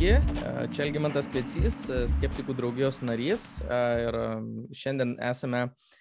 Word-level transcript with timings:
Sveiki, 0.00 0.16
čia 0.72 0.84
Elgimantas 0.86 1.26
Pėcys, 1.28 1.78
skeptikų 2.08 2.54
draugijos 2.56 3.02
narys 3.04 3.42
ir 3.60 4.16
šiandien 4.72 5.10
esame 5.28 5.58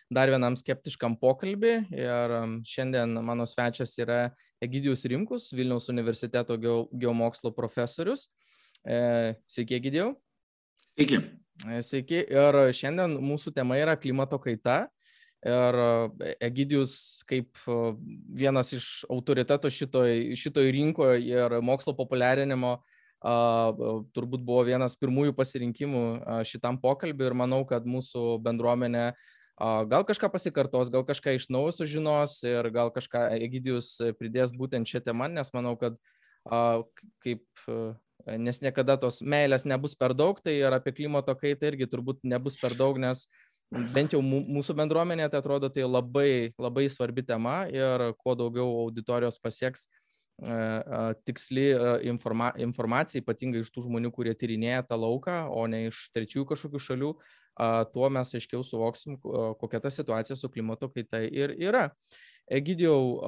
dar 0.08 0.30
vienam 0.32 0.56
skeptiškam 0.56 1.18
pokalbį 1.20 1.74
ir 1.92 2.34
šiandien 2.64 3.18
mano 3.28 3.44
svečias 3.44 3.98
yra 4.00 4.30
Egidijus 4.64 5.04
Rimkus, 5.04 5.50
Vilniaus 5.52 5.92
universiteto 5.92 6.56
geomokslo 6.56 7.52
profesorius. 7.58 8.30
E, 8.88 9.36
sveiki, 9.44 9.76
Egidijau. 9.82 10.14
Sveiki. 10.94 11.20
E, 11.68 11.82
sveiki. 11.84 12.22
Ir 12.24 12.60
šiandien 12.80 13.18
mūsų 13.20 13.52
tema 13.58 13.82
yra 13.82 13.98
klimato 14.00 14.40
kaita. 14.40 14.86
Ir 15.44 15.80
Egidijus 16.40 17.26
kaip 17.28 17.60
vienas 18.32 18.72
iš 18.80 18.88
autoritetų 19.12 19.74
šitoj, 19.82 20.16
šitoj 20.40 20.72
rinkoje 20.78 21.20
ir 21.28 21.58
mokslo 21.68 21.92
populiarinimo 22.00 22.78
uh, 22.78 22.96
turbūt 23.20 24.44
buvo 24.48 24.64
vienas 24.68 24.96
pirmųjų 25.00 25.34
pasirinkimų 25.36 26.04
šitam 26.48 26.80
pokalbiui 26.80 27.28
ir 27.28 27.36
manau, 27.36 27.66
kad 27.68 27.84
mūsų 27.84 28.40
bendruomenė 28.46 29.12
gal 29.60 30.06
kažką 30.08 30.30
pasikartos, 30.32 30.92
gal 30.92 31.04
kažką 31.04 31.36
iš 31.36 31.50
naujo 31.52 31.74
sužinos 31.82 32.38
ir 32.48 32.70
gal 32.72 32.94
kažką 32.96 33.28
Egidijus 33.42 33.98
pridės 34.20 34.56
būtent 34.56 34.88
šią 34.88 35.04
temą, 35.10 35.28
nes 35.28 35.52
manau, 35.52 35.76
kad 35.76 36.00
kaip, 37.20 37.44
nes 38.40 38.62
niekada 38.64 38.96
tos 38.98 39.20
meilės 39.20 39.68
nebus 39.68 39.98
per 40.00 40.16
daug, 40.16 40.40
tai 40.40 40.56
ir 40.62 40.72
apie 40.72 40.96
klimato 40.96 41.36
kaitą 41.36 41.74
irgi 41.74 41.90
turbūt 41.92 42.24
nebus 42.24 42.56
per 42.62 42.78
daug, 42.80 42.96
nes 43.00 43.28
bent 43.94 44.16
jau 44.16 44.22
mūsų 44.24 44.74
bendruomenė, 44.80 45.28
tai 45.30 45.44
atrodo, 45.44 45.70
tai 45.70 45.84
labai, 45.84 46.56
labai 46.58 46.88
svarbi 46.90 47.28
tema 47.28 47.68
ir 47.70 48.14
kuo 48.24 48.34
daugiau 48.40 48.66
auditorijos 48.88 49.38
pasieks 49.44 49.90
tiksli 51.28 51.66
informa 52.10 52.52
informacija, 52.62 53.22
ypatingai 53.24 53.64
iš 53.64 53.72
tų 53.76 53.86
žmonių, 53.88 54.12
kurie 54.16 54.34
tyrinėja 54.38 54.86
tą 54.90 55.00
lauką, 55.00 55.42
o 55.52 55.66
ne 55.68 55.88
iš 55.90 56.06
trečiųjų 56.16 56.48
kažkokių 56.54 56.82
šalių, 56.86 57.12
tuo 57.94 58.10
mes 58.14 58.34
aiškiau 58.40 58.64
suvoksim, 58.64 59.18
kokia 59.60 59.82
ta 59.84 59.92
situacija 59.92 60.38
su 60.40 60.50
klimato 60.54 60.90
kaita 60.94 61.22
ir 61.28 61.56
yra. 61.60 61.90
Egidijau, 62.50 63.20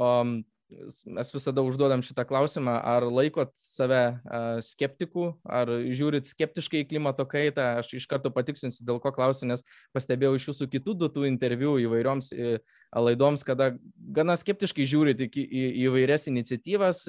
mes 1.05 1.31
visada 1.33 1.63
užduodam 1.65 2.03
šitą 2.05 2.25
klausimą, 2.27 2.73
ar 2.79 3.05
laikot 3.07 3.53
save 3.59 4.01
skeptikų, 4.65 5.27
ar 5.45 5.71
žiūrit 5.91 6.29
skeptiškai 6.29 6.83
į 6.83 6.89
klimato 6.93 7.25
kaitą. 7.29 7.77
Aš 7.81 7.95
iš 7.99 8.07
karto 8.11 8.31
patiksinsiu, 8.33 8.85
dėl 8.87 9.01
ko 9.03 9.13
klausiu, 9.15 9.49
nes 9.51 9.65
pastebėjau 9.95 10.37
iš 10.39 10.49
jūsų 10.51 10.69
kitų 10.75 10.97
duotų 11.03 11.27
interviu 11.29 11.77
įvairioms 11.83 12.31
laidoms, 12.91 13.45
kada 13.47 13.71
gana 13.95 14.35
skeptiškai 14.39 14.87
žiūrit 14.87 15.23
į, 15.23 15.29
į, 15.31 15.45
į 15.45 15.87
įvairias 15.87 16.27
iniciatyvas 16.31 17.05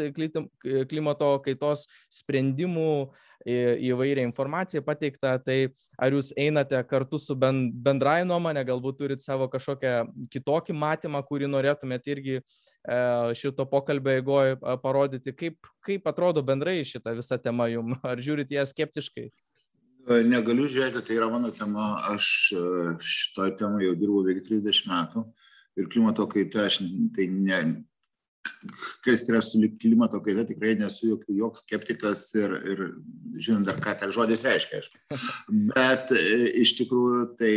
klimato 0.91 1.35
kaitos 1.43 1.89
sprendimų 2.13 3.11
įvairią 3.47 4.27
informaciją 4.29 4.83
pateiktą, 4.87 5.37
tai 5.45 5.59
ar 5.99 6.15
jūs 6.15 6.33
einate 6.39 6.79
kartu 6.89 7.19
su 7.19 7.37
bendrai 7.37 8.21
nuomonė, 8.29 8.67
galbūt 8.69 9.01
turit 9.01 9.25
savo 9.25 9.49
kažkokią 9.53 10.29
kitokį 10.33 10.77
matymą, 10.77 11.25
kurį 11.27 11.51
norėtumėt 11.51 12.07
irgi 12.15 12.43
E, 12.83 13.35
šito 13.39 13.63
pokalbio 13.71 14.11
eigoje 14.11 14.57
parodyti, 14.83 15.31
kaip, 15.39 15.69
kaip 15.87 16.07
atrodo 16.11 16.43
bendrai 16.43 16.81
šita 16.87 17.15
visa 17.15 17.39
tema 17.39 17.69
jum, 17.71 17.95
ar 18.11 18.19
žiūrit 18.19 18.51
ją 18.51 18.65
skeptiškai? 18.67 19.29
E, 20.11 20.17
negaliu 20.27 20.67
žiūrėti, 20.67 21.05
tai 21.07 21.19
yra 21.21 21.29
mano 21.31 21.53
tema, 21.55 21.93
aš 22.11 22.27
e, 22.59 22.65
šitoje 22.99 23.55
temoje 23.61 23.87
jau 23.87 23.95
dirbu 24.01 24.25
beveik 24.27 24.43
30 24.49 24.91
metų 24.91 25.25
ir 25.79 25.89
klimato 25.95 26.27
kaita, 26.27 26.67
aš 26.67 26.81
tai 27.15 27.29
ne, 27.31 27.61
kas 29.05 29.25
yra 29.31 29.43
su 29.45 29.61
klimato 29.81 30.21
kaita, 30.25 30.47
tikrai 30.49 30.75
nesu 30.81 31.13
jokių, 31.13 31.37
joks 31.41 31.65
skeptikas 31.67 32.25
ir, 32.39 32.55
ir 32.73 32.83
žinant 33.39 33.69
dar, 33.69 33.81
ką 33.83 33.95
tai 33.99 34.11
žodis 34.15 34.45
reiškia, 34.47 34.83
aišku. 34.83 35.23
Bet 35.73 36.13
iš 36.15 36.77
tikrųjų 36.81 37.25
tai 37.41 37.55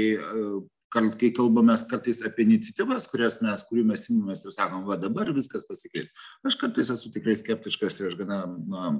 kai 1.19 1.29
kalbame 1.35 1.75
kartais 1.89 2.21
apie 2.25 2.45
iniciatyvas, 2.45 3.07
kurias 3.11 3.37
mes, 3.43 3.63
kurių 3.67 3.83
mes 3.91 4.05
imamės 4.11 4.45
ir 4.45 4.53
sakom, 4.55 4.85
va 4.87 4.97
dabar 4.99 5.31
viskas 5.35 5.65
pasikeis. 5.67 6.13
Aš 6.47 6.57
kartais 6.61 6.91
esu 6.93 7.11
tikrai 7.13 7.35
skeptiškas 7.39 7.99
ir 7.99 8.09
aš 8.09 8.17
gana, 8.19 8.39
na, 8.71 8.91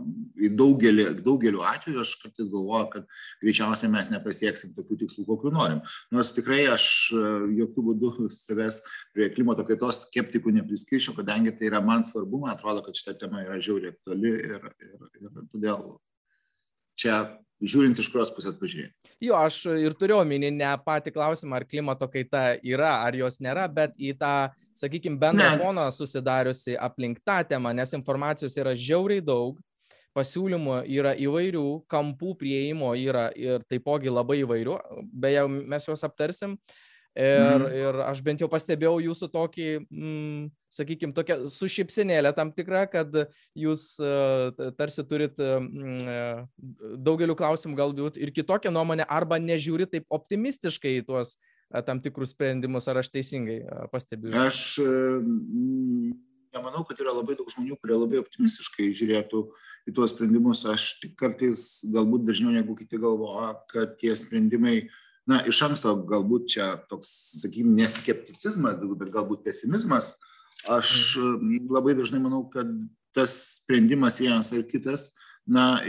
daugelį, 0.59 1.07
daugeliu 1.25 1.63
atveju 1.67 2.03
aš 2.03 2.15
kartais 2.23 2.49
galvoju, 2.51 2.89
kad 2.93 3.07
greičiausiai 3.43 3.91
mes 3.93 4.11
nepasieksim 4.13 4.73
tokių 4.75 4.99
tikslų, 5.03 5.27
kokių 5.29 5.53
norim. 5.55 5.83
Nors 6.15 6.33
tikrai 6.35 6.65
aš 6.73 6.87
e, 7.15 7.23
jokių 7.61 7.85
būdų 7.91 8.13
savęs 8.39 8.81
prie 9.15 9.29
klimato 9.35 9.67
kaitos 9.67 10.03
skeptikų 10.09 10.55
nepriskirčiau, 10.59 11.15
kadangi 11.17 11.55
tai 11.55 11.71
yra 11.71 11.83
man 11.85 12.03
svarbu, 12.07 12.43
man 12.43 12.55
atrodo, 12.55 12.83
kad 12.85 12.97
šita 12.97 13.17
tema 13.25 13.45
yra 13.45 13.61
žiauriai 13.63 13.95
aktuali 13.95 14.35
ir, 14.35 14.69
ir, 14.83 15.09
ir 15.21 15.47
todėl 15.53 15.95
čia 16.99 17.23
žiūrint 17.63 17.99
iš 17.99 18.09
kurios 18.11 18.31
pusės 18.35 18.55
pažiūrėti. 18.59 19.13
Jo, 19.23 19.37
aš 19.39 19.61
ir 19.79 19.95
turiu 19.99 20.17
omeny 20.19 20.51
ne 20.53 20.71
patį 20.85 21.13
klausimą, 21.15 21.59
ar 21.59 21.67
klimato 21.69 22.07
kaita 22.11 22.55
yra, 22.63 22.97
ar 23.05 23.15
jos 23.17 23.39
nėra, 23.43 23.67
bet 23.71 23.95
į 23.95 24.15
tą, 24.19 24.33
sakykime, 24.77 25.19
bendrą 25.21 25.53
ne. 25.53 25.61
foną 25.61 25.85
susidariusi 25.95 26.75
aplink 26.75 27.21
tą 27.25 27.39
temą, 27.47 27.73
nes 27.75 27.95
informacijos 27.97 28.57
yra 28.59 28.75
žiauriai 28.75 29.23
daug, 29.23 29.59
pasiūlymų 30.15 30.81
yra 30.95 31.11
įvairių, 31.19 31.67
kampų 31.91 32.35
prieimo 32.39 32.93
yra 32.95 33.27
ir 33.35 33.63
taipogi 33.67 34.11
labai 34.11 34.41
įvairių, 34.45 34.79
beje, 35.11 35.47
mes 35.51 35.87
juos 35.89 36.05
aptarsim. 36.07 36.55
Uh, 36.55 36.83
Ir, 37.15 37.61
mm. 37.63 37.67
ir 37.79 37.97
aš 38.03 38.19
bent 38.19 38.41
jau 38.43 38.47
pastebėjau 38.51 38.97
jūsų 38.99 39.29
tokį, 39.31 39.67
mm, 39.87 40.39
sakykime, 40.75 41.13
tokią 41.15 41.37
su 41.53 41.69
šipsinėlę 41.71 42.33
tam 42.35 42.49
tikrą, 42.51 42.81
kad 42.91 43.15
jūs 43.55 43.85
uh, 44.03 44.51
tarsi 44.75 45.05
turit 45.07 45.39
uh, 45.39 46.43
daugeliu 47.07 47.37
klausimų 47.39 47.79
galbūt 47.79 48.19
ir 48.19 48.33
kitokią 48.35 48.73
nuomonę, 48.75 49.07
arba 49.07 49.39
nežiūri 49.39 49.87
taip 49.93 50.11
optimistiškai 50.11 50.97
į 50.97 51.05
tuos 51.07 51.37
uh, 51.37 51.79
tam 51.87 52.03
tikrus 52.03 52.35
sprendimus, 52.35 52.89
ar 52.91 52.99
aš 52.99 53.13
teisingai 53.15 53.61
uh, 53.63 53.87
pastebėjau. 53.95 54.35
Aš 54.49 54.59
uh, 54.83 55.23
nemanau, 56.51 56.83
kad 56.83 56.99
yra 56.99 57.15
labai 57.15 57.39
daug 57.39 57.47
žmonių, 57.55 57.79
kurie 57.79 57.95
labai 57.95 58.19
optimistiškai 58.25 58.89
žiūrėtų 58.91 59.45
į 59.87 59.95
tuos 59.95 60.11
sprendimus. 60.11 60.67
Aš 60.67 60.97
tik 60.99 61.15
kartais 61.23 61.79
galbūt 61.95 62.27
dažniau 62.27 62.51
negu 62.51 62.75
kiti 62.75 62.99
galvoja, 62.99 63.53
kad 63.71 63.95
tie 64.03 64.11
sprendimai 64.19 64.81
uh, 64.83 65.01
na, 65.29 65.41
iš 65.49 65.61
anksto 65.67 65.95
galbūt 66.07 66.49
čia 66.55 66.69
toks, 66.89 67.09
sakykime, 67.41 67.73
neskepticizmas, 67.81 68.83
bet 68.99 69.13
galbūt 69.13 69.45
pesimizmas. 69.45 70.13
Aš 70.69 71.17
mhm. 71.19 71.69
labai 71.73 71.95
dažnai 71.97 72.21
manau, 72.23 72.45
kad 72.49 72.69
tas 73.15 73.33
sprendimas 73.61 74.19
vienas 74.19 74.51
ar 74.55 74.65
kitas, 74.67 75.13
na, 75.47 75.79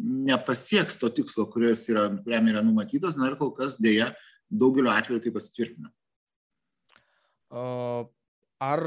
nepasieks 0.00 0.96
to 1.00 1.10
tikslo, 1.12 1.46
yra, 1.54 2.08
kuriam 2.24 2.48
yra 2.50 2.62
numatytas, 2.64 3.18
na 3.20 3.28
ir 3.30 3.36
kol 3.40 3.52
kas 3.56 3.76
dėja 3.80 4.12
daugeliu 4.50 4.90
atveju 4.92 5.22
tai 5.24 5.34
pasitvirtina. 5.34 5.92
Ar 8.60 8.82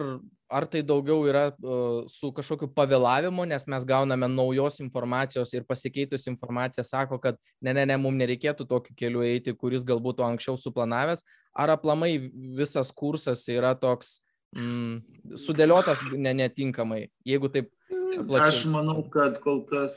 ar 0.53 0.68
tai 0.69 0.84
daugiau 0.86 1.25
yra 1.30 1.47
uh, 1.52 2.03
su 2.12 2.30
kažkokiu 2.36 2.69
pavėlavimu, 2.78 3.46
nes 3.50 3.66
mes 3.69 3.88
gauname 3.90 4.30
naujos 4.30 4.80
informacijos 4.84 5.53
ir 5.56 5.66
pasikeitus 5.68 6.28
informacija 6.31 6.86
sako, 6.88 7.19
kad 7.24 7.40
ne, 7.62 7.74
ne, 7.74 7.88
ne, 7.90 7.97
mums 7.97 8.22
nereikėtų 8.22 8.68
tokiu 8.69 8.96
keliu 9.00 9.25
eiti, 9.25 9.56
kuris 9.58 9.86
galbūt 9.88 10.22
anksčiau 10.24 10.59
suplanavęs, 10.59 11.25
ar 11.58 11.74
aplamai 11.75 12.16
visas 12.59 12.94
kursas 12.94 13.46
yra 13.52 13.74
toks 13.80 14.19
mm, 14.58 15.38
sudėliotas 15.42 16.06
ne, 16.13 16.36
netinkamai, 16.44 17.08
jeigu 17.28 17.52
taip. 17.53 17.74
Plačiai. 18.13 18.46
Aš 18.52 18.58
manau, 18.69 19.00
kad 19.09 19.40
kol 19.42 19.63
kas, 19.66 19.96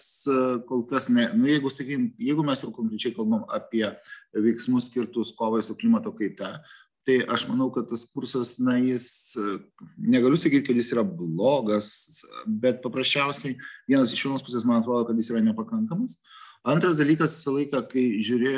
kol 0.64 0.86
kas 0.88 1.10
ne. 1.12 1.26
Nu, 1.36 1.44
jeigu, 1.50 1.68
sakykim, 1.68 2.06
jeigu 2.16 2.46
mes 2.48 2.62
jau 2.64 2.70
konkrečiai 2.72 3.12
kalbam 3.12 3.42
apie 3.52 3.84
veiksmus 4.32 4.86
skirtus 4.88 5.34
kovai 5.36 5.60
su 5.60 5.76
klimato 5.76 6.14
kaita, 6.16 6.54
tai 7.06 7.20
aš 7.30 7.46
manau 7.50 7.68
kad 7.74 7.86
tas 7.90 8.02
kursas 8.10 8.56
na 8.58 8.76
jis 8.82 9.36
negaliu 9.96 10.38
sakyt 10.40 10.66
kad 10.66 10.76
jis 10.76 10.90
yra 10.94 11.04
blogas 11.06 11.88
bet 12.46 12.82
paprasčiausiai 12.82 13.54
vienas 13.86 14.14
iš 14.14 14.24
vienos 14.26 14.42
pusės 14.46 14.66
man 14.66 14.82
atrodo 14.82 15.06
kad 15.06 15.20
jis 15.20 15.30
yra 15.30 15.44
nepakankamas. 15.46 16.18
Antras 16.66 16.96
dalykas 16.98 17.36
visą 17.36 17.52
laiką 17.54 17.84
kai 17.92 18.04
žiūri 18.26 18.52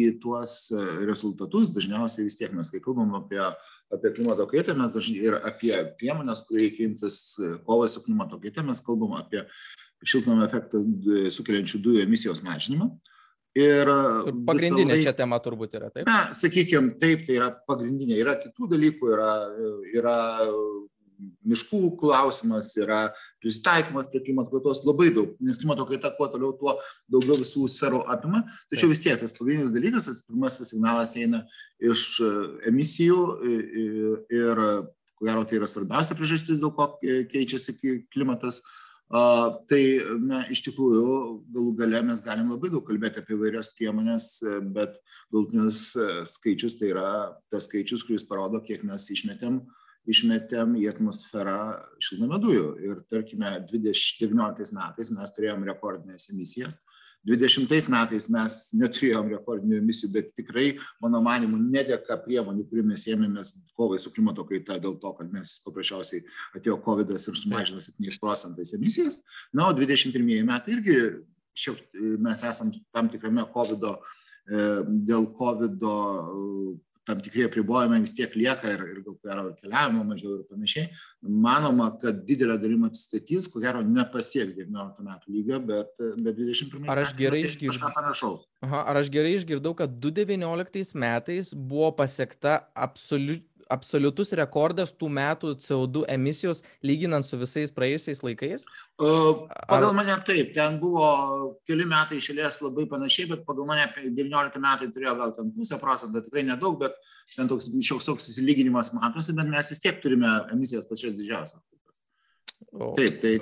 į 0.00 0.06
tuos 0.22 0.70
rezultatus 1.04 1.68
dažniausiai 1.74 2.24
vis 2.24 2.38
tiek 2.40 2.54
mes 2.56 2.72
kai 2.72 2.80
kalbam 2.80 3.12
apie 3.18 3.42
apie 3.92 4.12
klimato 4.16 4.46
kaitą 4.48 4.72
ir 5.12 5.36
apie 5.44 5.74
priemones 6.00 6.40
kurių 6.48 6.62
reikia 6.64 6.88
imtis 6.88 7.18
kovai 7.66 7.90
su 7.92 8.00
klimato 8.00 8.40
kaita 8.40 8.64
mes 8.64 8.80
kalbam 8.80 9.18
apie 9.20 9.44
šiltnamio 10.00 10.48
efektą 10.48 10.80
sukeliančių 11.36 11.82
dujų 11.84 12.06
emisijos 12.06 12.40
mažinimą 12.42 12.88
Ir 13.58 13.88
pagrindinė 14.48 14.94
laik... 14.96 15.04
čia 15.04 15.12
tema 15.16 15.36
turbūt 15.44 15.74
yra, 15.76 15.90
taip? 15.92 16.06
Na, 16.08 16.30
sakykime, 16.36 16.94
taip, 17.00 17.26
tai 17.26 17.36
yra 17.36 17.50
pagrindinė. 17.68 18.16
Yra 18.22 18.38
kitų 18.40 18.70
dalykų, 18.70 19.10
yra, 19.12 19.32
yra 19.92 20.16
miškų 21.46 21.80
klausimas, 22.00 22.70
yra 22.80 23.02
pristaikymas 23.42 24.08
prie 24.10 24.22
klimato 24.24 24.54
kaitos 24.54 24.82
labai 24.86 25.10
daug, 25.14 25.34
nes 25.42 25.58
klimato 25.60 25.86
kaita 25.86 26.12
kuo 26.16 26.28
toliau, 26.32 26.54
tuo 26.58 26.76
daugiau 27.12 27.38
visų 27.42 27.68
sferų 27.70 28.02
apima. 28.12 28.44
Tačiau 28.72 28.90
vis 28.92 29.02
tiek 29.04 29.20
tas 29.20 29.34
pagrindinis 29.36 29.74
dalykas, 29.76 30.08
tas 30.08 30.24
pirmasis 30.26 30.72
signalas 30.72 31.14
eina 31.20 31.44
iš 31.82 32.06
emisijų 32.70 33.20
ir, 34.32 34.62
ko 35.18 35.28
gero, 35.28 35.44
tai 35.46 35.60
yra 35.60 35.70
svarbiausia 35.70 36.18
priežastis, 36.18 36.62
dėl 36.62 36.72
ko 36.76 36.94
keičiasi 37.02 37.76
klimatas 38.12 38.62
Tai 39.12 39.80
na, 40.24 40.38
iš 40.48 40.62
tikrųjų 40.64 41.16
galų 41.52 41.72
gale 41.76 42.00
mes 42.08 42.22
galim 42.24 42.48
labai 42.48 42.70
daug 42.72 42.86
kalbėti 42.86 43.20
apie 43.20 43.36
vairias 43.36 43.68
priemonės, 43.76 44.28
bet 44.72 44.96
galutinius 45.34 45.90
skaičius 46.32 46.78
tai 46.80 46.94
yra 46.94 47.10
tas 47.52 47.68
skaičius, 47.68 48.06
kuris 48.08 48.24
parodo, 48.24 48.62
kiek 48.64 48.86
mes 48.88 49.04
išmetėm, 49.12 49.60
išmetėm 50.08 50.78
į 50.80 50.86
atmosferą 50.94 51.58
šiltnamio 52.00 52.40
dujų. 52.40 52.64
Ir 52.88 53.04
tarkime, 53.12 53.52
2019 53.68 54.72
metais 54.78 55.12
mes 55.12 55.36
turėjom 55.36 55.68
rekordinės 55.68 56.30
emisijas 56.32 56.80
20 57.28 57.90
metais 57.92 58.26
mes 58.32 58.56
neturėjom 58.74 59.28
rekordinių 59.36 59.78
emisijų, 59.78 60.10
bet 60.16 60.30
tikrai, 60.38 60.66
mano 61.02 61.20
manimu, 61.22 61.58
nedėka 61.60 62.16
priemonių, 62.24 62.64
kurių 62.70 62.86
mes 62.88 63.06
ėmėmės 63.12 63.54
kovai 63.78 64.00
su 64.02 64.10
klimato 64.14 64.44
kaita 64.48 64.80
dėl 64.82 64.96
to, 65.02 65.12
kad 65.18 65.30
mes 65.30 65.54
paprasčiausiai 65.66 66.24
atėjo 66.58 66.80
COVID 66.82 67.14
ir 67.14 67.38
sumažino 67.38 67.82
7 67.84 68.18
procentais 68.22 68.74
emisijas. 68.78 69.20
Na, 69.54 69.68
o 69.68 69.76
21 69.76 70.42
metai 70.48 70.76
irgi 70.78 70.98
šiek, 71.54 71.84
mes 72.22 72.42
esam 72.48 72.72
tam 72.94 73.10
tikrame 73.12 73.44
COVID 73.54 73.86
e, 73.86 73.94
dėl 75.08 75.28
COVID 75.38 75.78
tam 77.06 77.20
tikri 77.22 77.44
apribojimai 77.48 78.00
vis 78.02 78.14
tiek 78.14 78.34
lieka 78.38 78.70
ir, 78.74 78.82
ir 78.92 79.00
gal 79.06 79.50
keliavimo 79.58 80.04
mažiau 80.06 80.36
ir 80.38 80.44
panašiai. 80.50 80.88
Manoma, 81.46 81.88
kad 82.02 82.22
didelė 82.28 82.58
dalim 82.62 82.86
atsistatys, 82.88 83.48
ko 83.50 83.62
gero 83.64 83.82
nepasieks 83.86 84.56
19 84.58 85.06
metų 85.08 85.34
lygio, 85.36 85.60
bet, 85.66 85.94
bet 85.98 86.38
21 86.38 86.84
metais. 86.84 86.92
Ar 86.94 87.02
aš 87.04 87.14
gerai 87.18 87.44
išgirdau? 87.48 87.74
Kažką 87.74 87.92
panašaus. 87.98 88.44
Aha, 88.62 88.84
ar 88.92 89.02
aš 89.02 89.10
gerai 89.14 89.34
išgirdau, 89.38 89.74
kad 89.78 89.96
2019 89.98 90.98
metais 91.02 91.50
buvo 91.54 91.90
pasiekta 91.98 92.60
absoliučiai 92.88 93.51
absoliutus 93.72 94.32
rekordas 94.38 94.92
tų 94.94 95.08
metų 95.16 95.54
CO2 95.62 96.04
emisijos 96.12 96.62
lyginant 96.86 97.26
su 97.26 97.38
visais 97.40 97.72
praėjusiais 97.74 98.22
laikais? 98.24 98.66
Pagal 99.00 99.88
Ar... 99.88 99.96
mane 99.96 100.16
taip, 100.26 100.52
ten 100.56 100.78
buvo 100.82 101.06
keli 101.68 101.86
metai 101.88 102.20
išėlės 102.20 102.60
labai 102.64 102.86
panašiai, 102.90 103.30
bet 103.32 103.44
pagal 103.48 103.68
mane 103.70 103.88
19 104.04 104.62
metai 104.62 104.90
turėjo 104.94 105.16
gal 105.20 105.34
ten 105.38 105.50
pusę 105.56 105.80
procentą, 105.82 106.22
tikrai 106.24 106.44
nedaug, 106.48 106.78
bet 106.82 106.98
ten 107.36 107.50
toks 107.50 107.70
šioks 107.72 108.08
toks 108.10 108.30
įsilyginimas 108.32 108.92
matosi, 108.96 109.34
bet 109.36 109.50
mes 109.50 109.72
vis 109.72 109.82
tiek 109.82 110.00
turime 110.04 110.36
emisijas 110.54 110.88
pačias 110.90 111.16
didžiausias. 111.18 111.60
O. 112.72 112.94
Taip, 112.96 113.18
tai, 113.20 113.36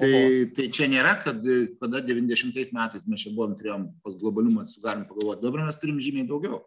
tai, 0.00 0.12
tai 0.56 0.68
čia 0.74 0.88
nėra, 0.90 1.18
kad 1.22 1.44
kada 1.82 2.02
90 2.06 2.76
metais 2.78 3.06
mes 3.06 3.26
čia 3.26 3.34
buvom, 3.34 3.54
turėjom 3.58 3.90
pas 4.02 4.16
globalumą, 4.18 4.66
galim 4.82 5.06
pagalvoti, 5.10 5.44
dabar 5.44 5.66
mes 5.68 5.78
turim 5.82 6.00
žymiai 6.02 6.26
daugiau 6.30 6.64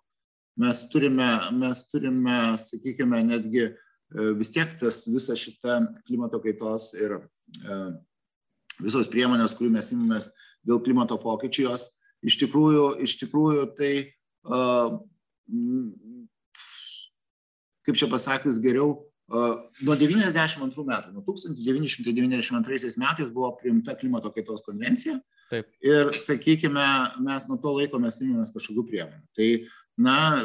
mes 0.60 0.82
turime, 0.92 1.30
mes 1.60 1.84
turime, 1.92 2.40
sakykime, 2.60 3.22
netgi 3.28 3.64
e, 3.66 3.74
vis 4.40 4.52
tiek 4.54 4.76
tas 4.80 5.04
visa 5.12 5.36
šita 5.38 5.82
klimato 6.08 6.40
kaitos 6.44 6.94
ir 6.98 7.18
e, 7.18 7.80
visos 8.80 9.10
priemonės, 9.12 9.56
kurių 9.56 9.74
mes 9.76 9.92
imamės 9.96 10.30
dėl 10.66 10.82
klimato 10.84 11.18
pokyčių, 11.22 11.68
jos 11.70 11.90
iš 12.26 12.40
tikrųjų, 12.42 12.86
iš 13.06 13.18
tikrųjų 13.22 13.66
tai, 13.78 13.92
kaip 17.86 18.00
čia 18.00 18.10
pasakius 18.12 18.58
geriau, 18.64 18.98
nuo 19.30 19.96
92 19.98 20.86
metų, 20.86 21.14
nuo 21.14 21.24
1992 21.26 22.98
metais 23.02 23.32
buvo 23.32 23.54
priimta 23.62 23.96
klimato 23.98 24.32
kaitos 24.34 24.66
konvencija. 24.66 25.20
Taip. 25.50 25.70
Ir, 25.86 26.12
sakykime, 26.18 26.86
mes 27.22 27.46
nuo 27.50 27.58
to 27.62 27.74
laiko 27.78 28.00
mes 28.02 28.18
imamės 28.26 28.54
kažkokių 28.54 28.86
priemonių. 28.90 29.26
Tai 29.38 29.50
na, 29.98 30.44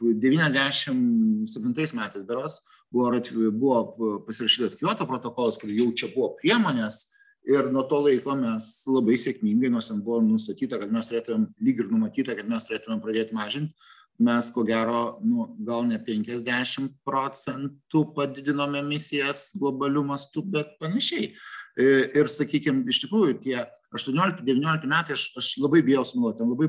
97 0.00 1.96
metais 1.96 2.24
beros 2.26 2.60
buvo, 2.92 3.20
buvo 3.52 3.78
pasirašytas 4.26 4.76
Kyoto 4.76 5.06
protokolas, 5.08 5.56
kur 5.60 5.70
jau 5.72 5.88
čia 5.96 6.10
buvo 6.14 6.34
priemonės 6.40 7.06
ir 7.48 7.70
nuo 7.72 7.82
to 7.88 8.00
laiko 8.04 8.34
mes 8.36 8.82
labai 8.88 9.16
sėkmingai, 9.20 9.70
nors 9.72 9.88
ten 9.90 10.02
buvo 10.04 10.20
nustatyta, 10.24 10.78
kad 10.80 10.92
mes 10.92 11.08
turėtumėm, 11.08 11.48
lyg 11.64 11.80
ir 11.80 11.88
numatyta, 11.92 12.36
kad 12.36 12.48
mes 12.48 12.66
turėtumėm 12.68 13.00
pradėti 13.00 13.36
mažinti, 13.36 13.88
mes 14.20 14.50
ko 14.52 14.64
gero, 14.68 15.18
nu, 15.24 15.46
gal 15.64 15.86
ne 15.88 15.96
50 16.04 16.92
procentų 17.08 18.04
padidinome 18.16 18.82
emisijas 18.82 19.48
globalių 19.56 20.04
mastų, 20.12 20.44
bet 20.56 20.76
panašiai. 20.82 21.32
Ir, 21.80 22.28
sakykime, 22.28 22.84
iš 22.92 23.06
tikrųjų, 23.06 23.38
tie 23.46 23.56
18-19 23.96 24.90
metai, 24.90 25.16
aš, 25.16 25.30
aš 25.40 25.54
labai 25.62 25.80
bijau 25.86 26.04
sumuoti, 26.04 26.42
ten 26.42 26.52
labai 26.52 26.68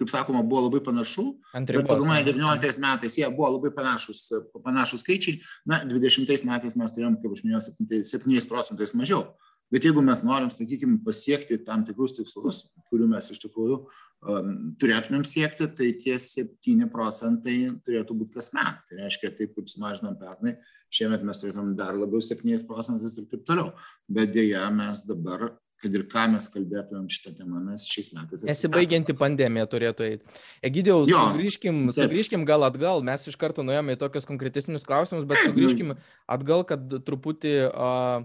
kaip 0.00 0.10
sakoma, 0.10 0.42
buvo 0.46 0.66
labai 0.66 0.82
panašu. 0.84 1.26
Bet 1.54 1.86
pagal 1.88 2.06
mane 2.08 2.26
19 2.26 2.82
metais 2.82 3.18
jie 3.18 3.28
buvo 3.30 3.52
labai 3.56 3.72
panašus, 3.74 4.26
panašus 4.64 5.04
skaičiai. 5.04 5.40
Na, 5.70 5.82
20 5.88 6.46
metais 6.50 6.78
mes 6.78 6.94
turėjom, 6.96 7.18
kaip 7.22 7.36
aš 7.36 7.44
minėjau, 7.46 7.74
7 8.14 8.48
procentais 8.50 8.96
mažiau. 8.98 9.28
Bet 9.72 9.86
jeigu 9.86 10.02
mes 10.04 10.20
norim, 10.22 10.50
sakykime, 10.52 11.00
pasiekti 11.06 11.56
tam 11.66 11.82
tikrus 11.86 12.12
tikslus, 12.14 12.60
kurių 12.90 13.08
mes 13.10 13.30
iš 13.32 13.40
tikrųjų 13.42 13.78
um, 13.80 14.50
turėtumėm 14.78 15.24
siekti, 15.26 15.66
tai 15.78 15.88
tie 15.98 16.18
7 16.20 16.84
procentai 16.92 17.56
turėtų 17.86 18.18
būti 18.20 18.38
kasmet. 18.38 18.84
Tai 18.86 19.00
reiškia, 19.00 19.32
taip 19.38 19.56
kaip 19.56 19.70
sumažinom 19.72 20.18
pernai, 20.20 20.58
šiemet 20.94 21.24
mes 21.26 21.40
turėtumėm 21.40 21.72
dar 21.80 21.96
labiau 21.96 22.22
7 22.22 22.68
procentais 22.68 23.18
ir 23.18 23.26
taip 23.32 23.46
toliau. 23.48 23.72
Bet 24.06 24.34
dėja, 24.36 24.68
mes 24.74 25.02
dabar 25.08 25.54
kad 25.82 25.96
ir 25.96 26.04
ką 26.10 26.26
mes 26.32 26.46
kalbėtumėm 26.52 27.08
šitą 27.12 27.34
temą, 27.38 27.62
mes 27.64 27.88
šiais 27.90 28.12
metais. 28.16 28.44
Nesibaigianti 28.48 29.16
pandemija 29.18 29.66
turėtų 29.70 30.06
eiti. 30.06 30.38
Egidėjau, 30.64 31.02
sugrįžkim, 31.10 31.82
sugrįžkim 31.96 32.46
gal 32.48 32.64
atgal, 32.68 33.04
mes 33.06 33.26
iš 33.30 33.36
karto 33.40 33.66
nuėjome 33.66 33.96
į 33.96 34.00
tokius 34.00 34.28
konkretesnius 34.28 34.86
klausimus, 34.88 35.26
bet 35.28 35.44
sugrįžkim 35.44 35.96
atgal, 36.30 36.64
kad 36.68 36.98
truputį 37.04 37.56
uh, 37.68 38.24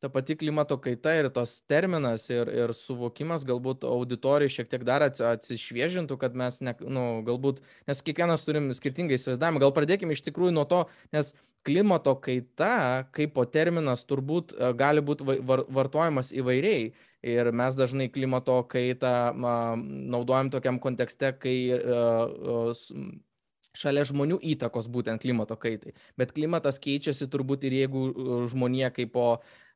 ta 0.00 0.08
pati 0.08 0.36
klimato 0.38 0.78
kaita 0.78 1.14
ir 1.18 1.28
tos 1.34 1.58
terminas 1.66 2.28
ir, 2.30 2.48
ir 2.54 2.72
suvokimas 2.76 3.44
galbūt 3.46 3.86
auditorijai 3.88 4.52
šiek 4.54 4.70
tiek 4.70 4.84
dar 4.86 5.02
atsišviežintų, 5.08 6.18
kad 6.20 6.38
mes, 6.38 6.60
ne, 6.62 6.74
nu, 6.86 7.06
galbūt, 7.26 7.60
nes 7.90 8.02
kiekvienas 8.06 8.46
turim 8.46 8.70
skirtingai 8.76 9.18
įsivaizdavimą, 9.18 9.62
gal 9.64 9.74
pradėkime 9.74 10.14
iš 10.14 10.22
tikrųjų 10.28 10.54
nuo 10.54 10.66
to, 10.70 10.84
nes 11.14 11.32
klimato 11.68 12.14
kaita 12.24 13.04
kaip 13.14 13.34
po 13.36 13.44
terminas 13.44 14.06
turbūt 14.08 14.56
e, 14.56 14.72
gali 14.78 15.04
būti 15.04 15.38
vartojamas 15.44 16.32
įvairiai. 16.36 16.90
Ir 17.28 17.48
mes 17.50 17.74
dažnai 17.74 18.06
klimato 18.14 18.60
kaitą 18.70 19.32
naudojam 19.34 20.52
tokiam 20.54 20.78
kontekste, 20.78 21.32
kai 21.42 21.56
e, 21.74 21.78
e, 21.82 23.06
šalia 23.78 24.04
žmonių 24.06 24.38
įtakos 24.54 24.86
būtent 24.94 25.22
klimato 25.22 25.58
kaitai. 25.58 25.96
Bet 26.18 26.32
klimatas 26.36 26.78
keičiasi 26.82 27.26
turbūt 27.30 27.66
ir 27.66 27.74
jeigu 27.82 28.04
žmonija 28.52 28.92
kaip 28.94 29.12
po 29.16 29.26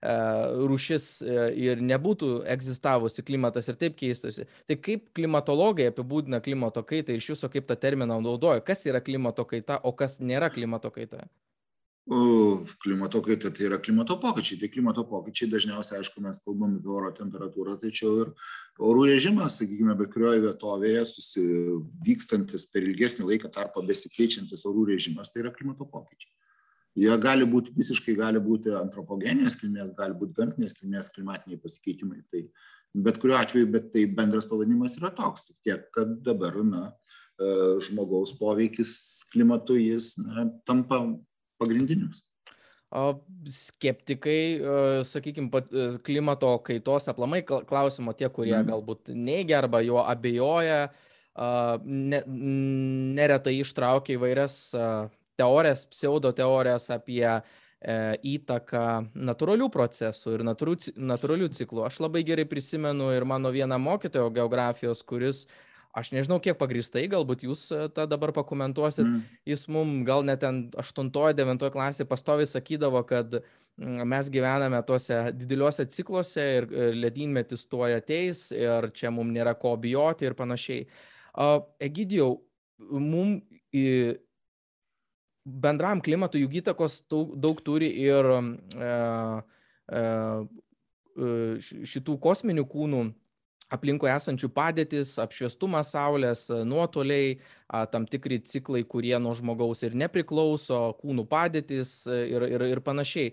rūšis 0.03 1.05
ir 1.63 1.79
nebūtų 1.87 2.31
egzistavusi 2.51 3.23
klimatas 3.23 3.69
ir 3.71 3.77
taip 3.79 3.95
keistusi. 4.01 4.49
Tai 4.67 4.79
kaip 4.83 5.13
klimatologai 5.15 5.93
apibūdina 5.93 6.41
klimato 6.43 6.83
kaitą 6.83 7.15
ir 7.15 7.23
iš 7.23 7.35
jūsų 7.35 7.53
kaip 7.53 7.69
tą 7.69 7.79
terminą 7.79 8.19
naudoja? 8.25 8.65
Kas 8.67 8.83
yra 8.91 9.03
klimato 9.05 9.47
kaita, 9.47 9.79
o 9.87 9.95
kas 9.95 10.19
nėra 10.19 10.51
klimato 10.51 10.91
kaita? 10.91 11.23
Klimato 12.09 13.23
kaita 13.23 13.51
tai 13.55 13.69
yra 13.69 13.79
klimato 13.79 14.17
pokyčiai. 14.19 14.59
Tai 14.61 14.69
klimato 14.69 15.05
pokyčiai 15.07 15.51
dažniausiai, 15.51 16.01
aišku, 16.03 16.21
mes 16.21 16.41
kalbam 16.43 16.77
apie 16.81 16.91
oro 16.91 17.13
temperatūrą, 17.15 17.79
tačiau 17.79 18.25
ir 18.25 18.33
orų 18.83 19.07
režimas, 19.13 19.59
sakykime, 19.61 19.95
bet 19.99 20.11
kurioje 20.11 20.43
vietovėje 20.43 21.05
vykstantis 22.03 22.67
per 22.73 22.83
ilgesnį 22.83 23.29
laiką 23.31 23.53
tarpą 23.55 23.87
besikeičiantis 23.87 24.67
orų 24.67 24.91
režimas, 24.91 25.31
tai 25.31 25.45
yra 25.45 25.55
klimato 25.55 25.87
pokyčiai. 25.87 26.33
Jie 26.99 27.15
gali 27.17 27.47
būti 27.49 27.73
visiškai, 27.73 28.19
gali 28.19 28.41
būti 28.43 28.75
antropogenės 28.77 29.57
kilmės, 29.57 29.95
gali 29.97 30.13
būti 30.19 30.35
gamtinės 30.37 30.75
kilmės 30.77 31.09
klimatiniai 31.15 31.61
pasikeitimai. 31.63 32.21
Tai 32.29 32.43
bet 33.07 33.17
kuriuo 33.23 33.39
atveju, 33.39 33.71
bet 33.73 33.93
tai 33.95 34.05
bendras 34.11 34.45
pavadinimas 34.51 34.99
yra 34.99 35.09
toks, 35.15 35.47
tik 35.49 35.63
tiek, 35.65 35.87
kad 35.95 36.19
dabar, 36.27 36.59
na, 36.67 36.83
e, 37.41 37.79
žmogaus 37.87 38.35
poveikis 38.37 38.93
klimatui 39.33 39.87
jis 39.87 40.19
na, 40.21 40.51
tampa 40.69 41.01
pagrindinius. 41.63 42.23
Skeptikai, 43.49 44.61
sakykime, 45.09 45.63
klimato 46.05 46.51
kaitos 46.67 47.09
aplamai 47.09 47.41
klausimo, 47.47 48.13
tie, 48.13 48.29
kurie 48.29 48.59
mm. 48.59 48.69
galbūt 48.69 49.15
neigia 49.17 49.63
arba 49.63 49.81
jo 49.81 50.03
abejoja, 50.03 50.91
ne, 51.89 52.21
neretai 53.17 53.57
ištraukia 53.63 54.19
įvairias 54.19 54.59
teorijas, 55.41 55.87
pseudo 55.89 56.35
teorijas 56.37 56.91
apie 56.93 57.25
e, 57.25 57.41
įtaką 58.35 58.85
natūralių 59.17 59.71
procesų 59.73 60.37
ir 60.37 60.45
natūralių 60.45 61.49
ciklų. 61.57 61.87
Aš 61.89 62.03
labai 62.05 62.27
gerai 62.29 62.45
prisimenu 62.51 63.09
ir 63.17 63.25
mano 63.25 63.55
vieną 63.57 63.81
mokytojo 63.81 64.29
geografijos, 64.37 65.01
kuris 65.09 65.47
uh, 65.47 65.72
aš 65.93 66.13
nežinau 66.15 66.39
kiek 66.43 66.57
pagrįstai, 66.61 67.05
galbūt 67.13 67.45
jūs 67.47 67.67
e, 67.75 67.87
tą 67.95 68.07
dabar 68.11 68.33
pakomentuosit, 68.37 69.05
mm. 69.05 69.39
jis 69.49 69.67
mum 69.73 70.01
gal 70.09 70.25
net 70.27 70.43
ten 70.45 70.65
8-9 70.81 71.69
klasėje 71.75 72.09
pastoviai 72.09 72.49
sakydavo, 72.49 73.05
kad 73.09 73.39
mm, 73.41 74.03
mes 74.09 74.31
gyvename 74.33 74.81
tuose 74.89 75.21
dideliuose 75.37 75.87
cikluose 75.93 76.49
ir 76.59 76.69
e, 76.71 76.91
ledynmetis 77.05 77.67
tuo 77.69 77.85
ateis 77.89 78.49
ir 78.57 78.91
čia 78.97 79.13
mums 79.13 79.35
nėra 79.37 79.55
ko 79.59 79.77
bijoti 79.81 80.29
ir 80.29 80.39
panašiai. 80.39 80.87
Egidijau, 81.81 82.37
mum 82.93 83.39
bendram 85.45 86.01
klimatui 86.03 86.45
juk 86.45 86.59
įtakos 86.63 87.03
daug, 87.11 87.35
daug 87.41 87.61
turi 87.65 87.91
ir 88.05 88.29
e, 88.33 88.93
e, 89.93 90.03
šitų 91.93 92.17
kosminių 92.23 92.65
kūnų 92.71 93.03
aplinkui 93.73 94.11
esančių 94.13 94.51
padėtis, 94.53 95.17
apšviestumas 95.23 95.93
Saulės, 95.95 96.47
nuotoliai, 96.69 97.39
tam 97.93 98.07
tikri 98.11 98.43
ciklai, 98.45 98.85
kurie 98.85 99.15
nuo 99.23 99.35
žmogaus 99.39 99.83
ir 99.87 99.97
nepriklauso, 99.99 100.81
kūnų 101.01 101.27
padėtis 101.31 102.03
ir, 102.13 102.47
ir, 102.53 102.67
ir 102.75 102.83
panašiai. 102.85 103.33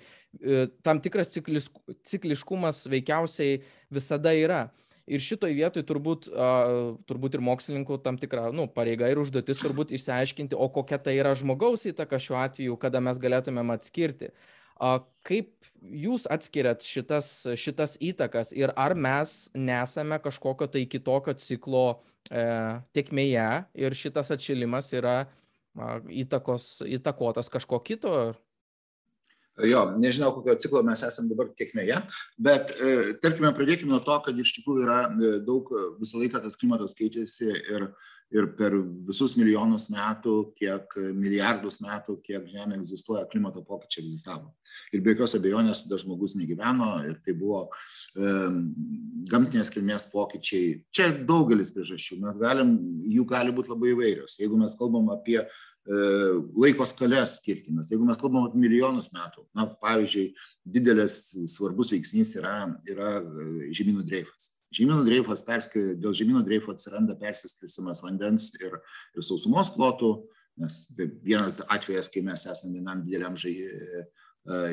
Tam 0.85 1.01
tikras 1.03 1.33
ciklis, 1.35 1.69
cikliškumas 2.07 2.85
veikiausiai 2.91 3.63
visada 3.91 4.35
yra. 4.37 4.67
Ir 5.09 5.23
šitoj 5.25 5.55
vietoj 5.57 5.81
turbūt, 5.89 6.27
uh, 6.29 6.93
turbūt 7.09 7.33
ir 7.33 7.41
mokslininkų 7.41 7.97
tam 8.05 8.19
tikra 8.21 8.51
nu, 8.53 8.67
pareiga 8.69 9.07
ir 9.09 9.17
užduotis 9.17 9.57
turbūt 9.57 9.89
išsiaiškinti, 9.97 10.53
o 10.53 10.67
kokia 10.69 10.99
tai 11.01 11.15
yra 11.17 11.31
žmogaus 11.37 11.87
įtaka 11.89 12.19
šiuo 12.21 12.37
atveju, 12.37 12.77
kada 12.77 13.01
mes 13.01 13.17
galėtumėm 13.21 13.73
atskirti. 13.73 14.29
Kaip 14.79 15.51
jūs 15.79 16.25
atskiriat 16.31 16.85
šitas, 16.85 17.29
šitas 17.59 17.97
įtakas 18.03 18.53
ir 18.55 18.71
ar 18.79 18.95
mes 18.95 19.49
nesame 19.55 20.19
kažkokio 20.23 20.69
tai 20.71 20.85
kitokio 20.89 21.35
ciklo 21.39 21.83
e, 22.31 22.43
tiekmėje 22.95 23.49
ir 23.75 23.97
šitas 23.99 24.31
atšilimas 24.35 24.93
yra 24.95 25.17
įtakos, 26.09 26.79
įtakotas 26.87 27.51
kažko 27.51 27.81
kito? 27.83 28.15
Jo, 29.67 29.81
nežinau, 29.99 30.31
kokio 30.35 30.55
ciklo 30.59 30.81
mes 30.87 31.01
esame 31.03 31.31
dabar 31.33 31.49
tiekmėje, 31.57 31.97
bet 32.39 32.71
e, 32.77 32.93
tarkime, 33.23 33.51
pradėkime 33.55 33.91
nuo 33.91 33.99
to, 34.05 34.15
kad 34.23 34.37
iš 34.39 34.53
tikrųjų 34.59 34.85
yra 34.85 34.99
e, 35.09 35.33
daug, 35.43 35.67
visą 35.99 36.21
laiką 36.21 36.39
tas 36.43 36.55
klimatas 36.59 36.95
keičiasi 36.95 37.49
ir, 37.49 37.87
ir 38.31 38.47
per 38.55 38.77
visus 39.07 39.33
milijonus 39.35 39.89
metų, 39.91 40.35
kiek 40.59 40.95
milijardus 41.17 41.79
metų, 41.83 42.19
kiek 42.23 42.45
Žemė 42.51 42.77
egzistuoja, 42.77 43.25
klimato 43.31 43.63
pokyčiai 43.65 44.05
egzistavo. 44.05 44.53
Ir 44.93 45.03
be 45.03 45.15
jokios 45.15 45.35
abejonės 45.39 45.83
tada 45.85 45.99
žmogus 45.99 46.37
negyveno 46.39 46.91
ir 47.09 47.17
tai 47.25 47.35
buvo 47.39 47.65
e, 47.67 48.35
gamtinės 49.33 49.73
kilmės 49.73 50.07
pokyčiai. 50.13 50.77
Čia 50.95 51.09
daugelis 51.19 51.73
priežasčių, 51.75 52.21
mes 52.23 52.39
galim, 52.39 52.77
jų 53.11 53.27
gali 53.27 53.55
būti 53.55 53.73
labai 53.73 53.91
įvairios. 53.95 54.39
Jeigu 54.39 54.61
mes 54.61 54.77
kalbam 54.79 55.11
apie 55.15 55.41
E, 55.78 55.78
laiko 55.89 56.85
skales 56.85 57.37
skirtingas. 57.39 57.89
Jeigu 57.89 58.05
mes 58.05 58.17
kalbam 58.19 58.45
apie 58.47 58.61
milijonus 58.61 59.09
metų, 59.13 59.45
na, 59.57 59.65
pavyzdžiui, 59.81 60.27
didelis 60.69 61.31
svarbus 61.49 61.93
veiksnys 61.95 62.35
yra, 62.37 62.55
yra 62.89 63.15
e, 63.19 63.69
žemynų 63.75 64.05
dreifas. 64.05 64.51
Žemynų 64.75 65.01
dreifas, 65.07 65.41
perskė, 65.45 65.95
dėl 65.97 66.13
žemynų 66.17 66.43
dreifo 66.45 66.75
atsiranda 66.75 67.15
persiskirsimas 67.17 68.03
vandens 68.05 68.51
ir, 68.61 68.77
ir 69.17 69.25
sausumos 69.25 69.71
plotų, 69.73 70.13
nes 70.61 70.83
vienas 71.25 71.57
atvejas, 71.65 72.11
kai 72.13 72.21
mes 72.27 72.45
esame 72.51 72.77
vienam 72.77 73.01
dideliam 73.07 73.39
žai, 73.39 73.55
e, 73.65 74.05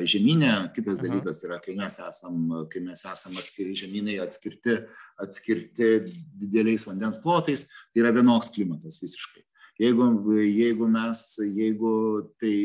žemynė, 0.09 0.53
kitas 0.77 1.01
Aha. 1.01 1.07
dalykas 1.07 1.41
yra, 1.49 1.57
kai 1.63 1.73
mes 1.77 1.97
esam, 2.03 2.45
kai 2.69 2.85
mes 2.85 3.01
esam 3.09 3.41
atskiri 3.41 3.73
žemynai, 3.77 4.21
atskirti, 4.21 4.83
atskirti 5.21 5.91
dideliais 6.37 6.85
vandens 6.85 7.17
plotais, 7.25 7.65
tai 7.89 8.05
yra 8.05 8.13
vienoks 8.13 8.53
klimatas 8.53 9.01
visiškai. 9.01 9.46
Jeigu, 9.77 10.09
jeigu 10.41 10.89
mes, 10.89 11.23
jeigu 11.53 11.93
tai, 12.41 12.55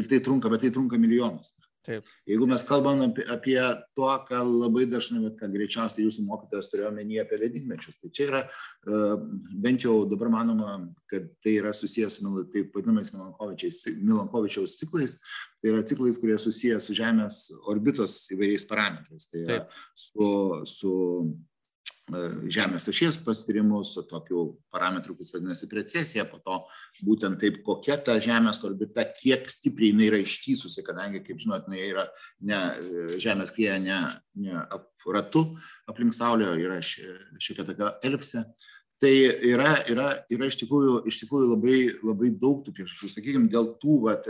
ir 0.00 0.10
tai 0.10 0.20
trunka, 0.24 0.50
bet 0.50 0.66
tai 0.66 0.72
trunka 0.74 0.98
milijonus. 0.98 1.52
Taip. 1.88 2.08
Jeigu 2.28 2.44
mes 2.44 2.62
kalbam 2.68 3.00
apie, 3.06 3.24
apie 3.32 3.56
to, 3.96 4.08
ką 4.28 4.42
labai 4.44 4.84
dažnai, 4.90 5.22
bet 5.24 5.38
ką 5.40 5.48
greičiausiai 5.54 6.04
jūsų 6.04 6.24
mokytojas 6.26 6.68
turėjo 6.68 6.90
menį 6.92 7.22
apie 7.22 7.38
ledynmečius, 7.40 7.96
tai 8.02 8.10
čia 8.12 8.26
yra, 8.26 8.42
e, 8.44 8.98
bent 9.64 9.86
jau 9.86 9.94
dabar 10.10 10.28
manoma, 10.34 10.74
kad 11.08 11.30
tai 11.40 11.56
yra 11.62 11.72
susijęs 11.72 12.18
su 12.20 12.44
taip 12.52 12.76
vadinamais 12.76 13.14
Milankovičiaus 13.14 14.76
ciklais, 14.82 15.16
tai 15.62 15.72
yra 15.72 15.86
ciklais, 15.88 16.20
kurie 16.20 16.36
susijęs 16.36 16.90
su 16.90 16.98
Žemės 16.98 17.40
orbitos 17.72 18.20
įvairiais 18.36 18.68
parametrais. 18.68 19.30
Tai 19.32 19.46
yra 19.46 19.62
Taip. 19.62 19.80
su, 19.96 20.28
su 20.68 20.92
žemės 22.08 22.88
ašies 22.90 23.18
pastyrimu, 23.24 23.80
su 23.84 24.02
tokiu 24.08 24.44
parametru, 24.72 25.14
kuris 25.16 25.32
vadinasi 25.34 25.68
precesija, 25.70 26.24
po 26.28 26.40
to 26.44 26.58
būtent 27.04 27.40
taip, 27.40 27.60
kokia 27.66 27.98
ta 28.04 28.18
Žemės 28.22 28.62
orbita, 28.64 29.04
kiek 29.16 29.48
stipriai 29.50 29.92
jinai 29.92 30.08
yra 30.10 30.22
ištysusi, 30.22 30.84
kadangi, 30.86 31.22
kaip 31.26 31.40
žinot, 31.42 31.68
jinai 31.68 31.84
yra 31.90 32.06
ne, 32.40 32.56
e, 32.58 33.20
Žemės 33.20 33.52
kryje 33.54 33.76
ne, 33.84 34.00
ne 34.40 34.64
ratu 35.08 35.44
aplink 35.88 36.16
Saulę, 36.16 36.50
yra 36.60 36.80
šiokia 36.82 37.66
tokia 37.68 37.92
elipsė. 38.04 38.44
Tai 38.98 39.12
yra, 39.46 39.76
yra, 39.86 40.08
yra 40.34 40.48
iš 40.50 40.58
tikrųjų, 40.64 41.04
iš 41.06 41.20
tikrųjų 41.20 41.52
labai, 41.52 41.78
labai 42.02 42.32
daug 42.34 42.64
tų 42.66 42.74
priežasčių, 42.74 43.12
sakykime, 43.12 43.46
dėl 43.52 43.76
tų 43.78 44.00
vat, 44.08 44.26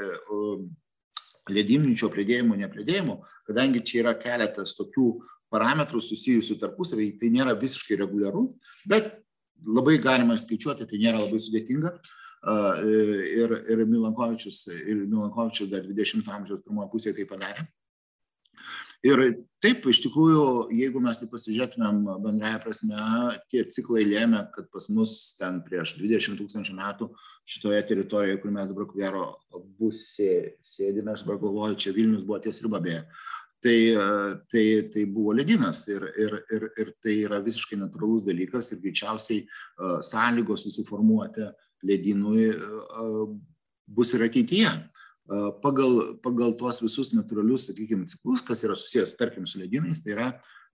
ledynmečio 1.49 2.11
pridėjimų, 2.13 2.59
nepridėjimų, 2.63 3.19
kadangi 3.49 3.81
čia 3.87 4.03
yra 4.03 4.15
keletas 4.21 4.75
tokių 4.79 5.09
parametrų 5.53 6.01
susijusių 6.05 6.59
tarpusavį, 6.61 7.09
tai 7.21 7.33
nėra 7.35 7.57
visiškai 7.59 7.99
reguliaru, 8.03 8.45
bet 8.89 9.15
labai 9.67 9.99
galima 10.03 10.37
skaičiuoti, 10.39 10.87
tai 10.89 11.03
nėra 11.03 11.25
labai 11.25 11.41
sudėtinga. 11.43 11.95
Ir, 12.39 13.55
ir 13.67 13.83
Milankovičius, 13.89 14.63
ir 14.71 15.03
Milankovičius 15.09 15.73
dar 15.73 15.87
20 15.89 16.29
amžiaus 16.37 16.63
pirmoje 16.63 16.93
pusėje 16.93 17.17
tai 17.19 17.27
padarė. 17.27 17.67
Ir 19.07 19.21
taip, 19.63 19.85
iš 19.87 20.01
tikrųjų, 20.03 20.45
jeigu 20.75 20.99
mes 21.03 21.21
tai 21.21 21.29
pasižiūrėtumėm 21.31 22.01
bendraja 22.25 22.59
prasme, 22.65 22.99
tie 23.53 23.63
ciklai 23.71 24.03
lėmė, 24.03 24.41
kad 24.55 24.67
pas 24.75 24.89
mus 24.91 25.13
ten 25.39 25.61
prieš 25.67 25.93
20 26.01 26.35
tūkstančių 26.41 26.75
metų 26.75 27.07
šitoje 27.47 27.79
teritorijoje, 27.87 28.41
kur 28.43 28.55
mes 28.57 28.73
dabar, 28.73 28.89
ko 28.91 28.99
gero, 28.99 29.29
bus 29.79 30.03
sėdime, 30.19 31.15
aš 31.15 31.23
dabar 31.23 31.39
galvoju, 31.45 31.79
čia 31.79 31.95
Vilnius 31.95 32.27
buvo 32.27 32.41
ties 32.43 32.59
riba 32.65 32.83
beje, 32.83 33.05
tai, 33.63 33.95
tai, 34.51 34.89
tai 34.93 35.05
buvo 35.07 35.33
ledynas 35.33 35.87
ir, 35.89 36.05
ir, 36.17 36.37
ir, 36.55 36.67
ir 36.79 36.93
tai 37.03 37.15
yra 37.27 37.41
visiškai 37.43 37.79
natūralus 37.81 38.27
dalykas 38.27 38.71
ir 38.73 38.83
greičiausiai 38.85 39.43
sąlygos 40.07 40.67
susiformuoti 40.67 41.49
ledynui 41.87 42.53
bus 43.87 44.15
ir 44.15 44.27
ateityje. 44.29 44.71
Pagal, 45.63 45.99
pagal 46.25 46.55
tuos 46.57 46.79
visus 46.81 47.11
natūralius, 47.13 47.67
sakykime, 47.69 48.07
ciklus, 48.09 48.41
kas 48.47 48.63
yra 48.65 48.77
susijęs, 48.79 49.13
tarkim, 49.19 49.45
su 49.45 49.61
ledynais, 49.61 50.01
tai 50.01 50.15
yra, 50.15 50.29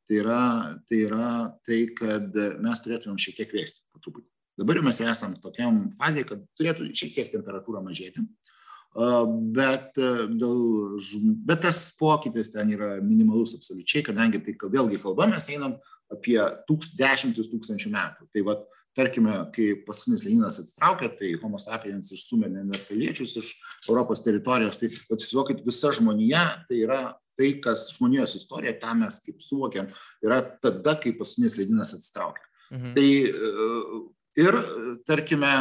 tai 0.06 0.20
yra, 0.20 0.42
tai 0.86 1.00
yra 1.08 1.30
tai, 1.66 1.80
kad 1.98 2.38
mes 2.62 2.84
turėtumėm 2.84 3.18
šiek 3.18 3.40
tiek 3.40 3.56
vėsti 3.56 3.82
po 3.90 4.04
truputį. 4.04 4.28
Dabar 4.60 4.78
mes 4.86 5.00
esame 5.02 5.40
tokiam 5.42 5.88
fazėje, 5.98 6.28
kad 6.28 6.44
turėtų 6.54 6.86
šiek 6.94 7.16
tiek 7.16 7.32
temperatūra 7.32 7.82
mažėti. 7.82 8.22
Uh, 8.22 8.53
bet, 8.94 9.96
e, 9.98 10.28
dėl, 10.38 10.98
bet 11.46 11.64
tas 11.66 11.88
pokytis 11.98 12.52
ten 12.54 12.70
yra 12.76 12.94
minimalus 13.02 13.56
absoliučiai, 13.56 14.04
kadangi 14.06 14.38
tai 14.44 14.54
vėlgi 14.70 15.00
kalba 15.02 15.26
mes 15.26 15.48
einam 15.50 15.74
apie 16.14 16.38
tūks, 16.68 16.92
dešimtis 16.94 17.50
tūkstančių 17.50 17.90
metų. 17.90 18.28
Tai 18.30 18.44
vad, 18.46 18.62
tarkime, 18.94 19.40
kai 19.54 19.72
paskutinis 19.86 20.22
ledynas 20.22 20.60
atsitraukė, 20.62 21.10
tai 21.18 21.32
Homo 21.42 21.58
sapiens 21.58 22.12
išstumė 22.14 22.52
neandertaliečius 22.52 23.36
iš 23.42 23.52
Europos 23.88 24.22
teritorijos, 24.22 24.78
tai 24.78 24.92
atsisuokit, 25.10 25.64
visa 25.66 25.90
žmonija 25.94 26.46
tai 26.68 26.82
yra 26.84 27.02
tai, 27.34 27.56
kas 27.58 27.88
žmonijos 27.96 28.36
istorija, 28.38 28.76
tą 28.78 28.94
mes 28.94 29.18
kaip 29.24 29.42
suvokiam, 29.42 29.88
yra 30.22 30.38
tada, 30.62 30.94
kai 31.02 31.16
paskutinis 31.18 31.58
ledynas 31.58 31.96
atsitraukė. 31.96 32.46
Mhm. 32.70 32.92
Tai 32.94 33.08
e, 33.10 34.04
ir, 34.44 34.60
tarkime, 35.08 35.54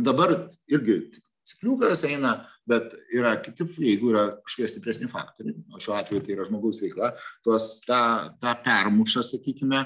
dabar 0.00 0.38
irgi 0.70 1.02
cikliukas 1.50 2.04
eina, 2.08 2.36
bet 2.68 2.94
yra 3.14 3.34
kiti, 3.42 3.66
jeigu 3.82 4.12
yra 4.12 4.26
kažkokie 4.44 4.68
stipresni 4.70 5.10
faktoriai, 5.10 5.58
o 5.74 5.82
šiuo 5.82 5.96
atveju 5.98 6.22
tai 6.26 6.36
yra 6.36 6.46
žmogaus 6.48 6.80
veikla, 6.82 7.14
tuos 7.46 7.76
tą, 7.86 8.02
tą 8.42 8.54
permušą, 8.64 9.24
sakykime, 9.26 9.84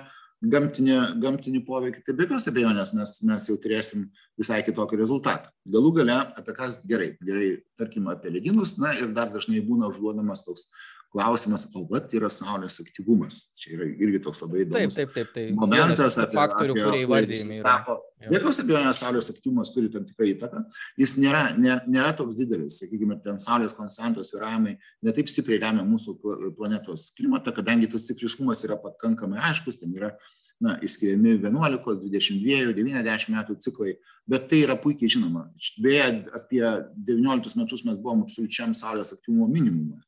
gamtinį, 0.50 0.96
gamtinį 1.22 1.62
poveikį, 1.66 2.02
tai 2.04 2.14
be 2.16 2.26
jokios 2.26 2.48
abejonės 2.50 2.92
mes, 2.96 3.14
mes 3.24 3.46
jau 3.48 3.56
turėsim 3.60 4.08
visai 4.40 4.60
kitokį 4.66 4.98
rezultatą. 5.00 5.52
Galų 5.70 5.92
gale, 6.00 6.18
apie 6.36 6.56
kas 6.56 6.82
gerai, 6.88 7.14
gerai, 7.24 7.48
tarkim, 7.80 8.08
apie 8.12 8.32
ledynus, 8.34 8.76
na 8.80 8.92
ir 8.98 9.12
dar 9.16 9.32
dažnai 9.32 9.62
būna 9.64 9.88
užduodamas 9.92 10.44
toks 10.46 10.68
klausimas, 11.14 11.68
o 11.78 11.84
vat 11.86 12.10
yra 12.16 12.28
Saulės 12.32 12.80
aktyvumas. 12.82 13.38
Čia 13.60 13.76
yra 13.76 13.86
irgi 13.86 14.20
toks 14.24 14.42
labai 14.42 14.64
įdomus 14.64 14.96
taip, 14.98 15.12
taip, 15.14 15.30
taip, 15.30 15.32
taip. 15.36 15.58
momentas 15.60 16.18
apie 16.18 16.38
faktorių, 16.40 16.74
kurie 16.74 17.02
įvardėjami. 17.04 17.58
Sako, 17.62 17.96
jokios 18.24 18.58
abejonės 18.64 19.02
Saulės 19.02 19.30
aktyvumas 19.30 19.70
turi 19.74 19.92
tam 19.94 20.08
tikrą 20.08 20.26
įtaką. 20.32 20.62
Jis 20.98 21.14
nėra, 21.22 21.42
nėra, 21.54 21.82
nėra 21.86 22.14
toks 22.18 22.34
didelis, 22.38 22.80
sakykime, 22.82 23.20
ten 23.22 23.38
Saulės 23.42 23.76
konstantos 23.78 24.32
viravimai 24.34 24.74
netaip 25.06 25.30
stipriai 25.30 25.60
remia 25.62 25.84
mūsų 25.86 26.16
planetos 26.56 27.12
klimatą, 27.18 27.54
kadangi 27.54 27.92
tas 27.92 28.08
cikliškumas 28.10 28.64
yra 28.66 28.78
pakankamai 28.82 29.38
aiškus, 29.52 29.78
ten 29.84 29.94
yra 29.94 30.16
na, 30.62 30.74
įskiriami 30.82 31.36
11, 31.36 31.78
22, 32.08 32.74
90 32.74 33.30
metų 33.36 33.56
ciklai, 33.62 33.94
bet 34.30 34.48
tai 34.50 34.64
yra 34.64 34.74
puikiai 34.80 35.14
žinoma. 35.14 35.46
Beje, 35.82 36.08
apie 36.34 36.64
19 37.06 37.54
metus 37.60 37.86
mes 37.86 38.02
buvom 38.02 38.26
absoliučiam 38.26 38.74
Saulės 38.74 39.14
aktyvumo 39.14 39.46
minimumą 39.50 40.00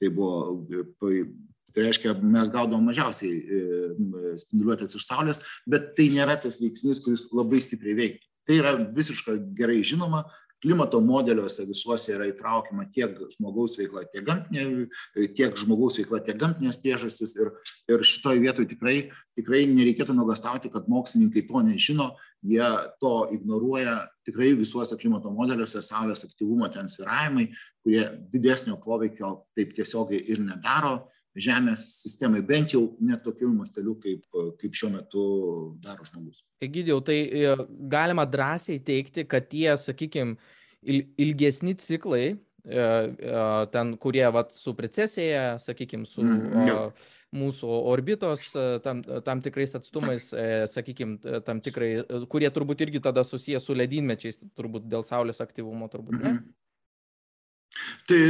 tai 0.00 0.12
buvo 0.12 0.66
tai 1.00 1.26
reiškia 1.76 2.14
mes 2.22 2.48
gaudavom 2.52 2.86
mažiausiai 2.88 3.36
e, 3.36 3.60
spinduliuotės 4.40 4.96
iš 4.96 5.06
saulės 5.08 5.42
bet 5.68 5.92
tai 5.98 6.08
nėra 6.14 6.38
tas 6.40 6.60
veiksnys 6.62 7.02
kuris 7.04 7.28
labai 7.36 7.60
stipriai 7.64 7.98
veiktų 8.00 8.24
tai 8.46 8.60
yra 8.62 8.74
visiškai 8.96 9.36
gerai 9.58 9.82
žinoma 9.84 10.24
klimato 10.66 10.98
modeliuose 11.00 11.62
visuose 11.68 12.16
yra 12.16 12.26
įtraukiama 12.26 12.88
tiek 12.90 13.14
žmogaus 13.36 13.76
veikla, 13.78 14.02
tiek, 14.10 14.24
gamtinė, 14.26 14.88
tiek 15.38 15.54
žmogaus 15.60 16.00
veikla, 16.00 16.18
tiek 16.26 16.38
gamtinės 16.40 16.80
priežastys. 16.82 17.36
Ir, 17.38 17.52
ir 17.92 18.02
šitoje 18.10 18.42
vietoje 18.42 18.72
tikrai, 18.72 18.96
tikrai 19.38 19.62
nereikėtų 19.70 20.16
nuogastauti, 20.16 20.72
kad 20.74 20.88
mokslininkai 20.90 21.44
to 21.46 21.62
nežino, 21.68 22.08
jie 22.42 22.66
to 23.02 23.14
ignoruoja. 23.36 24.00
Tikrai 24.26 24.56
visuose 24.58 24.98
klimato 24.98 25.30
modeliuose 25.30 25.84
Saulės 25.86 26.26
aktyvumo 26.26 26.66
ten 26.74 26.90
sviravimai, 26.90 27.52
kurie 27.86 28.08
didesnio 28.32 28.80
poveikio 28.82 29.36
taip 29.54 29.76
tiesiogiai 29.76 30.24
ir 30.34 30.42
nedaro 30.42 30.96
Žemės 31.36 31.82
sistemai, 32.00 32.40
bent 32.40 32.72
jau 32.72 32.82
net 33.04 33.20
tokiu 33.24 33.50
masteliu, 33.52 33.92
kaip, 34.00 34.22
kaip 34.60 34.76
šiuo 34.78 34.88
metu 34.94 35.24
daro 35.84 36.06
žmogus. 36.08 36.40
Egidijau, 36.64 37.02
tai 37.04 37.18
e, 37.28 37.50
galima 37.92 38.24
drąsiai 38.24 38.80
teikti, 38.84 39.26
kad 39.28 39.50
tie, 39.50 39.68
sakykime, 39.80 40.38
ilgesni 41.20 41.76
ciklai, 41.82 42.24
e, 42.32 42.80
e, 42.80 43.44
ten, 43.74 43.92
kurie 44.00 44.24
vat, 44.32 44.56
su 44.56 44.72
precesija, 44.78 45.44
sakykime, 45.60 46.08
su 46.08 46.24
mm, 46.24 47.04
mūsų 47.36 47.78
orbitos 47.92 48.48
tam, 48.86 49.02
tam 49.26 49.44
tikrais 49.44 49.76
atstumais, 49.76 50.30
sakykime, 50.72 51.40
tam 51.44 51.60
tikrai, 51.60 51.98
kurie 52.32 52.48
turbūt 52.48 52.86
irgi 52.86 53.02
tada 53.04 53.26
susiję 53.28 53.60
su 53.60 53.76
ledynmečiais, 53.76 54.40
turbūt 54.56 54.88
dėl 54.88 55.04
Saulės 55.04 55.44
aktyvumo, 55.44 55.90
turbūt 55.92 56.16
ne. 56.16 56.22
Mm 56.22 56.38
-hmm. 56.38 56.54
Tai 58.06 58.20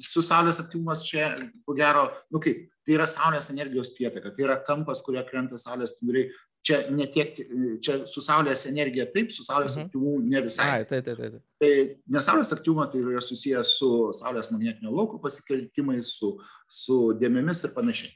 su 0.00 0.20
Saulės 0.24 0.60
aktyvumas 0.60 1.02
čia, 1.08 1.30
ko 1.64 1.72
gero, 1.76 2.04
nu 2.32 2.40
kaip, 2.42 2.66
tai 2.84 2.98
yra 2.98 3.06
Saulės 3.08 3.48
energijos 3.52 3.94
pietaka, 3.96 4.32
tai 4.36 4.44
yra 4.44 4.58
kampas, 4.66 5.00
kurio 5.06 5.22
krenta 5.28 5.60
Saulės 5.60 5.94
spinduliai. 5.94 6.30
Čia 6.60 6.82
ne 6.92 7.06
tiek, 7.08 7.38
čia 7.80 8.02
su 8.04 8.20
Saulės 8.20 8.66
energija 8.68 9.06
taip, 9.14 9.30
su 9.32 9.46
Saulės 9.46 9.78
mhm. 9.78 9.88
aktyvumu 9.88 10.18
ne 10.28 10.42
visai. 10.44 10.66
Ai, 10.74 10.88
taip, 10.88 11.06
taip, 11.06 11.22
taip. 11.22 11.38
Tai 11.62 11.70
nes 12.12 12.28
Saulės 12.28 12.52
aktyvumas 12.52 12.90
tai 12.92 13.00
yra 13.00 13.22
susijęs 13.24 13.72
su 13.78 13.88
Saulės 14.18 14.52
magnetinio 14.52 14.92
lauko 14.92 15.22
pasikeltimais, 15.24 16.12
su, 16.20 16.34
su 16.68 17.00
dėmėmis 17.20 17.64
ir 17.64 17.72
panašiai. 17.78 18.12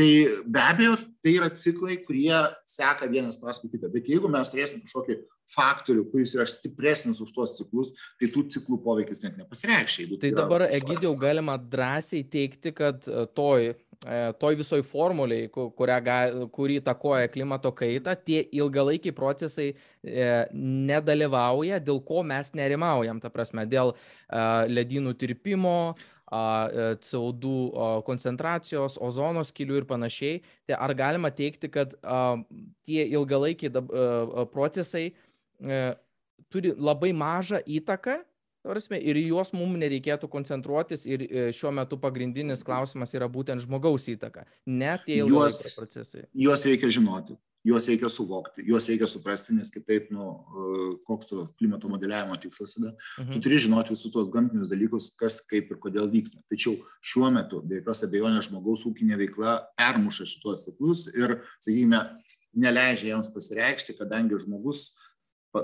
Tai 0.00 0.42
be 0.46 0.60
abejo, 0.64 0.94
tai 1.20 1.34
yra 1.36 1.50
ciklai, 1.52 1.98
kurie 2.06 2.32
seka 2.64 3.04
vienas 3.10 3.36
paskui 3.36 3.68
kitą. 3.68 3.90
Bet 3.92 4.06
jeigu 4.08 4.30
mes 4.32 4.48
turėsim 4.48 4.80
kažkokį 4.80 5.16
faktorių, 5.50 6.06
kuris 6.12 6.32
yra 6.38 6.46
stipresnis 6.48 7.20
už 7.20 7.32
tuos 7.34 7.52
ciklus, 7.58 7.90
tai 8.20 8.30
tų 8.32 8.46
ciklų 8.54 8.78
poveikis 8.84 9.20
net 9.26 9.36
nepasireikš. 9.36 9.98
Tai, 10.00 10.18
tai 10.22 10.30
dabar, 10.38 10.64
Egidijau, 10.70 11.12
galima 11.20 11.58
drąsiai 11.60 12.22
teikti, 12.32 12.72
kad 12.76 13.04
e, 13.04 13.26
toj, 13.36 13.72
e, 13.74 14.20
toj 14.40 14.60
visoj 14.62 14.80
formuliai, 14.86 15.50
kurią, 15.52 15.98
kurį 16.54 16.78
takoja 16.86 17.28
klimato 17.34 17.74
kaita, 17.76 18.14
tie 18.16 18.44
ilgalaikiai 18.56 19.16
procesai 19.16 19.72
e, 19.74 20.30
nedalyvauja, 20.54 21.82
dėl 21.84 22.00
ko 22.06 22.22
mes 22.24 22.54
nerimaujam, 22.56 23.20
ta 23.20 23.32
prasme, 23.34 23.66
dėl 23.68 23.92
ledynų 24.70 25.16
tirpimo, 25.18 25.76
CO2 26.30 28.02
koncentracijos, 28.06 28.98
ozono 29.02 29.42
skilių 29.46 29.80
ir 29.80 29.86
panašiai. 29.88 30.40
Tai 30.68 30.78
ar 30.78 30.94
galima 30.94 31.30
teikti, 31.34 31.70
kad 31.72 31.96
tie 32.86 33.06
ilgalaikiai 33.06 33.82
procesai 34.52 35.10
e, 35.10 35.80
turi 36.50 36.74
labai 36.76 37.12
mažą 37.16 37.60
įtaką, 37.66 38.20
prasme, 38.66 39.00
ir 39.00 39.18
juos 39.24 39.54
mums 39.56 39.78
nereikėtų 39.80 40.28
koncentruotis 40.30 41.06
ir 41.08 41.24
e, 41.26 41.44
šiuo 41.56 41.72
metu 41.74 41.98
pagrindinis 42.00 42.64
klausimas 42.66 43.14
yra 43.16 43.28
būtent 43.30 43.64
žmogaus 43.64 44.06
įtaka, 44.12 44.46
ne 44.66 44.96
tie 45.04 45.20
ilgalaikiai 45.22 45.76
procesai. 45.76 46.26
Juos 46.36 46.64
reikia 46.68 46.92
žinoti, 46.92 47.38
juos 47.64 47.86
reikia 47.88 48.08
suvokti, 48.08 48.64
juos 48.66 48.86
reikia 48.88 49.06
suprasti, 49.10 49.54
nes 49.56 49.70
kitaip, 49.72 50.08
nu, 50.14 50.30
e, 50.32 50.78
koks 51.06 51.28
to 51.30 51.44
klimato 51.58 51.90
modeliavimo 51.92 52.38
tikslas 52.40 52.76
yra. 52.78 52.94
Mhm. 53.18 53.34
Tu 53.34 53.44
turi 53.44 53.60
žinoti 53.66 53.94
visus 53.94 54.12
tos 54.12 54.30
gamtinius 54.32 54.70
dalykus, 54.72 55.10
kas, 55.20 55.40
kaip 55.50 55.70
ir 55.70 55.80
kodėl 55.82 56.08
vyksta. 56.12 56.40
Tačiau 56.50 56.78
šiuo 57.04 57.30
metu, 57.34 57.60
be 57.62 57.80
jokios 57.80 58.04
abejonės, 58.06 58.48
žmogaus 58.48 58.86
ūkinė 58.88 59.20
veikla 59.20 59.60
permuša 59.76 60.28
šituos 60.32 60.64
ciklus 60.68 61.06
ir, 61.12 61.40
sakykime, 61.60 62.02
neleidžia 62.56 63.12
jiems 63.12 63.30
pasireikšti, 63.34 63.98
kadangi 63.98 64.40
žmogus 64.40 64.90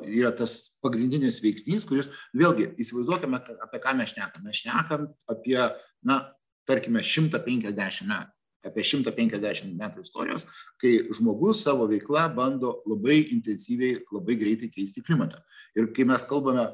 yra 0.04 0.32
tas 0.34 0.76
pagrindinis 0.82 1.40
veiksnys, 1.42 1.86
kuris, 1.88 2.10
vėlgi, 2.36 2.72
įsivaizduokime, 2.82 3.40
apie 3.62 3.80
ką 3.82 3.96
mes 3.96 4.12
šnekame. 4.12 4.48
Mes 4.50 4.62
šnekam 4.62 5.08
apie, 5.30 5.58
na, 6.06 6.20
tarkime, 6.66 7.02
150 7.06 8.10
metų 8.10 8.35
apie 8.66 8.84
150 8.84 9.72
metų 9.78 10.04
istorijos, 10.04 10.46
kai 10.82 10.98
žmogus 11.16 11.62
savo 11.66 11.88
veiklą 11.90 12.26
bando 12.36 12.80
labai 12.88 13.22
intensyviai, 13.34 14.02
labai 14.12 14.38
greitai 14.40 14.70
keisti 14.72 15.04
klimatą. 15.06 15.42
Ir 15.78 15.90
kai 15.96 16.06
mes 16.08 16.26
kalbame, 16.28 16.68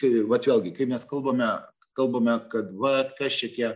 kai, 0.00 0.12
va 0.28 0.40
vėlgi, 0.42 0.74
kai 0.76 0.88
mes 0.90 1.06
kalbame, 1.10 1.50
kalbame 1.94 2.38
kad 2.52 2.72
va, 2.78 3.00
kas 3.18 3.36
šitie 3.40 3.74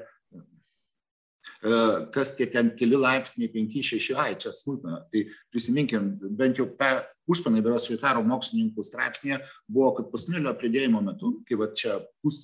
E, 1.62 1.70
kas 2.14 2.34
tie 2.38 2.46
ten 2.50 2.70
keli 2.78 2.98
laipsniai, 2.98 3.50
5-6, 3.50 4.14
ai, 4.18 4.36
čia 4.40 4.52
smulkmena. 4.54 5.00
Tai 5.10 5.24
prisiminkim, 5.52 6.12
bent 6.38 6.60
jau 6.60 6.68
per 6.78 7.02
užpanai 7.30 7.62
beros 7.64 7.88
Šveitaro 7.88 8.22
mokslininkų 8.26 8.84
straipsnėje 8.86 9.40
buvo, 9.66 9.90
kad 9.98 10.10
pasnulio 10.12 10.54
pridėjimo 10.58 11.02
metu, 11.04 11.38
kai 11.48 11.58
va 11.60 11.70
čia 11.76 11.98
pus, 12.22 12.40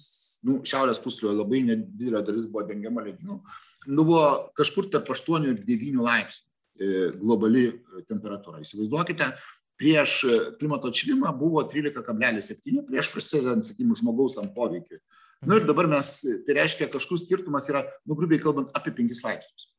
nu, 0.47 0.61
šiaurės 0.67 1.01
puslio 1.05 1.33
labai 1.33 1.63
nedidelė 1.69 2.25
dalis 2.27 2.49
buvo 2.51 2.67
dengiama 2.69 3.07
ledynų, 3.07 3.39
nu 3.87 4.07
buvo 4.07 4.51
kažkur 4.59 4.89
tarp 4.93 5.11
8 5.13 5.51
ir 5.51 5.61
9 5.65 6.01
laipsnių 6.05 6.45
e, 6.45 7.11
globali 7.21 7.67
temperatūra. 8.09 8.63
Įsivaizduokite, 8.65 9.33
prieš 9.81 10.21
klimato 10.61 10.91
atšilimą 10.91 11.33
buvo 11.39 11.63
13,7 11.71 12.85
prieš 12.89 13.11
prasidedant, 13.13 13.67
sakykime, 13.67 13.97
žmogaus 13.99 14.37
tam 14.37 14.51
poveikiui. 14.55 15.01
Na 15.45 15.55
nu, 15.55 15.61
ir 15.61 15.69
dabar 15.69 15.89
mes, 15.91 16.11
tai 16.47 16.57
reiškia, 16.61 16.89
kažkur 16.93 17.21
skirtumas 17.21 17.69
yra, 17.69 17.85
nu, 18.09 18.17
grubiai 18.17 18.41
kalbant, 18.41 18.71
apie 18.77 18.95
5 18.97 19.25
laipsnius. 19.27 19.71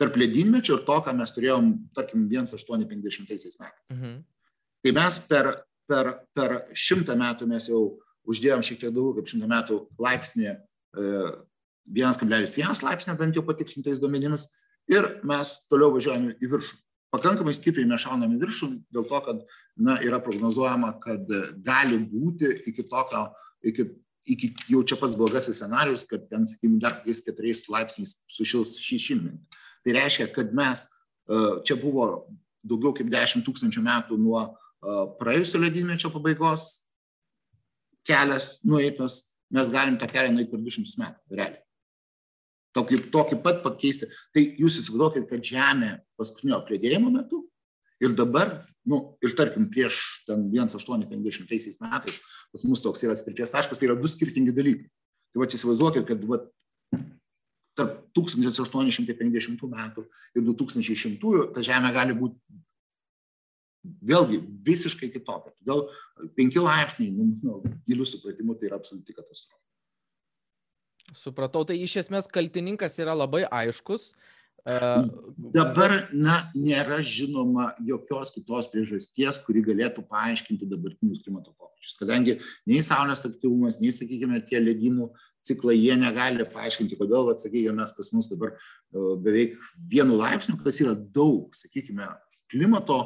Tarp 0.00 0.16
ledynmečio 0.18 0.80
ir 0.80 0.86
to, 0.88 0.96
ką 1.06 1.14
mes 1.14 1.32
turėjom, 1.36 1.70
tarkim, 1.94 2.26
1850 2.28 3.30
metais. 3.30 3.94
Mhm. 3.94 4.16
Tai 4.84 4.92
mes 4.98 5.18
per, 5.30 5.52
per, 5.88 6.10
per 6.36 6.56
šimtą 6.76 7.14
metų 7.16 7.48
mes 7.48 7.70
jau 7.70 7.84
uždėjom 8.28 8.64
šiek 8.66 8.82
tiek 8.82 8.92
daugiau 8.92 9.20
kaip 9.20 9.30
šimtą 9.30 9.48
metų 9.48 9.78
laipsnį, 10.02 10.50
1,1 11.90 12.60
e, 12.60 12.86
laipsnio 12.86 13.16
bent 13.18 13.36
jau 13.36 13.44
patikslintais 13.46 14.00
duomenimis 14.00 14.48
ir 14.90 15.08
mes 15.26 15.52
toliau 15.70 15.92
važiuojame 15.94 16.36
į 16.40 16.50
viršų. 16.54 16.80
Pakankamai 17.14 17.54
stipriai 17.54 17.86
mes 17.86 18.02
šauname 18.02 18.40
viršų 18.40 18.70
dėl 18.92 19.04
to, 19.06 19.20
kad 19.22 19.42
na, 19.78 20.00
yra 20.02 20.18
prognozuojama, 20.22 20.96
kad 21.02 21.28
gali 21.62 22.00
būti 22.10 22.50
iki 22.72 22.88
tokio, 22.90 23.28
iki 23.62 23.86
iki 24.24 24.52
jau 24.68 24.82
čia 24.86 24.96
pats 24.96 25.16
blogasis 25.16 25.58
scenarius, 25.60 26.04
kad 26.08 26.24
ten, 26.30 26.46
sakykime, 26.48 26.80
dar 26.80 26.98
kokiais 26.98 27.22
keturiais 27.24 27.64
laipsniais 27.68 28.14
sušils 28.32 28.78
šį 28.80 28.98
šimtmetį. 29.08 29.60
Tai 29.84 29.96
reiškia, 29.98 30.28
kad 30.32 30.54
mes, 30.56 30.86
e, 31.28 31.40
čia 31.68 31.76
buvo 31.80 32.06
daugiau 32.64 32.94
kaip 32.96 33.10
10 33.12 33.44
tūkstančių 33.44 33.84
metų 33.84 34.18
nuo 34.20 34.40
e, 34.44 34.48
praėjusio 35.20 35.60
ledynmečio 35.60 36.12
pabaigos 36.14 36.70
kelias 38.08 38.58
nueitas, 38.64 39.20
mes 39.52 39.68
galim 39.72 40.00
tą 40.00 40.08
kelią 40.08 40.32
nueiti 40.32 40.52
per 40.52 40.64
200 40.64 41.04
metų, 41.04 41.36
realiai. 41.36 41.63
Tokį, 42.74 43.00
tokį 43.14 43.38
pat 43.44 43.62
pakeisti. 43.62 44.08
Tai 44.34 44.42
jūs 44.58 44.80
įsivaizduokit, 44.82 45.28
kad 45.30 45.44
Žemė 45.46 45.90
paskutinio 46.18 46.58
plėdėjimo 46.66 47.12
metu 47.14 47.44
ir 48.02 48.16
dabar 48.18 48.50
nu, 48.84 49.16
ir 49.24 49.36
tarkim 49.38 49.68
prieš 49.72 50.24
ten 50.28 50.48
1850 50.50 51.80
metais 51.86 52.18
pas 52.52 52.66
mus 52.66 52.82
toks 52.84 53.04
yra 53.06 53.14
atspirties 53.16 53.54
taškas, 53.54 53.80
tai 53.80 53.88
yra 53.88 53.96
du 53.98 54.10
skirtingi 54.10 54.54
dalykai. 54.54 54.90
Tai 55.32 55.42
va, 55.42 55.48
įsivaizduokit, 55.48 56.04
kad 56.10 56.26
va, 56.28 56.42
tarp 57.78 57.96
1850 58.14 59.64
metų 59.70 60.04
ir 60.36 60.46
2100 60.46 61.48
ta 61.54 61.64
žemė 61.64 61.90
gali 61.94 62.16
būti 62.18 62.38
vėlgi 64.04 64.40
visiškai 64.64 65.10
kitokia. 65.12 65.52
Todėl 65.60 65.88
5 66.38 66.62
laipsniai, 66.64 67.12
nu, 67.12 67.32
nu, 67.42 67.74
gilių 67.88 68.06
supratimų, 68.08 68.56
tai 68.60 68.70
yra 68.70 68.80
absoliuti 68.80 69.16
katastrofa. 69.16 69.63
Supratau, 71.12 71.66
tai 71.68 71.76
iš 71.84 71.98
esmės 72.04 72.30
kaltininkas 72.32 72.96
yra 73.02 73.12
labai 73.16 73.44
aiškus, 73.44 74.14
Dabar, 74.64 75.92
na, 76.16 76.38
nėra 76.56 77.02
žinoma 77.04 77.74
jokios 77.84 78.30
kitos 78.32 78.70
priežasties, 78.72 79.36
kuri 79.44 79.60
galėtų 79.64 80.06
paaiškinti 80.08 80.68
dabartinius 80.70 81.20
klimato 81.20 81.52
pokyčius. 81.52 81.98
Kadangi 82.00 82.38
nei 82.70 82.80
Saulės 82.84 83.26
aktyvumas, 83.28 83.76
nei, 83.82 83.92
sakykime, 83.92 84.40
tie 84.48 84.62
ledynų 84.62 85.10
ciklai, 85.44 85.76
jie 85.76 85.98
negali 86.00 86.46
paaiškinti, 86.48 86.96
kodėl, 86.96 87.28
atsakykime, 87.34 87.76
mes 87.82 87.92
pas 87.92 88.08
mus 88.16 88.30
dabar 88.32 88.54
beveik 88.94 89.58
vienu 89.92 90.16
laipsniu, 90.16 90.56
kas 90.62 90.80
yra 90.80 90.96
daug, 90.96 91.52
sakykime, 91.52 92.08
klimato 92.48 93.02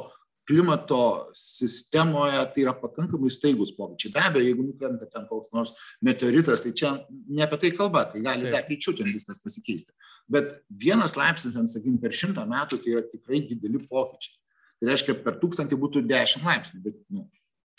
klimato 0.49 1.29
sistemoje 1.37 2.39
tai 2.53 2.63
yra 2.63 2.73
pakankamai 2.73 3.29
staigus 3.29 3.69
pokyčiai. 3.77 4.13
Be 4.15 4.21
abejo, 4.25 4.45
jeigu 4.47 4.63
nukrenta 4.65 5.05
ten 5.05 5.27
koks 5.29 5.51
nors 5.53 5.75
meteoritas, 6.01 6.63
tai 6.65 6.71
čia 6.73 6.95
ne 7.29 7.45
apie 7.45 7.59
tai 7.61 7.69
kalba, 7.77 8.07
tai 8.09 8.23
gali 8.25 8.49
dar 8.49 8.65
greičiau 8.65 8.95
ten 8.97 9.11
viskas 9.13 9.37
pasikeisti. 9.43 9.93
Bet 10.25 10.55
vienas 10.85 11.13
laipsnis, 11.19 11.53
sakykime, 11.53 12.01
per 12.01 12.17
šimtą 12.17 12.47
metų 12.49 12.81
tai 12.81 12.95
yra 12.95 13.03
tikrai 13.05 13.43
dideli 13.45 13.83
pokyčiai. 13.85 14.39
Tai 14.79 14.89
reiškia, 14.89 15.17
per 15.21 15.37
tūkstantį 15.37 15.77
būtų 15.83 16.03
dešimt 16.09 16.49
laipsnių, 16.49 16.81
bet 16.87 16.97
nu, 17.13 17.27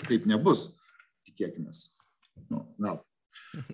taip 0.04 0.30
nebus, 0.30 0.68
tikėkime. 1.26 1.74
Nu, 2.52 2.62
gal. 2.78 3.02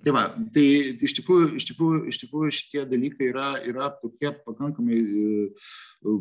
Tai 0.01 0.15
va, 0.15 0.25
tai 0.53 0.65
iš 1.05 1.19
tikrųjų, 1.19 1.53
iš 1.59 1.69
tikrųjų, 1.69 2.01
iš 2.09 2.21
tikrųjų 2.23 2.57
šitie 2.63 2.87
dalykai 2.89 3.29
yra, 3.29 3.53
yra 3.67 3.91
tokie 4.01 4.33
pakankamai 4.41 4.99
uh, 5.05 6.19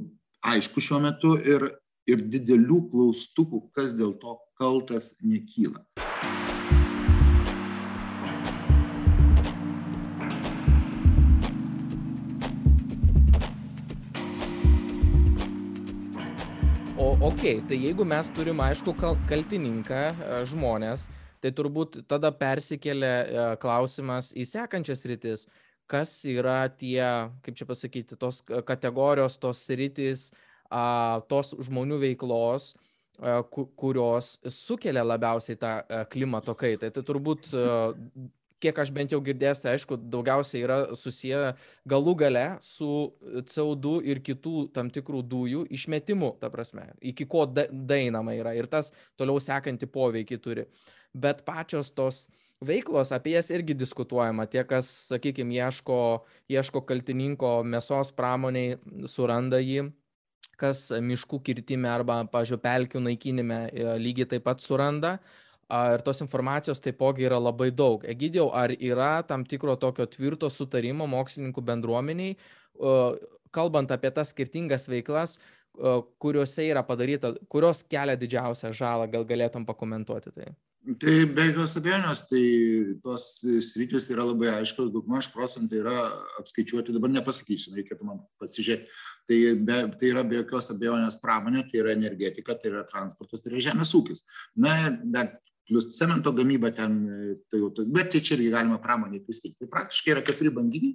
aišku 0.52 0.82
šiuo 0.82 1.00
metu 1.04 1.36
ir, 1.40 1.70
ir 2.06 2.22
didelių 2.30 2.80
klaustukų, 2.92 3.66
kas 3.74 3.94
dėl 3.98 4.14
to 4.22 4.36
kaltas, 4.58 5.16
nekyla. 5.22 5.82
O 16.96 17.12
okei, 17.28 17.60
tai 17.68 17.76
jeigu 17.82 18.06
mes 18.08 18.30
turim 18.38 18.62
aišku 18.64 18.94
kal 18.96 19.18
kaltininką 19.28 20.00
e, 20.06 20.40
žmonės, 20.48 21.10
tai 21.42 21.50
turbūt 21.52 22.04
tada 22.08 22.30
persikelia 22.32 23.12
e, 23.12 23.46
klausimas 23.60 24.30
į 24.32 24.46
sekančias 24.48 25.04
rytis, 25.10 25.44
kas 25.90 26.16
yra 26.26 26.64
tie, 26.70 27.02
kaip 27.44 27.58
čia 27.58 27.66
pasakyti, 27.68 28.16
tos 28.18 28.40
kategorijos, 28.46 29.36
tos 29.42 29.60
rytis, 29.70 30.30
tos 31.31 31.55
žmonių 31.66 32.00
veiklos, 32.02 32.74
kurios 33.81 34.37
sukelia 34.52 35.05
labiausiai 35.07 35.57
tą 35.61 35.76
klimato 36.12 36.55
kaitą. 36.59 36.90
Tai 36.92 37.05
turbūt 37.07 37.52
kiek 38.62 38.79
aš 38.81 38.90
bent 38.94 39.12
jau 39.12 39.20
girdėjęs, 39.24 39.61
tai 39.62 39.74
aišku, 39.76 39.98
daugiausiai 40.12 40.62
yra 40.64 40.79
susiję 40.96 41.52
galų 41.88 42.14
gale 42.22 42.44
su 42.64 42.88
CO2 43.50 43.98
ir 44.11 44.22
kitų 44.24 44.68
tam 44.76 44.90
tikrų 44.92 45.22
dujų 45.29 45.66
išmetimu, 45.76 46.35
ta 46.40 46.50
prasme, 46.52 46.88
iki 47.00 47.29
ko 47.29 47.44
da 47.48 47.66
dainama 47.70 48.37
yra 48.37 48.57
ir 48.57 48.68
tas 48.70 48.92
toliau 49.18 49.40
sekantį 49.42 49.90
poveikį 49.92 50.40
turi. 50.42 50.66
Bet 51.16 51.44
pačios 51.46 51.92
tos 51.96 52.26
veiklos, 52.64 53.12
apie 53.12 53.37
jas 53.37 53.50
irgi 53.52 53.76
diskutuojama. 53.76 54.48
Tie, 54.48 54.62
kas, 54.68 54.88
sakykime, 55.12 55.57
ieško, 55.57 56.00
ieško 56.52 56.83
kaltininko 56.88 57.61
mėsos 57.68 58.12
pramoniai, 58.16 58.79
suranda 59.09 59.61
jį 59.61 59.90
kas 60.60 60.88
miškų 60.90 61.40
kirtime 61.46 61.90
arba, 61.92 62.22
pažiūrėjau, 62.32 62.62
pelkių 62.64 63.02
naikinime 63.04 63.60
e, 63.68 63.88
lygiai 64.02 64.30
taip 64.34 64.46
pat 64.48 64.64
suranda. 64.64 65.16
Ir 65.66 66.02
tos 66.06 66.22
informacijos 66.22 66.78
taipogi 66.78 67.26
yra 67.26 67.40
labai 67.42 67.72
daug. 67.74 68.04
Egidijau, 68.06 68.52
ar 68.54 68.70
yra 68.70 69.24
tam 69.26 69.42
tikro 69.42 69.74
tokio 69.82 70.06
tvirto 70.06 70.46
sutarimo 70.46 71.08
mokslininkų 71.10 71.64
bendruomeniai, 71.72 72.36
kalbant 73.50 73.90
apie 73.90 74.12
tas 74.14 74.30
skirtingas 74.30 74.86
veiklas, 74.86 75.40
kuriuose 76.22 76.68
yra 76.70 76.84
padaryta, 76.86 77.32
kurios 77.50 77.82
kelia 77.90 78.14
didžiausią 78.14 78.70
žalą, 78.78 79.10
gal 79.10 79.26
galėtum 79.26 79.66
pakomentuoti 79.66 80.32
tai? 80.36 80.52
Tai 80.87 81.12
be 81.35 81.49
jokios 81.49 81.72
abejonės, 81.81 82.20
tai 82.31 82.40
tos 83.03 83.25
sritis 83.66 84.05
yra 84.12 84.22
labai 84.29 84.53
aiškios, 84.53 84.92
daugmaž 84.94 85.33
procentai 85.35 85.81
yra 85.81 85.94
apskaičiuoti, 86.38 86.94
dabar 86.94 87.11
nepasakysiu, 87.11 87.72
reikėtų 87.75 88.07
man 88.07 88.20
pasižiūrėti. 88.38 88.87
Tai, 89.27 89.38
be, 89.66 89.81
tai 89.99 90.12
yra 90.12 90.22
be 90.22 90.38
jokios 90.38 90.70
abejonės 90.70 91.18
pramonė, 91.18 91.64
tai 91.66 91.81
yra 91.83 91.96
energetika, 91.96 92.55
tai 92.55 92.70
yra 92.70 92.85
transportas, 92.87 93.42
tai 93.42 93.51
yra 93.51 93.64
žemės 93.66 93.96
ūkis. 93.99 94.22
Na, 94.62 94.77
dar 95.03 95.33
plus 95.66 95.90
cemento 95.96 96.31
gamyba 96.37 96.70
ten, 96.77 97.03
tai 97.51 97.64
jau, 97.64 97.72
bet 97.90 98.14
tai 98.14 98.22
čia 98.22 98.37
irgi 98.38 98.55
galima 98.55 98.79
pramonį 98.83 99.25
priskirti. 99.27 99.64
Tai 99.64 99.72
praktiškai 99.75 100.14
yra 100.14 100.22
keturi 100.29 100.55
banginiai. 100.55 100.94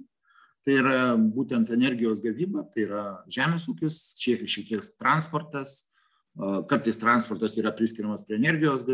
Tai 0.62 0.76
yra 0.78 0.98
būtent 1.18 1.68
energijos 1.74 2.22
gavyba, 2.22 2.62
tai 2.72 2.86
yra 2.86 3.04
žemės 3.34 3.66
ūkis, 3.68 3.96
šiek 4.22 4.46
tiek 4.46 4.92
transportas, 4.94 5.82
kartais 6.68 6.96
transportas 6.96 7.56
yra 7.60 7.72
priskiriamas 7.76 8.24
prie 8.24 8.38
energijos 8.38 8.84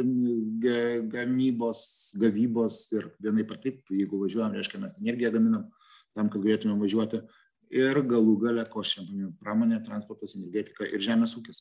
gamybos, 1.13 1.83
gavybos 2.19 2.81
ir 2.97 3.11
vienai 3.23 3.47
par 3.47 3.61
taip, 3.63 3.85
jeigu 3.95 4.19
važiuojam, 4.25 4.57
reiškia, 4.59 4.81
mes 4.83 4.99
energiją 4.99 5.31
gaminam 5.37 5.69
tam, 6.17 6.29
kad 6.29 6.43
galėtume 6.43 6.79
važiuoti. 6.81 7.23
Ir 7.69 8.01
galų 8.09 8.39
gale, 8.43 8.65
ko 8.73 8.83
šiandien 8.83 9.35
pramonė, 9.39 9.83
transportas, 9.85 10.35
energetika 10.39 10.89
ir 10.89 11.05
žemės 11.05 11.37
ūkis. 11.37 11.61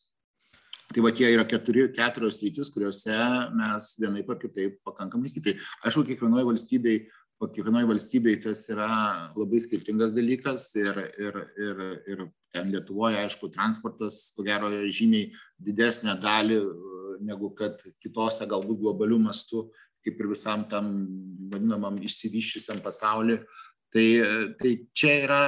Tai 0.87 1.03
va 1.03 1.11
tie 1.11 1.27
yra 1.27 1.43
keturi, 1.43 1.89
keturios 1.91 2.39
rytis, 2.39 2.69
kuriuose 2.71 3.15
mes 3.59 3.89
vienaip 3.99 4.29
ar 4.31 4.37
kitaip 4.39 4.77
pakankamai 4.87 5.27
stipriai. 5.27 5.59
Aišku, 5.83 6.05
kiekvienoje 6.07 6.47
valstybėje, 7.37 7.47
kiekvienoje 7.53 7.85
valstybėje 7.91 8.41
tas 8.47 8.63
yra 8.73 8.89
labai 9.37 9.59
skirtingas 9.61 10.13
dalykas 10.15 10.71
ir, 10.79 10.97
ir, 11.21 11.35
ir, 11.61 11.83
ir 12.09 12.23
ten 12.53 12.71
Lietuvoje, 12.73 13.19
aišku, 13.21 13.51
transportas, 13.53 14.31
ko 14.33 14.45
gero, 14.47 14.71
žymiai 14.89 15.29
didesnę 15.61 16.15
dalį 16.21 16.57
negu 17.27 17.51
kad 17.57 17.81
kitose 18.01 18.47
galbūt 18.49 18.81
globalių 18.81 19.19
mastų, 19.27 19.67
kaip 20.05 20.17
ir 20.21 20.31
visam 20.31 20.65
tam 20.71 20.91
vadinamam 21.51 21.97
išsivyščiusiam 22.01 22.81
pasauliu, 22.81 23.41
Tai, 23.87 24.03
tai 24.59 24.71
čia 24.91 25.13
yra, 25.23 25.41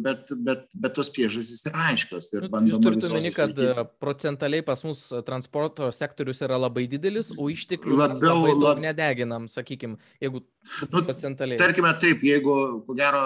bet, 0.00 0.30
bet, 0.40 0.62
bet 0.72 0.94
tos 0.96 1.10
priežastys 1.12 1.66
yra 1.68 1.90
aiškios. 1.90 2.30
Ir 2.32 2.46
nu, 2.48 2.60
Jūs 2.70 2.80
turite 2.80 3.10
omeny, 3.10 3.32
kad 3.34 3.50
sritis. 3.52 3.76
procentaliai 4.00 4.64
pas 4.64 4.80
mus 4.86 5.02
transporto 5.26 5.90
sektorius 5.92 6.40
yra 6.46 6.56
labai 6.62 6.86
didelis, 6.88 7.28
o 7.36 7.50
išteklių 7.52 7.98
labiau 8.00 8.38
labai 8.40 8.54
lab... 8.56 8.80
nedeginam, 8.86 9.48
sakykime, 9.52 9.98
jeigu 10.24 10.40
nu, 10.40 11.02
procentaliai. 11.02 11.60
Tarkime 11.60 11.92
taip, 12.00 12.24
jeigu, 12.24 12.54
ko 12.86 12.96
gero, 12.96 13.20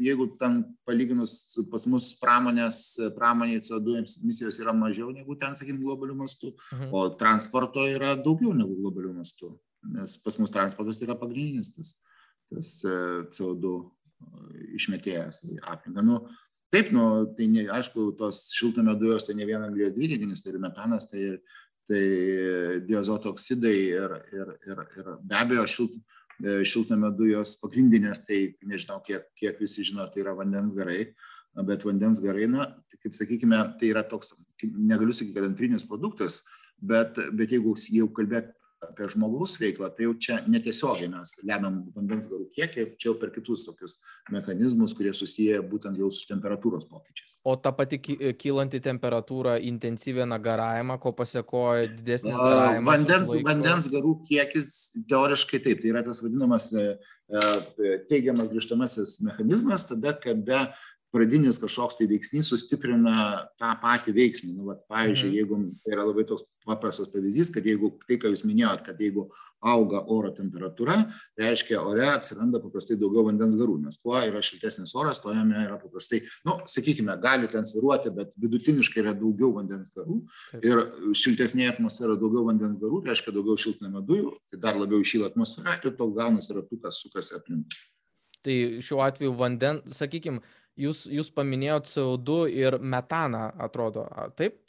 jeigu 0.00 0.30
ten 0.40 0.62
palyginus 0.88 1.36
pas 1.68 1.84
mus 1.92 2.08
pramonės, 2.22 2.80
pramoniai 3.18 3.60
CO2 3.68 4.00
emisijos 4.22 4.56
yra 4.64 4.72
mažiau 4.72 5.12
negu 5.12 5.36
ten, 5.36 5.52
sakykime, 5.58 5.84
globalių 5.84 6.16
mastų, 6.22 6.54
mhm. 6.56 6.96
o 6.96 7.04
transporto 7.20 7.84
yra 7.84 8.16
daugiau 8.16 8.56
negu 8.56 8.80
globalių 8.80 9.18
mastų, 9.20 9.52
nes 10.00 10.16
pas 10.24 10.40
mus 10.40 10.56
transportas 10.56 11.04
yra 11.04 11.20
pagrindinis 11.20 11.76
tas, 11.76 11.92
tas 12.48 12.74
e, 12.88 12.98
CO2 13.36 13.76
išmetėjęs 14.78 15.42
į 15.48 15.58
aplinką. 15.62 16.04
Nu, 16.04 16.20
taip, 16.72 16.92
nu, 16.94 17.06
tai 17.36 17.48
ne, 17.52 17.66
aišku, 17.78 18.10
tos 18.18 18.48
šiltnamio 18.56 18.96
dujos 18.98 19.26
tai 19.26 19.36
ne 19.38 19.46
vien 19.48 19.64
anglės 19.64 19.96
dvideginis, 19.96 20.44
tai 20.44 20.54
ir 20.54 20.60
metanas, 20.62 21.08
tai, 21.10 21.24
tai 21.88 22.04
diazoto 22.88 23.32
oksidai 23.34 23.76
ir, 23.78 24.16
ir, 24.36 24.54
ir, 24.68 24.84
ir 25.00 25.10
be 25.22 25.38
abejo 25.38 25.66
šilt, 25.70 25.98
šiltnamio 26.38 27.10
dujos 27.18 27.56
pagrindinės, 27.62 28.22
tai 28.26 28.52
nežinau, 28.66 29.00
kiek, 29.06 29.26
kiek 29.38 29.58
visi 29.58 29.82
žino, 29.86 30.06
tai 30.12 30.22
yra 30.22 30.36
vandens 30.38 30.74
garai, 30.76 31.08
bet 31.66 31.82
vandens 31.86 32.20
garai, 32.22 32.46
na, 32.50 32.68
tai 32.86 33.00
kaip 33.02 33.16
sakykime, 33.18 33.58
tai 33.80 33.90
yra 33.90 34.04
toks, 34.06 34.36
negaliu 34.62 35.16
sakyti, 35.16 35.34
kad 35.34 35.48
antrinis 35.48 35.86
produktas, 35.88 36.44
bet, 36.78 37.18
bet 37.34 37.56
jeigu 37.56 37.74
jau 37.90 38.06
kalbėt 38.14 38.52
apie 38.84 39.08
žmogaus 39.10 39.56
veiklą, 39.58 39.88
tai 39.94 40.06
jau 40.06 40.12
čia 40.22 40.38
netiesiogiai 40.46 41.08
mes 41.10 41.34
lemiam 41.46 41.80
vandens 41.96 42.28
garų 42.30 42.46
kiekį, 42.54 42.84
čia 43.00 43.08
jau 43.08 43.14
per 43.18 43.32
kitus 43.34 43.64
tokius 43.66 43.96
mechanizmus, 44.34 44.94
kurie 44.96 45.12
susiję 45.16 45.58
būtent 45.66 45.98
jau 45.98 46.10
su 46.14 46.28
temperatūros 46.30 46.86
pokyčiais. 46.90 47.38
O 47.48 47.56
ta 47.58 47.72
pati 47.74 47.98
kylanti 47.98 48.80
temperatūra 48.84 49.56
intensyvina 49.70 50.38
garavimą, 50.42 50.98
ko 51.02 51.12
pasiekoja 51.18 51.88
didesnis 51.96 52.36
garavimas? 52.38 52.88
Vandens, 52.92 53.34
vandens 53.46 53.90
garų 53.92 54.18
kiekis 54.28 54.74
teoriškai 55.10 55.62
taip, 55.66 55.82
tai 55.82 55.94
yra 55.94 56.04
tas 56.06 56.22
vadinamas 56.22 56.70
e, 56.72 56.86
e, 57.26 57.96
teigiamas 58.10 58.52
grįžtamasis 58.52 59.18
mechanizmas, 59.26 59.88
tada, 59.90 60.14
kada 60.22 60.68
pradinis 61.14 61.58
kažkoks 61.60 61.98
tai 61.98 62.08
veiksnys 62.10 62.50
sustiprina 62.52 63.48
tą 63.60 63.72
patį 63.82 64.14
veiksnį. 64.16 64.54
Nu, 64.58 64.68
vat, 64.70 64.84
pavyzdžiui, 64.90 65.30
mhm. 65.30 65.38
jeigu 65.40 65.60
tai 65.84 65.96
yra 65.96 66.06
labai 66.08 66.26
toks 66.28 66.46
paprastas 66.68 67.08
pavyzdys, 67.12 67.52
kad 67.54 67.66
jeigu 67.66 67.90
tai, 68.04 68.18
ką 68.20 68.32
jūs 68.32 68.44
minėjot, 68.44 68.82
kad 68.86 69.00
jeigu 69.00 69.28
auga 69.64 70.02
oro 70.12 70.30
temperatūra, 70.34 70.98
reiškia, 71.40 71.80
ore 71.80 72.04
atsiranda 72.12 72.60
paprastai 72.62 72.98
daugiau 73.00 73.24
vandens 73.26 73.56
garų, 73.58 73.78
nes 73.86 73.98
kuo 74.02 74.18
yra 74.20 74.42
šiltesnis 74.44 74.92
oras, 74.98 75.22
to 75.22 75.32
jame 75.34 75.64
yra 75.64 75.78
paprastai, 75.80 76.20
nu, 76.46 76.58
sakykime, 76.70 77.16
gali 77.22 77.50
ten 77.50 77.66
sviruoti, 77.66 78.12
bet 78.14 78.36
vidutiniškai 78.38 79.02
yra 79.02 79.16
daugiau 79.18 79.54
vandens 79.56 79.90
garų 79.96 80.20
ir 80.62 80.84
šiltesnėje 81.16 81.74
atmosferoje 81.74 82.20
daugiau 82.22 82.46
vandens 82.52 82.78
garų, 82.82 83.02
reiškia 83.08 83.34
daugiau 83.34 83.58
šiltnamio 83.58 84.04
dujų, 84.06 84.34
tai 84.52 84.62
dar 84.68 84.78
labiau 84.78 85.02
išyla 85.02 85.32
atmosfera 85.32 85.80
ir 85.82 85.96
toks 85.96 86.18
gaunasi 86.20 86.60
ratukas 86.60 87.00
sukasi 87.02 87.38
aplink. 87.40 87.80
Tai 88.46 88.56
šiuo 88.84 89.00
atveju 89.02 89.32
vandens, 89.38 89.96
sakykime, 89.98 90.42
jūs, 90.78 91.06
jūs 91.10 91.30
paminėjot 91.34 91.88
CO2 91.90 92.42
ir 92.54 92.78
metaną, 92.78 93.48
atrodo, 93.66 94.06
taip? 94.38 94.60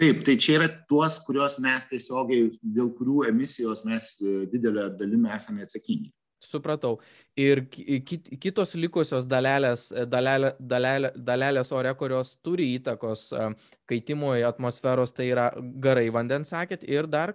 Taip, 0.00 0.22
tai 0.24 0.38
čia 0.40 0.54
yra 0.56 0.68
tuos, 0.88 1.18
kuriuos 1.26 1.58
mes 1.60 1.84
tiesiogiai, 1.90 2.46
dėl 2.76 2.88
kurių 2.96 3.26
emisijos 3.28 3.82
mes 3.84 4.14
e, 4.24 4.46
didelę 4.48 4.86
dalimi 4.96 5.28
esame 5.34 5.66
atsakingi. 5.66 6.08
Supratau. 6.40 6.94
Ir 7.36 7.66
kitos 7.68 8.72
likusios 8.80 9.26
dalelės, 9.28 9.90
e, 9.92 10.06
dalelė, 10.08 10.54
dalelė, 10.72 11.10
dalelės 11.26 11.72
ore, 11.76 11.92
kurios 12.00 12.32
turi 12.40 12.70
įtakos 12.78 13.26
e, 13.36 13.50
kaitimui 13.92 14.40
atmosferos, 14.48 15.12
tai 15.12 15.28
yra 15.34 15.50
garai 15.84 16.06
vandens, 16.14 16.54
sakėt, 16.54 16.88
ir 16.88 17.10
dar. 17.10 17.34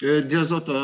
Diazoto 0.00 0.80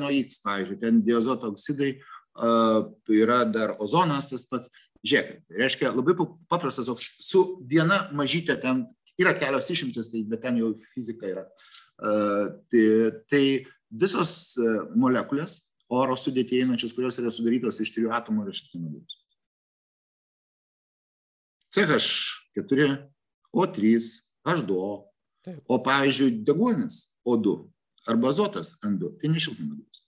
NOx, 0.00 0.40
pavyzdžiui, 0.46 0.80
ten 0.80 1.04
diazoto 1.04 1.52
oksidai, 1.52 1.92
yra 2.40 3.44
dar 3.44 3.76
ozonas 3.78 4.30
tas 4.30 4.46
pats. 4.48 4.70
Žiūrėkit, 5.00 5.44
reiškia 5.56 5.94
labai 5.94 6.12
paprastas 6.50 6.84
toks, 6.84 7.06
su 7.24 7.40
viena 7.64 8.10
mažytė 8.12 8.58
ten, 8.60 8.82
yra 9.20 9.32
kelios 9.32 9.70
išimtis, 9.72 10.10
tai, 10.12 10.20
bet 10.28 10.42
ten 10.44 10.58
jau 10.60 10.74
fizika 10.92 11.28
yra. 11.30 11.44
Tai, 12.00 12.84
tai 13.32 13.44
visos 13.88 14.34
molekulės 14.92 15.56
oro 15.90 16.16
sudėtį 16.20 16.60
einančius, 16.62 16.92
kurios 16.96 17.18
yra 17.20 17.32
sudarytos 17.32 17.80
iš 17.80 17.94
trijų 17.94 18.12
atomų 18.14 18.46
ir 18.46 18.58
šiltnamio 18.58 18.92
dujos. 18.98 19.16
CH4, 21.74 22.90
O3, 23.56 23.96
H2O, 24.46 24.92
o 25.64 25.80
pavyzdžiui, 25.86 26.42
deguonis 26.46 27.02
O2 27.26 27.56
arba 28.10 28.30
azotas 28.32 28.74
N2, 28.86 29.16
tai 29.20 29.32
ne 29.32 29.42
šiltnamio 29.42 29.80
dujos. 29.80 30.04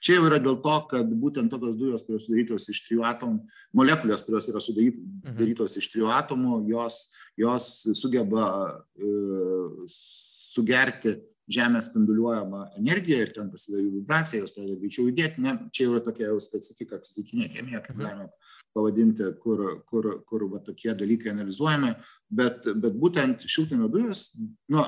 Čia 0.00 0.16
jau 0.16 0.26
yra 0.30 0.38
dėl 0.40 0.58
to, 0.64 0.76
kad 0.90 1.08
būtent 1.22 1.52
tokios 1.52 1.76
dujos, 1.76 2.04
kurios 2.06 2.24
sudarytos 2.26 2.68
iš 2.72 2.82
trijų 2.86 3.04
atomų, 3.08 3.42
molekulės, 3.76 4.24
kurios 4.24 4.48
yra 4.48 4.62
sudarytos 4.64 5.76
iš 5.76 5.90
trijų 5.92 6.12
atomų, 6.16 6.62
jos, 6.70 7.02
jos 7.40 7.72
sugeba 8.00 8.46
uh, 8.80 9.84
sugerti 9.90 11.18
Žemės 11.50 11.88
spinduliuojamą 11.88 12.60
energiją 12.78 13.24
ir 13.24 13.30
ten 13.34 13.48
prasideda 13.50 13.82
jų 13.82 13.88
vibracija, 13.96 14.38
jos 14.44 14.52
pradeda 14.54 14.76
greičiau 14.78 15.08
judėti. 15.08 15.42
Ne, 15.42 15.56
čia 15.74 15.88
jau 15.88 15.96
yra 15.96 16.02
tokia 16.06 16.28
jau 16.28 16.36
specifika 16.42 17.00
fizikinė 17.02 17.48
chemija, 17.50 17.80
kaip 17.82 17.96
mhm. 17.96 18.04
galima 18.04 18.28
pavadinti, 18.76 19.32
kur, 19.42 19.64
kur, 19.90 20.10
kur 20.28 20.44
va, 20.52 20.60
tokie 20.62 20.92
dalykai 20.94 21.32
analizuojami. 21.32 21.96
Bet, 22.30 22.68
bet 22.84 22.98
būtent 23.02 23.48
šiltnamio 23.50 23.90
dujos 23.90 24.28
nu, 24.70 24.84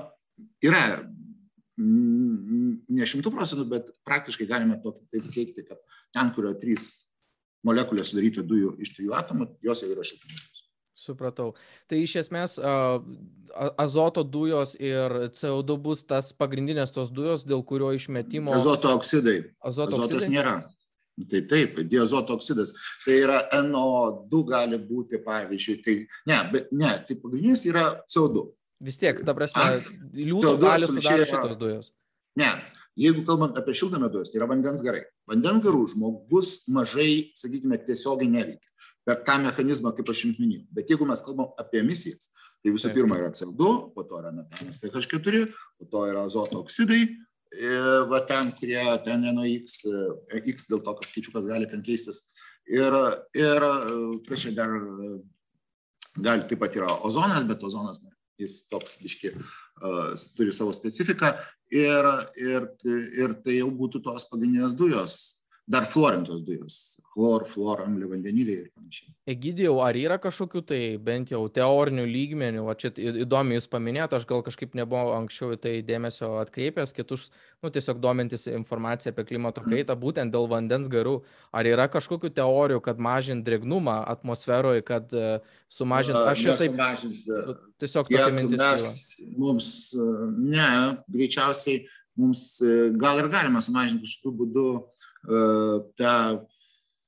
yra 0.63 0.85
ne 1.83 3.09
šimtų 3.09 3.33
procentų, 3.35 3.67
bet 3.71 3.93
praktiškai 4.07 4.49
galime 4.51 4.79
taip 4.83 5.29
teikti, 5.35 5.67
kad 5.67 5.81
ten, 6.15 6.33
kur 6.35 6.49
yra 6.49 6.59
trys 6.59 6.91
molekulės 7.67 8.11
sudaryti 8.11 8.45
dujų 8.47 8.77
iš 8.83 8.97
trijų 8.97 9.15
atomų, 9.19 9.53
jos 9.65 9.85
jau 9.85 9.93
yra 9.93 10.07
šiltnamio 10.07 10.51
Supratau. 11.03 11.49
Tai 11.91 11.99
iš 11.99 12.15
esmės 12.21 12.61
azoto 13.83 14.23
dujos 14.23 14.77
ir 14.79 15.33
CO2 15.35 15.77
bus 15.83 16.05
tas 16.07 16.31
pagrindinės 16.37 16.95
tos 16.95 17.11
dujos, 17.11 17.43
dėl 17.49 17.65
kurio 17.67 17.91
išmetimo. 17.97 18.55
Azoto 18.55 18.93
oksidai. 18.95 19.41
Azoto 19.59 19.99
Azotas 19.99 20.21
oksidai? 20.21 20.37
nėra. 20.37 20.55
Tai 21.29 21.43
taip, 21.51 21.83
diazoto 21.91 22.39
oksidas. 22.39 22.73
Tai 23.05 23.17
yra 23.19 23.41
NO2 23.59 24.45
gali 24.49 24.79
būti, 24.81 25.21
pavyzdžiui. 25.27 25.77
Tai, 25.85 25.97
ne, 26.31 26.39
bet 26.55 26.71
ne, 26.73 26.95
tai 27.09 27.19
pagrindinis 27.21 27.67
yra 27.69 27.89
CO2. 28.11 28.47
Vis 28.83 28.99
tiek, 28.99 29.21
ta 29.23 29.35
prasme, 29.37 29.83
liūto 30.17 30.57
gali 30.61 30.89
sudaryti 30.91 31.31
šitos 31.31 31.59
dujos. 31.61 31.93
Ne, 32.41 32.51
jeigu 32.99 33.23
kalbant 33.29 33.57
apie 33.61 33.75
šiltnamio 33.79 34.11
dujas, 34.11 34.33
tai 34.33 34.41
yra 34.41 34.49
vandens 34.51 34.83
garai. 34.83 35.05
Vandens 35.31 35.63
garų 35.63 35.85
žmogus 35.93 36.63
mažai, 36.67 37.33
sakykime, 37.39 37.79
tiesiogiai 37.87 38.31
neveikia 38.33 38.73
per 39.07 39.23
tą 39.27 39.39
mechanizmą, 39.43 39.91
kaip 39.97 40.11
aš 40.13 40.25
jums 40.27 40.39
minėjau. 40.39 40.65
Bet 40.77 40.91
jeigu 40.93 41.07
mes 41.09 41.23
kalbam 41.27 41.51
apie 41.59 41.81
emisijas, 41.83 42.31
tai 42.63 42.71
visų 42.75 42.93
pirma 42.95 43.19
yra 43.19 43.33
CO2, 43.35 43.71
po 43.97 44.05
to 44.07 44.21
yra 44.21 44.31
metanas 44.35 44.79
CH4, 44.83 45.43
po 45.81 45.89
to 45.91 46.05
yra 46.11 46.23
azoto 46.29 46.61
oksidai, 46.63 47.03
va 48.09 48.23
ten, 48.29 48.53
kurie 48.57 48.85
ten 49.05 49.27
NOx, 49.35 49.83
X 50.39 50.71
dėl 50.71 50.85
to, 50.87 50.95
kad 50.99 51.11
skaičiukas 51.11 51.49
gali 51.51 51.69
ten 51.71 51.83
keistis. 51.85 52.29
Ir, 52.71 52.95
ir 53.35 53.67
kas 54.29 54.47
čia 54.47 54.55
dar 54.55 54.71
gali, 56.15 56.47
taip 56.47 56.63
pat 56.63 56.79
yra 56.79 56.95
ozonas, 57.03 57.43
bet 57.49 57.67
ozonas 57.67 58.05
ne, 58.05 58.15
jis 58.41 58.63
toks, 58.71 58.97
biški, 59.03 59.35
turi 60.37 60.55
savo 60.55 60.73
specifiką 60.77 61.33
ir, 61.73 62.09
ir, 62.41 62.69
ir 63.19 63.37
tai 63.45 63.59
jau 63.59 63.71
būtų 63.75 64.03
tos 64.05 64.29
pagrindinės 64.31 64.77
dujos, 64.79 65.19
dar 65.67 65.87
fluorintos 65.87 66.43
dujos 66.43 66.99
chlor, 67.13 67.45
fluor, 67.47 67.83
anglį, 67.85 68.07
vandenilį 68.09 68.55
ir 68.57 68.69
panašiai. 68.73 69.11
Egidijau, 69.29 69.77
ar 69.85 69.97
yra 69.99 70.17
kažkokių 70.21 70.63
tai 70.67 70.81
bent 71.03 71.31
jau 71.31 71.43
teorinių 71.53 72.07
lygmenių, 72.09 72.65
o 72.67 72.75
čia 72.79 72.91
įdomi 72.97 73.59
jūs 73.59 73.69
paminėjote, 73.71 74.19
aš 74.19 74.27
gal 74.31 74.43
kažkaip 74.47 74.75
nebuvau 74.79 75.13
anksčiau 75.19 75.53
į 75.55 75.61
tai 75.63 75.75
dėmesio 75.87 76.33
atkreipęs, 76.41 76.95
kitus, 76.97 77.29
nu, 77.63 77.71
tiesiog 77.75 78.01
domintis 78.03 78.49
informaciją 78.51 79.13
apie 79.13 79.27
klimato 79.29 79.63
mhm. 79.63 79.77
kaitą, 79.77 79.99
būtent 80.01 80.35
dėl 80.35 80.49
vandens 80.51 80.91
garų. 80.93 81.19
Ar 81.53 81.69
yra 81.69 81.87
kažkokių 81.93 82.33
teorijų, 82.41 82.83
kad 82.83 83.03
mažint 83.03 83.45
drėgnumą 83.47 84.01
atmosferoje, 84.17 84.83
kad 84.89 85.13
uh, 85.15 85.57
sumažint, 85.71 86.17
aš 86.17 86.47
jau 86.49 86.59
taip. 86.59 86.79
Nu, 86.79 87.59
tiesiog 87.83 88.09
tokia 88.09 88.31
mintis. 88.33 88.63
Mes, 88.63 89.03
mums, 89.37 89.75
ne, 90.41 90.71
greičiausiai 91.13 91.85
mums 92.19 92.61
gal 93.01 93.21
ir 93.23 93.29
galima 93.33 93.63
sumažinti 93.65 94.05
kažkokiu 94.05 94.35
būdu 94.43 94.67
tą, 95.23 96.17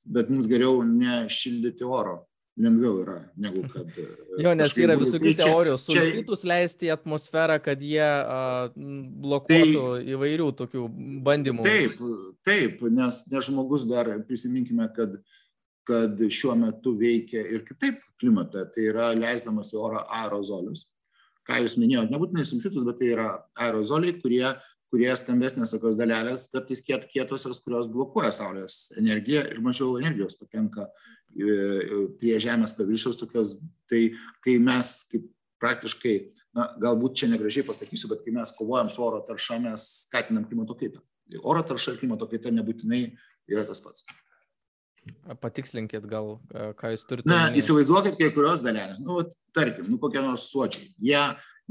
bet 0.05 0.31
mums 0.31 0.47
geriau 0.47 0.83
nešildyti 0.87 1.87
oro. 1.87 2.23
Lengviau 2.55 3.01
yra, 3.01 3.17
negu 3.35 3.65
kad. 3.67 3.89
Jo, 4.43 4.53
nes 4.55 4.71
yra 4.79 4.95
visokių 4.95 5.33
teorijų, 5.41 5.75
sulfitus 5.79 6.43
čia... 6.45 6.49
leisti 6.53 6.87
į 6.87 6.93
atmosferą, 6.93 7.57
kad 7.63 7.81
jie 7.83 7.99
uh, 8.05 8.69
blokuotų 9.25 9.81
tai, 9.83 10.03
įvairių 10.15 10.47
tokių 10.61 10.85
bandymų. 11.25 11.65
Taip, 11.67 11.99
taip, 12.47 12.85
nes, 12.95 13.17
nes 13.31 13.49
žmogus 13.49 13.83
dar 13.89 14.13
prisiminkime, 14.27 14.87
kad, 14.95 15.17
kad 15.87 16.23
šiuo 16.31 16.55
metu 16.61 16.95
veikia 16.99 17.43
ir 17.43 17.67
kitaip 17.67 17.99
klimatą, 18.23 18.63
tai 18.71 18.87
yra 18.87 19.11
leisdamas 19.19 19.73
į 19.75 19.81
orą 19.89 20.05
aerozolius. 20.21 20.87
Ką 21.45 21.59
jūs 21.61 21.75
minėjote, 21.77 22.13
nebūtinai 22.15 22.47
sulfitus, 22.47 22.87
bet 22.87 23.03
tai 23.03 23.11
yra 23.17 23.27
aerozoliai, 23.67 24.15
kurie 24.23 24.47
kurie 24.93 25.09
stambesnės 25.17 25.73
tokios 25.73 25.97
dalelės, 25.99 26.47
kartais 26.53 26.81
kiet, 26.85 27.07
kietosios, 27.11 27.61
kurios 27.65 27.89
blokuoja 27.91 28.31
Saulės 28.35 28.89
energiją 28.99 29.43
ir 29.51 29.61
mažiau 29.65 29.97
energijos 29.99 30.37
patenka 30.39 30.89
prie 31.35 32.35
Žemės 32.39 32.75
paviršiaus 32.77 33.19
tokios. 33.19 33.57
Tai 33.91 34.01
kai 34.45 34.57
mes 34.63 34.91
kaip 35.11 35.25
praktiškai, 35.61 36.15
na, 36.55 36.69
galbūt 36.81 37.17
čia 37.19 37.31
negražiai 37.31 37.65
pasakysiu, 37.67 38.09
bet 38.11 38.23
kai 38.25 38.35
mes 38.35 38.53
kovojam 38.55 38.91
su 38.93 39.03
oro 39.03 39.21
tarša, 39.25 39.59
mes 39.63 39.87
skatinam 40.05 40.45
klimato 40.47 40.77
kaitą. 40.79 41.01
Oro 41.41 41.63
tarša 41.65 41.95
ir 41.95 42.03
klimato 42.03 42.27
kaita 42.29 42.53
nebūtinai 42.53 43.01
yra 43.51 43.65
tas 43.67 43.81
pats. 43.83 44.05
Patikslinkit 45.41 46.05
gal, 46.09 46.39
ką 46.79 46.93
jūs 46.95 47.03
turite. 47.05 47.29
Na, 47.29 47.51
įsivaizduokit 47.53 48.17
kai 48.17 48.31
kurios 48.33 48.63
dalelės, 48.65 48.97
nu, 49.05 49.19
tarkim, 49.53 49.85
nu, 49.91 49.99
kokie 50.01 50.21
nors 50.23 50.47
suočiai. 50.49 50.87
Jie 50.97 51.21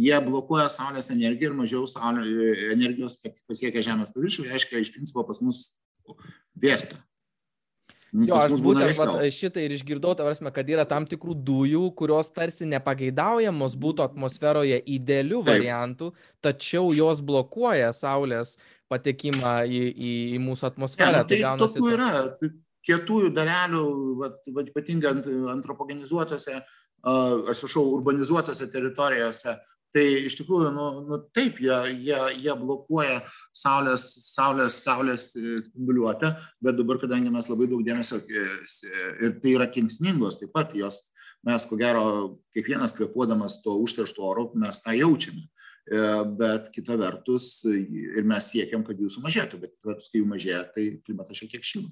jie 0.00 0.14
blokuoja 0.26 0.68
Saulės 0.72 1.10
energiją 1.14 1.52
ir 1.52 1.56
mažiau 1.58 1.88
saulė, 1.90 2.26
energijos 2.74 3.18
pasiekia 3.48 3.84
Žemės 3.86 4.14
paviršių, 4.14 4.46
reiškia, 4.50 4.82
iš 4.82 4.94
principo 4.94 5.24
pas 5.26 5.40
mus 5.44 5.66
vėsta. 6.58 6.98
Nu, 8.14 8.28
jo, 8.28 8.36
aš 8.38 8.52
būtent 8.62 8.94
vat, 8.94 9.24
šitą 9.34 9.62
ir 9.64 9.72
išgirdau, 9.74 10.12
tavrasme, 10.14 10.52
kad 10.54 10.68
yra 10.70 10.84
tam 10.86 11.02
tikrų 11.10 11.34
dujų, 11.48 11.88
kurios 11.98 12.28
tarsi 12.30 12.68
nepageidaujamos 12.70 13.74
būtų 13.82 14.04
atmosferoje 14.04 14.78
idealių 14.78 15.40
Taip. 15.40 15.48
variantų, 15.48 16.12
tačiau 16.44 16.92
jos 16.94 17.24
blokuoja 17.26 17.90
Saulės 17.90 18.54
patekimą 18.92 19.56
į, 19.66 19.82
į, 19.90 20.12
į 20.36 20.38
mūsų 20.44 20.68
atmosferą. 20.70 21.24
Ja, 21.24 21.24
nu, 21.24 21.32
tai, 21.32 21.40
tai 21.42 21.56
tokių 21.64 21.90
yra, 21.90 22.12
kietųjų 22.86 23.32
dalelių, 23.34 23.84
vat, 24.22 24.38
vat, 24.60 24.70
ypatingai 24.70 25.10
ant, 25.10 25.28
antropogenizuotose, 25.56 26.60
uh, 26.60 27.42
atsiprašau, 27.50 27.82
urbanizuotose 27.98 28.70
teritorijose, 28.70 29.56
Tai 29.94 30.02
iš 30.26 30.34
tikrųjų, 30.40 30.72
nu, 30.74 30.84
nu, 31.06 31.16
taip, 31.36 31.60
jie, 31.62 31.74
jie, 32.02 32.16
jie 32.42 32.54
blokuoja 32.58 33.20
saulės, 33.54 34.08
saulės, 34.32 34.80
saulės 34.82 35.28
e, 35.38 35.60
spinduliuotę, 35.68 36.32
bet 36.66 36.80
dabar, 36.80 36.98
kadangi 36.98 37.30
mes 37.30 37.46
labai 37.46 37.68
daug 37.70 37.84
dėmesio 37.86 38.18
e, 38.18 38.46
ir 39.22 39.36
tai 39.38 39.52
yra 39.52 39.68
kenksmingos, 39.70 40.40
taip 40.40 40.50
pat 40.56 40.74
jos, 40.74 40.98
mes 41.46 41.66
ko 41.70 41.78
gero, 41.78 42.06
kiekvienas 42.56 42.96
kvepuodamas 42.96 43.60
to 43.62 43.76
užteršto 43.84 44.26
oro, 44.26 44.48
mes 44.58 44.82
tą 44.82 44.96
jaučiame. 44.98 45.46
E, 45.84 46.02
bet 46.42 46.72
kita 46.74 46.98
vertus, 46.98 47.52
ir 47.70 48.26
mes 48.26 48.50
siekiam, 48.50 48.82
kad 48.82 48.98
jų 48.98 49.12
sumažėtų, 49.14 49.62
bet 49.62 49.76
kita 49.76 49.92
vertus, 49.92 50.10
kai 50.10 50.24
jų 50.24 50.30
mažėja, 50.34 50.64
tai 50.74 50.88
klimatas 51.06 51.38
šiek 51.38 51.54
tiek 51.54 51.70
šyla. 51.70 51.86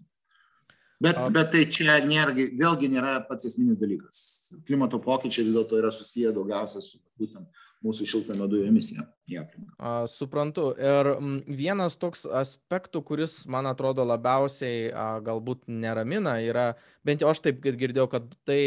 Bet, 1.02 1.18
bet 1.34 1.50
tai 1.50 1.64
čia 1.72 1.96
nėra, 2.06 2.30
vėlgi 2.34 2.90
nėra 2.92 3.16
pats 3.26 3.48
esminis 3.48 3.80
dalykas. 3.80 4.20
Klimato 4.68 5.00
pokyčiai 5.02 5.46
vis 5.48 5.56
dėlto 5.58 5.80
yra 5.80 5.90
susiję 5.94 6.30
daugiausia 6.36 6.82
su 6.84 7.00
būtent 7.18 7.62
mūsų 7.82 8.06
šiltnamio 8.06 8.46
dujų 8.50 8.68
emisija 8.70 9.04
į 9.30 9.40
aplinką. 9.40 9.74
Suprantu. 10.10 10.68
Ir 10.78 11.10
vienas 11.50 11.98
toks 11.98 12.24
aspektų, 12.26 13.02
kuris 13.08 13.40
man 13.50 13.66
atrodo 13.70 14.06
labiausiai 14.06 14.92
a, 14.94 15.08
galbūt 15.24 15.66
neramina, 15.66 16.36
yra, 16.44 16.72
bent 17.06 17.24
jau 17.24 17.32
aš 17.32 17.42
taip 17.48 17.58
girdėjau, 17.64 18.06
kad 18.12 18.30
tai 18.46 18.62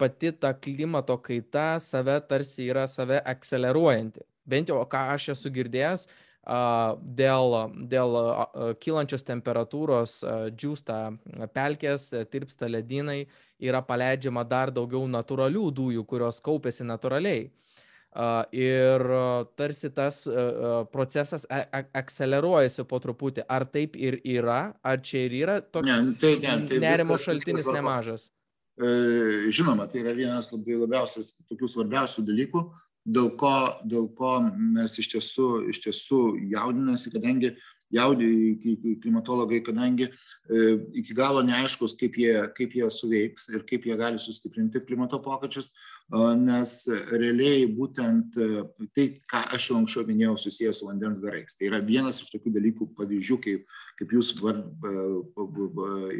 pati 0.00 0.32
ta 0.32 0.54
klimato 0.58 1.18
kaita 1.22 1.76
save 1.80 2.16
tarsi 2.28 2.66
yra 2.72 2.88
save 2.90 3.20
akceleruojanti. 3.34 4.24
Bent 4.48 4.72
jau 4.72 4.80
ką 4.90 5.04
aš 5.12 5.28
esu 5.36 5.52
girdėjęs, 5.54 6.08
dėl, 6.42 7.56
dėl 7.86 8.18
kylančios 8.82 9.22
temperatūros 9.22 10.18
džiūsta 10.50 10.98
pelkės, 11.54 12.10
tirpsta 12.30 12.66
ledynai, 12.66 13.26
yra 13.62 13.82
paleidžiama 13.86 14.44
dar 14.44 14.72
daugiau 14.74 15.06
natūralių 15.06 15.70
dujų, 15.70 16.04
kurios 16.04 16.40
kaupėsi 16.42 16.84
natūraliai. 16.84 17.50
Ir 18.52 19.02
tarsi 19.56 19.88
tas 19.94 20.20
procesas 20.92 21.46
akceleruojasi 21.48 22.84
po 22.84 22.98
truputį. 23.00 23.46
Ar 23.48 23.64
taip 23.64 23.96
ir 23.96 24.18
yra, 24.24 24.74
ar 24.84 25.00
čia 25.00 25.24
ir 25.28 25.38
yra 25.38 25.60
toks 25.62 25.88
ne, 25.88 25.96
nu 26.10 26.16
tai, 26.20 26.34
ne, 26.42 26.58
tai 26.68 26.80
nerimo 26.82 27.16
viskas, 27.16 27.30
šaltinis 27.30 27.62
viskas 27.62 27.78
nemažas? 27.78 28.26
E, 28.76 29.48
žinoma, 29.52 29.86
tai 29.88 30.02
yra 30.02 30.12
vienas 30.16 30.50
labai 30.52 30.76
labiausias 30.82 31.32
tokių 31.48 31.70
svarbiausių 31.72 32.26
dalykų 32.28 32.66
dėl 33.04 33.32
ko, 33.38 33.54
dėl 33.88 34.08
ko 34.16 34.38
mes 34.46 34.98
iš 34.98 35.12
tiesų, 35.16 35.48
iš 35.72 35.82
tiesų 35.86 36.22
jaudinasi, 36.52 37.12
kadangi 37.14 37.54
jaudį 37.92 38.96
klimatologai, 39.02 39.60
kadangi 39.64 40.08
e, 40.08 40.60
iki 41.02 41.16
galo 41.16 41.42
neaiškus, 41.44 41.96
kaip 42.00 42.16
jie, 42.16 42.34
kaip 42.56 42.76
jie 42.78 42.88
suveiks 42.90 43.50
ir 43.52 43.66
kaip 43.68 43.84
jie 43.88 43.96
gali 44.00 44.20
sustiprinti 44.22 44.80
klimato 44.86 45.20
pokyčius, 45.22 45.68
nes 46.10 46.72
realiai 47.08 47.66
būtent 47.72 48.36
e, 48.36 48.64
tai, 48.94 49.06
ką 49.30 49.42
aš 49.56 49.70
jau 49.70 49.76
anksčiau 49.78 50.04
minėjau, 50.04 50.36
susijęs 50.40 50.80
su 50.82 50.88
vandens 50.88 51.20
garais. 51.22 51.54
Tai 51.56 51.68
yra 51.70 51.80
vienas 51.80 52.20
iš 52.20 52.32
tokių 52.34 52.52
dalykų 52.52 52.88
pavyzdžių, 52.98 53.38
kaip, 53.40 53.78
kaip 53.98 54.12
jūs 54.12 54.32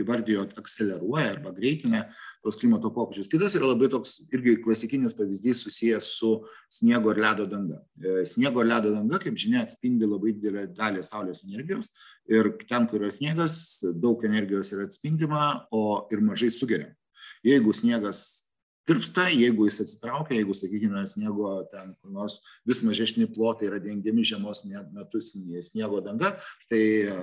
įvardijot, 0.00 0.54
akceleruoja 0.58 1.34
arba 1.34 1.52
greitina 1.56 2.06
tos 2.42 2.56
klimato 2.56 2.90
pokyčius. 2.94 3.28
Kitas 3.30 3.56
yra 3.58 3.68
labai 3.72 3.90
toks 3.92 4.22
irgi 4.32 4.56
klasikinis 4.64 5.16
pavyzdys 5.18 5.62
susijęs 5.66 6.08
su 6.18 6.32
sniego 6.72 7.12
ir 7.12 7.20
ledo 7.22 7.46
danga. 7.50 7.82
E, 8.00 8.24
sniego 8.26 8.64
ir 8.64 8.70
ledo 8.72 8.94
danga, 8.96 9.20
kaip 9.22 9.36
žinia, 9.38 9.66
atspindi 9.66 10.08
labai 10.08 10.32
didelę 10.38 10.66
dalį 10.72 11.04
Saulės 11.06 11.44
energijos 11.44 11.92
ir 12.30 12.54
ten, 12.68 12.88
kur 12.88 13.02
yra 13.02 13.12
sniegas, 13.12 13.82
daug 14.00 14.24
energijos 14.24 14.72
yra 14.72 14.86
atspindima, 14.88 15.66
o 15.70 16.06
ir 16.12 16.22
mažai 16.24 16.50
sugeria. 16.54 16.94
Jeigu 17.42 17.74
sniegas 17.74 18.41
tirpsta, 18.88 19.28
jeigu 19.30 19.68
jis 19.68 19.82
atsitraukia, 19.84 20.38
jeigu, 20.40 20.56
sakykime, 20.58 21.04
sniego 21.06 21.54
ten 21.72 21.94
kur 22.00 22.14
nors 22.14 22.40
vis 22.68 22.82
mažesni 22.86 23.28
plotai 23.30 23.70
yra 23.70 23.80
dengiami 23.82 24.24
žiemos 24.26 24.64
metu 24.66 25.22
sniego 25.22 26.00
danga, 26.04 26.34
tai, 26.70 26.84
e, 27.08 27.18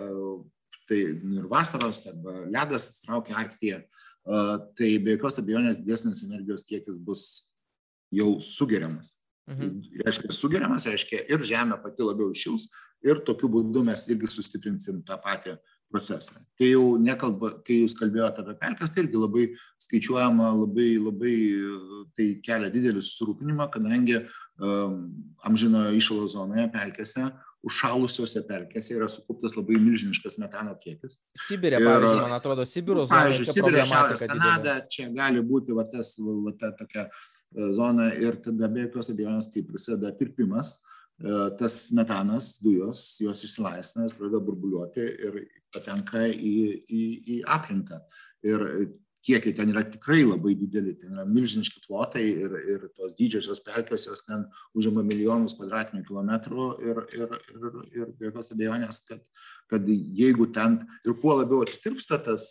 tai 0.89 1.01
ir 1.39 1.49
vasaros 1.51 2.05
arba 2.11 2.43
ledas 2.47 2.91
atsitraukia 2.91 3.39
Arktyje 3.43 3.83
tai 4.77 4.97
be 5.01 5.15
jokios 5.15 5.39
abejonės 5.41 5.79
didesnis 5.81 6.23
energijos 6.27 6.65
kiekis 6.67 6.97
bus 6.97 7.23
jau 8.13 8.37
sugeriamas. 8.41 9.15
Mhm. 9.49 9.81
Tai 9.81 10.03
reiškia, 10.05 10.31
sugeriamas, 10.35 10.85
reiškia, 10.85 11.23
ir 11.29 11.41
žemė 11.41 11.79
pati 11.81 12.05
labiau 12.05 12.33
šils 12.33 12.67
ir 13.01 13.23
tokiu 13.25 13.49
būdu 13.49 13.83
mes 13.85 14.05
irgi 14.11 14.29
sustiprinsim 14.29 15.01
tą 15.05 15.17
patį 15.23 15.57
procesą. 15.91 16.39
Tai 16.59 16.69
jau 16.69 16.85
nekalba, 17.01 17.51
kai 17.65 17.81
jūs 17.81 17.95
kalbėjote 17.97 18.43
apie 18.43 18.55
pelkes, 18.61 18.93
tai 18.93 19.03
irgi 19.05 19.19
labai 19.19 19.45
skaičiuojama, 19.81 20.53
labai, 20.61 20.89
labai 21.01 21.35
tai 22.17 22.29
kelia 22.45 22.71
didelį 22.73 23.03
susirūpinimą, 23.05 23.69
kadangi 23.73 24.19
um, 24.21 24.97
amžinojo 25.49 25.93
išalo 25.97 26.27
zonoje 26.31 26.67
pelkėse 26.73 27.29
užšalusiose 27.65 28.43
pelkėse 28.47 28.93
yra 28.95 29.09
sukauptas 29.11 29.55
labai 29.57 29.79
milžiniškas 29.83 30.37
metano 30.39 30.75
kiekis. 30.79 31.17
Sibirė, 31.47 31.81
pavyzdžiui, 31.83 32.21
man 32.21 32.35
atrodo, 32.37 32.65
Sibiro 32.67 33.03
zona. 33.03 33.25
Pavyzdžiui, 33.25 33.49
Sibirė, 33.51 33.81
Šiaurės 33.89 34.23
Kanada, 34.29 34.75
čia 34.91 35.09
gali 35.15 35.43
būti 35.43 35.75
va, 35.75 35.83
tas, 35.91 36.13
va, 36.23 36.53
ta 36.59 36.71
tokia 36.79 37.09
e, 37.09 37.73
zona 37.75 38.13
ir 38.15 38.39
tada 38.45 38.71
be 38.71 38.85
jokios 38.85 39.11
abejonės, 39.11 39.49
kai 39.51 39.65
prasideda 39.67 40.13
tirpimas, 40.21 40.77
e, 40.77 40.98
tas 41.59 41.89
metanas, 41.91 42.53
dujos, 42.63 43.03
jos 43.19 43.43
išsilaisvina, 43.43 44.07
jos 44.07 44.15
pradeda 44.15 44.39
burbuliuoti 44.43 45.03
ir 45.27 45.39
patenka 45.73 46.23
į, 46.31 46.55
į, 46.87 47.03
į 47.35 47.39
aplinką. 47.57 47.99
Ir 48.47 48.63
kiekiai 49.25 49.55
ten 49.55 49.73
yra 49.73 49.83
tikrai 49.83 50.21
labai 50.23 50.53
dideli, 50.57 50.93
ten 50.95 51.17
yra 51.17 51.25
milžiniški 51.27 51.83
plotai 51.83 52.23
ir, 52.29 52.55
ir 52.71 52.87
tos 52.95 53.13
didžiosios 53.17 53.59
pelkės, 53.65 54.07
jos 54.07 54.23
ten 54.23 54.45
užima 54.77 55.03
milijonus 55.03 55.57
kvadratinių 55.59 56.05
kilometrų 56.07 56.69
ir, 56.87 57.03
ir, 57.19 57.35
ir, 57.51 57.77
ir 57.99 58.13
be 58.15 58.29
jokios 58.29 58.53
abejonės, 58.55 59.03
kad, 59.09 59.23
kad 59.71 59.91
jeigu 59.91 60.47
ten 60.55 60.79
ir 61.03 61.17
kuo 61.19 61.35
labiau 61.41 61.65
atitirpsta 61.65 62.21
tas, 62.29 62.47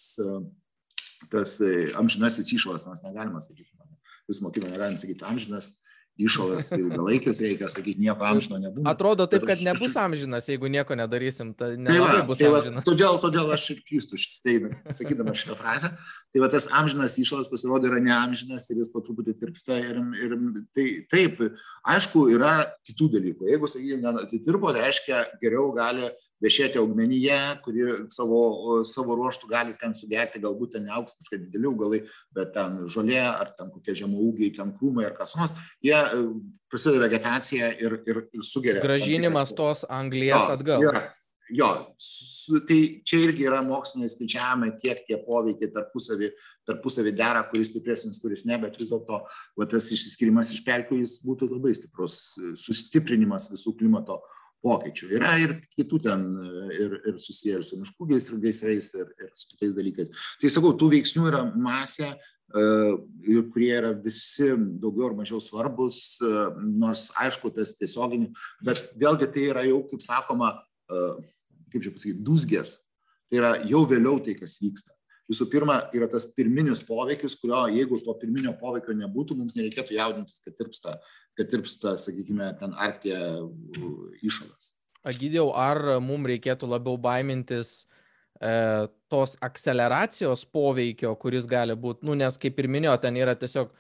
tas 1.33 1.57
amžinasis 1.99 2.53
išvalas, 2.53 2.85
mes 2.91 3.05
negalime 3.07 3.41
sakyti, 3.41 3.73
vis 4.29 4.43
mokino 4.45 4.69
negalim 4.69 5.01
sakyti 5.01 5.25
amžinas, 5.25 5.79
iššalas 6.19 6.73
ilgalaikis, 6.75 7.41
reikia 7.43 7.69
sakyti, 7.71 8.03
nieko 8.03 8.27
amžino 8.27 8.59
nebūna. 8.63 8.91
Atrodo 8.91 9.27
taip, 9.31 9.45
kad 9.49 9.63
nebus 9.63 9.95
amžinas, 10.01 10.49
jeigu 10.51 10.71
nieko 10.73 10.97
nedarysim, 10.99 11.53
tai 11.59 11.73
nelabai 11.79 12.25
bus 12.27 12.41
tai 12.41 12.51
amžinas. 12.51 12.81
Va, 12.81 12.85
todėl, 12.89 13.21
todėl 13.23 13.53
aš 13.55 13.67
ir 13.75 13.83
klystu 13.87 14.19
šitai, 14.21 14.57
sakydama 14.99 15.37
šitą 15.39 15.57
frazę. 15.59 15.93
Tai 16.35 16.43
va 16.43 16.51
tas 16.53 16.69
amžinas 16.75 17.15
iššalas 17.23 17.51
pasirodo 17.53 17.89
yra 17.89 18.03
neamžinas 18.05 18.67
ir 18.69 18.83
jis 18.83 18.91
po 18.93 19.03
truputį 19.05 19.37
tirpsta. 19.39 19.79
Ir, 19.79 20.01
ir 20.19 20.37
tai 20.77 20.89
taip, 21.13 21.45
aišku, 21.95 22.27
yra 22.35 22.55
kitų 22.89 23.13
dalykų. 23.15 23.53
Jeigu, 23.53 23.71
sakykime, 23.71 24.17
atitirpo, 24.27 24.75
tai 24.75 24.89
reiškia, 24.89 25.23
geriau 25.43 25.71
gali 25.77 26.11
viešėti 26.45 26.79
augmenyje, 26.81 27.39
kuri 27.65 27.85
savo, 28.15 28.41
savo 28.87 29.17
ruoštų 29.19 29.51
gali 29.51 29.77
ten 29.81 29.95
sugerti, 29.99 30.43
galbūt 30.43 30.77
ten 30.77 30.87
neauks 30.89 31.17
kažkokie 31.19 31.43
dideli 31.47 31.71
augalai, 31.71 32.01
bet 32.37 32.55
ten 32.55 32.81
žolė 32.91 33.21
ar 33.27 33.53
ten 33.59 33.73
kokie 33.75 33.97
žemaūgiai, 33.99 34.55
ten 34.57 34.73
krūmai 34.79 35.09
ar 35.09 35.17
kas 35.19 35.35
nors, 35.39 35.55
jie 35.85 35.97
e, 35.99 36.25
prasideda 36.71 37.07
vegetacija 37.09 37.73
ir, 37.83 38.01
ir, 38.07 38.25
ir 38.31 38.47
sugeria. 38.47 38.83
Gražinimas 38.85 39.55
tos 39.57 39.85
anglijas 39.89 40.47
jo, 40.47 40.55
atgal. 40.59 40.87
Jo, 40.87 40.95
jo, 41.59 41.71
tai 42.69 42.79
čia 43.09 43.23
irgi 43.27 43.47
yra 43.49 43.61
moksliniai 43.67 44.15
skaičiavimai, 44.15 44.73
kiek 44.83 45.03
tie 45.09 45.19
poveikiai 45.27 45.73
tarpusavį, 45.75 46.33
tarpusavį 46.71 47.15
dera, 47.19 47.43
kuris 47.51 47.73
stipresnis, 47.73 48.23
kuris 48.23 48.47
ne, 48.49 48.61
bet 48.63 48.79
vis 48.79 48.93
dėlto 48.93 49.25
tas 49.67 49.93
išsiskirimas 49.95 50.55
iš 50.55 50.63
pelkių 50.67 51.03
jis 51.03 51.19
būtų 51.27 51.51
labai 51.57 51.75
stiprus, 51.77 52.21
sustiprinimas 52.63 53.51
visų 53.53 53.75
klimato 53.81 54.23
pokyčių. 54.65 55.11
Yra 55.19 55.37
ir 55.43 55.55
kitų 55.77 56.01
ten, 56.07 56.25
ir, 56.75 56.97
ir 57.11 57.21
susiję 57.23 57.61
ir 57.61 57.67
su 57.67 57.79
miškų 57.81 58.09
gaisrais, 58.43 58.91
ir, 58.99 59.13
ir 59.21 59.31
su 59.39 59.53
kitais 59.53 59.77
dalykais. 59.77 60.13
Tai 60.41 60.51
sakau, 60.53 60.75
tų 60.79 60.91
veiksnių 60.97 61.29
yra 61.31 61.45
masė, 61.55 62.15
ir 63.29 63.43
kurie 63.53 63.73
yra 63.77 63.93
visi 63.93 64.51
daugiau 64.81 65.11
ar 65.11 65.17
mažiau 65.19 65.41
svarbus, 65.45 66.19
nors 66.65 67.09
aišku, 67.21 67.53
tas 67.55 67.77
tiesioginių, 67.77 68.31
bet 68.65 68.89
vėlgi 68.99 69.33
tai 69.35 69.49
yra 69.53 69.65
jau, 69.69 69.83
kaip 69.91 70.05
sakoma, 70.05 70.55
kaip 70.89 71.81
čia 71.83 71.93
pasakyti, 71.93 72.23
dusgės. 72.25 72.79
Tai 73.29 73.43
yra 73.43 73.51
jau 73.69 73.83
vėliau 73.85 74.17
tai, 74.25 74.39
kas 74.39 74.57
vyksta 74.63 74.98
visų 75.29 75.49
pirma 75.53 75.79
yra 75.97 76.09
tas 76.11 76.27
pirminis 76.37 76.81
poveikis, 76.87 77.37
kurio 77.41 77.67
jeigu 77.73 78.01
to 78.05 78.15
pirminio 78.21 78.55
poveikio 78.61 78.97
nebūtų, 78.97 79.37
mums 79.39 79.57
nereikėtų 79.59 79.97
jaudintis, 79.99 80.41
kad 80.45 80.57
tirpsta, 80.59 80.97
kad 81.39 81.51
tirpsta 81.53 81.95
sakykime, 82.01 82.51
ten 82.61 82.75
artė 82.75 83.17
iššalas. 84.25 84.75
Agidėjau, 85.09 85.51
ar 85.55 85.99
mums 86.05 86.29
reikėtų 86.33 86.69
labiau 86.69 86.99
baimintis 87.01 87.85
e, 88.41 88.89
tos 89.13 89.37
akceleracijos 89.45 90.47
poveikio, 90.53 91.15
kuris 91.21 91.47
gali 91.49 91.77
būti, 91.79 92.09
nu, 92.09 92.17
nes 92.19 92.41
kaip 92.41 92.59
ir 92.59 92.71
minėjau, 92.73 92.97
ten 93.05 93.21
yra 93.21 93.37
tiesiog 93.39 93.71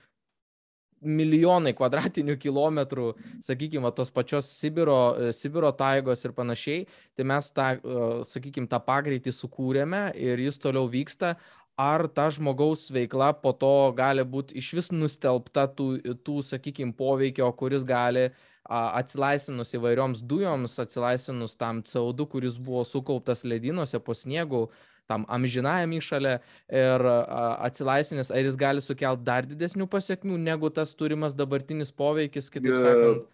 milijonai 1.03 1.75
kvadratinių 1.79 2.37
kilometrų, 2.41 3.13
sakykime, 3.45 3.91
tos 3.95 4.11
pačios 4.15 4.49
Sibiro, 4.51 4.99
e, 5.15 5.33
Sibiro 5.37 5.71
taigos 5.77 6.25
ir 6.25 6.35
panašiai, 6.37 6.87
tai 7.17 7.27
mes 7.29 7.53
tą, 7.55 7.71
e, 7.79 8.11
sakykime, 8.27 8.69
tą 8.71 8.81
pagreitį 8.83 9.35
sukūrėme 9.35 10.09
ir 10.17 10.43
jis 10.43 10.59
toliau 10.59 10.89
vyksta. 10.91 11.37
Ar 11.79 12.09
ta 12.11 12.27
žmogaus 12.35 12.89
veikla 12.91 13.31
po 13.39 13.53
to 13.55 13.93
gali 13.95 14.25
būti 14.27 14.57
iš 14.59 14.73
vis 14.75 14.89
nustelbta 14.91 15.69
tų, 15.71 16.17
tų 16.27 16.41
sakykime, 16.43 16.91
poveikio, 16.99 17.47
kuris 17.55 17.87
gali 17.87 18.33
atsilaisvinus 18.69 19.73
įvairioms 19.79 20.25
dujoms, 20.29 20.75
atsilaisvinus 20.83 21.55
tam 21.57 21.81
CO2, 21.87 22.27
kuris 22.29 22.59
buvo 22.59 22.83
sukauptas 22.85 23.45
ledynuose 23.47 24.01
po 24.03 24.13
sniegu, 24.13 24.67
tam 25.09 25.25
amžinajam 25.33 25.97
įšalė 25.99 26.37
ir 26.83 27.09
atsilaisvinęs, 27.09 28.31
ar 28.35 28.45
jis 28.45 28.61
gali 28.61 28.85
sukelti 28.85 29.27
dar 29.27 29.49
didesnių 29.49 29.89
pasiekmių 29.91 30.39
negu 30.45 30.71
tas 30.75 30.95
turimas 30.99 31.37
dabartinis 31.37 31.93
poveikis, 31.93 32.53
kitaip 32.53 32.81
sakant, 32.85 33.29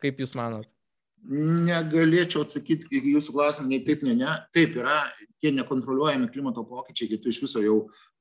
kaip 0.00 0.22
Jūs 0.24 0.36
manot? 0.38 0.68
Negalėčiau 1.20 2.46
atsakyti 2.46 2.88
į 2.96 3.10
jūsų 3.18 3.34
klausimą, 3.34 3.66
nei 3.68 3.82
taip, 3.84 4.00
nei 4.06 4.14
ne. 4.16 4.30
Taip 4.56 4.78
yra 4.80 5.02
tie 5.42 5.50
nekontroliuojami 5.52 6.30
klimato 6.32 6.64
pokyčiai, 6.64 7.10
kai 7.10 7.18
tu 7.20 7.28
iš 7.28 7.42
viso 7.44 7.60
jau, 7.60 7.74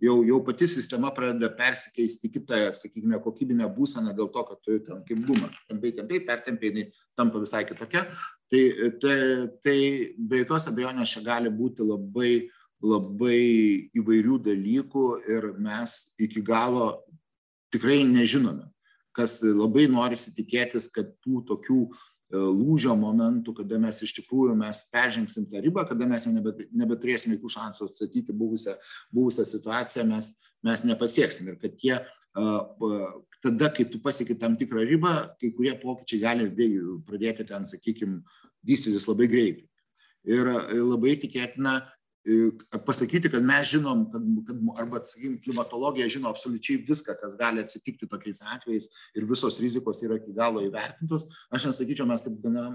jau, 0.03 0.17
jau 0.27 0.41
pati 0.43 0.67
sistema 0.67 1.13
pradeda 1.15 1.47
persikeisti 1.55 2.27
kitą, 2.33 2.59
sakykime, 2.75 3.21
kokybinę 3.23 3.71
būseną 3.71 4.12
dėl 4.17 4.27
to, 4.35 4.43
kad 4.49 4.59
tu 4.65 4.75
ten 4.83 4.99
kaip 5.07 5.23
gumą, 5.29 5.47
tempiai, 5.71 5.95
tempiai, 5.95 6.25
pertempiai, 6.27 6.73
jinai 6.73 6.85
tampa 7.15 7.39
visai 7.39 7.63
kitokia. 7.71 8.04
Tai, 8.52 8.63
tai, 9.00 9.17
tai 9.63 9.79
be 10.19 10.43
jokios 10.43 10.67
abejonės 10.67 11.15
čia 11.15 11.23
gali 11.23 11.54
būti 11.56 11.87
labai 11.87 12.33
uh, 12.41 12.58
labai 12.84 13.90
įvairių 13.98 14.40
dalykų 14.46 15.06
ir 15.27 15.48
mes 15.60 16.13
iki 16.21 16.42
galo 16.46 17.02
tikrai 17.73 18.04
nežinome, 18.08 18.69
kas 19.15 19.40
labai 19.44 19.88
norisi 19.92 20.34
tikėtis, 20.36 20.88
kad 20.94 21.12
tų 21.23 21.44
tokių 21.50 21.80
e, 21.86 21.92
lūžio 22.40 22.96
momentų, 22.98 23.54
kada 23.62 23.80
mes 23.82 24.00
iš 24.06 24.15
tikrųjų 24.21 24.56
mes 24.58 24.84
peržengsim 24.94 25.48
tą 25.50 25.62
ribą, 25.63 25.84
kada 25.90 26.08
mes 26.10 26.25
jau 26.25 26.34
nebe, 26.34 26.56
nebeturėsime 26.71 27.36
jokių 27.36 27.54
šansų 27.58 27.90
atstatyti 27.90 28.36
buvusią, 28.36 28.77
buvusią 29.15 29.46
situaciją, 29.50 30.08
mes, 30.10 30.32
mes 30.65 30.86
nepasieksim. 30.88 31.52
Ir 31.52 31.60
kad 31.62 31.77
tie, 31.82 32.00
tada, 33.44 33.71
kai 33.75 33.86
tu 33.92 34.02
pasieki 34.02 34.40
tam 34.40 34.56
tikrą 34.58 34.88
ribą, 34.88 35.15
kai 35.42 35.52
kurie 35.56 35.75
pokyčiai 35.82 36.23
gali 36.23 36.50
pradėti 37.06 37.48
ten, 37.50 37.67
sakykime, 37.67 38.21
vystytis 38.65 39.08
labai 39.10 39.27
greitai. 39.32 39.65
Ir 40.30 40.50
labai 40.75 41.15
tikėtina, 41.19 41.80
pasakyti, 42.86 43.32
kad 43.32 43.44
mes 43.46 43.67
žinom, 43.71 44.06
kad, 44.12 44.25
kad 44.48 44.63
arba, 44.82 45.02
sakykime, 45.06 45.42
klimatologija 45.44 46.10
žino 46.12 46.30
absoliučiai 46.30 46.82
viską, 46.88 47.15
kas 47.21 47.38
gali 47.40 47.63
atsitikti 47.63 48.10
tokiais 48.10 48.42
atvejais 48.56 48.90
ir 49.17 49.27
visos 49.30 49.60
rizikos 49.62 50.04
yra 50.06 50.19
iki 50.19 50.34
galo 50.36 50.63
įvertintos. 50.65 51.27
Aš 51.54 51.69
nesakyčiau, 51.69 52.08
mes 52.10 52.25
taip 52.25 52.40
gana 52.44 52.65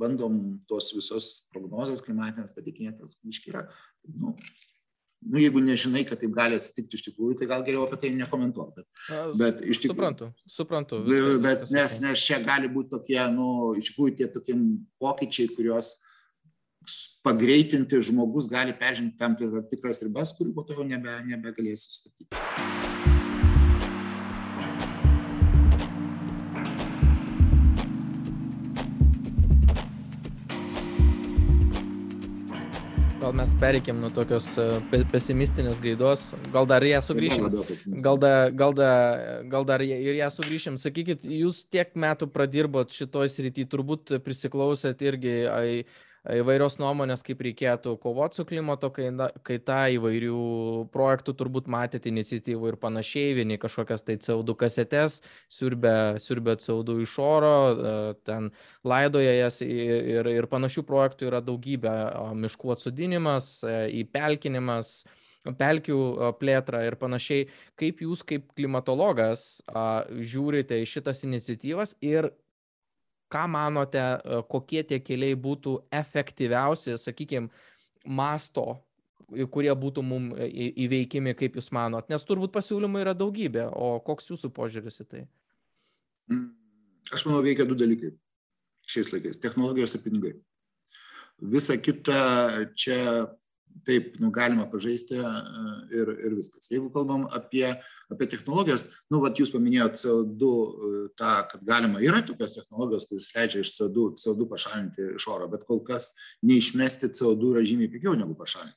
bandom 0.00 0.58
tos 0.70 0.90
visos 0.96 1.30
prognozijas 1.52 2.04
klimatinės 2.04 2.54
patikinėti, 2.56 3.08
aiškiai 3.28 3.54
yra, 3.54 3.64
nu, 4.08 4.34
nu, 5.26 5.38
jeigu 5.40 5.62
nežinai, 5.64 6.04
kad 6.08 6.20
taip 6.20 6.34
gali 6.36 6.58
atsitikti 6.58 6.98
iš 6.98 7.06
tikrųjų, 7.08 7.38
tai 7.40 7.48
gal 7.50 7.64
geriau 7.66 7.86
apie 7.86 8.00
tai 8.02 8.12
nekomentuoti. 8.18 8.84
Bet, 9.08 9.40
bet 9.40 9.64
iš 9.64 9.82
tikrųjų. 9.82 9.96
Suprantu, 9.96 10.30
suprantu. 10.58 11.00
Viską, 11.08 11.40
bet 11.44 11.64
viskas 11.64 11.74
nes, 11.78 11.98
nes 12.04 12.28
čia 12.28 12.42
gali 12.44 12.70
būti 12.72 12.94
tokie, 12.94 13.20
nu, 13.34 13.48
iš 13.78 13.92
tikrųjų 13.92 14.16
tie 14.20 14.30
tokie 14.36 14.58
pokyčiai, 15.02 15.50
kuriuos 15.56 15.96
pagreitinti 17.26 18.00
žmogus 18.10 18.48
gali 18.48 18.72
peržengti 18.78 19.18
tam 19.20 19.36
tikras 19.70 20.02
ribas, 20.04 20.34
kurių 20.38 20.54
po 20.56 20.64
to 20.64 20.78
jau 20.78 20.86
nebe, 20.88 21.18
nebegalės 21.28 21.88
sustatyti. 21.88 22.32
gal 33.28 33.36
mes 33.36 33.50
pereikim 33.60 33.98
nuo 34.00 34.08
tokios 34.14 34.46
e, 34.56 35.02
pesimistinės 35.12 35.80
gaidos, 35.84 36.30
gal 36.52 36.64
dar 36.68 36.84
ją 36.86 37.02
sugrįšim. 37.04 37.48
Gal, 38.00 38.16
da, 38.16 38.30
gal, 38.48 38.72
da, 38.72 38.90
gal 39.52 39.66
dar 39.68 39.84
ir 39.84 40.16
ją 40.16 40.30
sugrįšim. 40.32 40.78
Sakykit, 40.80 41.26
jūs 41.28 41.66
tiek 41.68 41.92
metų 41.92 42.30
pradirbot 42.32 42.94
šitoj 42.94 43.28
srity, 43.28 43.66
turbūt 43.68 44.16
prisiklausėt 44.24 45.04
irgi 45.04 45.34
ai, 45.52 45.72
įvairios 46.36 46.76
nuomonės, 46.80 47.22
kaip 47.26 47.40
reikėtų 47.44 47.94
kovoti 48.02 48.40
su 48.40 48.44
klimato 48.48 48.90
kaita, 48.92 49.78
įvairių 49.96 50.40
projektų 50.94 51.34
turbūt 51.38 51.70
matėte 51.72 52.10
iniciatyvų 52.12 52.72
ir 52.72 52.78
panašiai, 52.80 53.36
vieni 53.38 53.58
kažkokias 53.60 54.04
tai 54.06 54.18
CO2 54.22 54.56
kasetes, 54.60 55.20
siurbia, 55.52 56.16
siurbia 56.22 56.58
CO2 56.60 56.98
iš 57.04 57.14
oro, 57.24 57.54
e, 57.70 57.94
ten 58.28 58.50
laidoja 58.84 59.36
jas 59.38 59.62
ir, 59.64 60.28
ir 60.32 60.50
panašių 60.50 60.84
projektų 60.88 61.30
yra 61.30 61.40
daugybė, 61.44 61.94
miškų 62.44 62.74
atsudinimas, 62.76 63.52
e, 63.64 63.78
įpelkinimas 64.02 65.00
pelkių 65.58 66.34
plėtrą 66.40 66.82
ir 66.86 66.98
panašiai. 67.00 67.46
Kaip 67.78 68.02
jūs 68.04 68.24
kaip 68.26 68.50
klimatologas 68.58 69.62
žiūrite 70.10 70.82
į 70.82 70.90
šitas 70.90 71.24
iniciatyvas 71.24 71.96
ir 72.04 72.32
ką 73.32 73.46
manote, 73.52 74.02
e, 74.02 74.42
kokie 74.50 74.82
tie 74.88 75.00
keliai 75.04 75.36
būtų 75.38 75.74
efektyviausi, 76.00 76.96
sakykime, 77.00 77.50
masto, 78.04 78.78
kurie 79.52 79.72
būtų 79.76 80.04
mum 80.04 80.30
e, 80.36 80.48
įveikimi, 80.86 81.34
kaip 81.38 81.58
jūs 81.60 81.70
manot? 81.76 82.08
Nes 82.08 82.24
turbūt 82.24 82.54
pasiūlymų 82.54 83.04
yra 83.04 83.16
daugybė, 83.16 83.68
o 83.72 83.98
koks 84.04 84.32
jūsų 84.32 84.52
požiūris 84.56 85.02
į 85.04 85.08
tai? 85.10 85.26
Mm, 86.32 86.48
aš 87.12 87.26
manau, 87.28 87.42
veikia 87.44 87.68
du 87.68 87.76
dalykai 87.78 88.14
šiais 88.88 89.12
laikais- 89.12 89.40
technologijos 89.44 89.94
ir 89.94 90.04
pinigai. 90.04 90.34
Visa 91.38 91.76
kita 91.76 92.64
čia 92.74 93.28
taip, 93.88 94.16
nu, 94.20 94.30
galima 94.34 94.66
pažaisti 94.70 95.16
e, 95.16 95.28
ir, 95.96 96.10
ir 96.26 96.34
viskas. 96.36 96.68
Jeigu 96.70 96.90
kalbam 96.92 97.26
apie, 97.34 97.64
apie 98.12 98.28
technologijas, 98.30 98.86
nu, 99.12 99.22
vat 99.24 99.38
jūs 99.40 99.52
paminėjot 99.54 99.96
CO2, 100.02 100.50
e, 100.50 101.00
tą, 101.18 101.32
kad 101.52 101.64
galima, 101.68 102.02
yra 102.04 102.20
tokios 102.26 102.58
technologijos, 102.58 103.08
kuris 103.08 103.30
leidžia 103.36 103.64
iš 103.64 103.72
CO2, 103.78 104.08
CO2 104.22 104.48
pašalinti 104.50 105.08
iš 105.16 105.28
oro, 105.32 105.48
bet 105.52 105.64
kol 105.68 105.80
kas 105.86 106.10
neišmesti 106.46 107.12
CO2 107.16 107.54
yra 107.54 107.64
žymiai 107.68 107.92
pigiau 107.94 108.16
negu 108.18 108.36
pašalinti. 108.38 108.76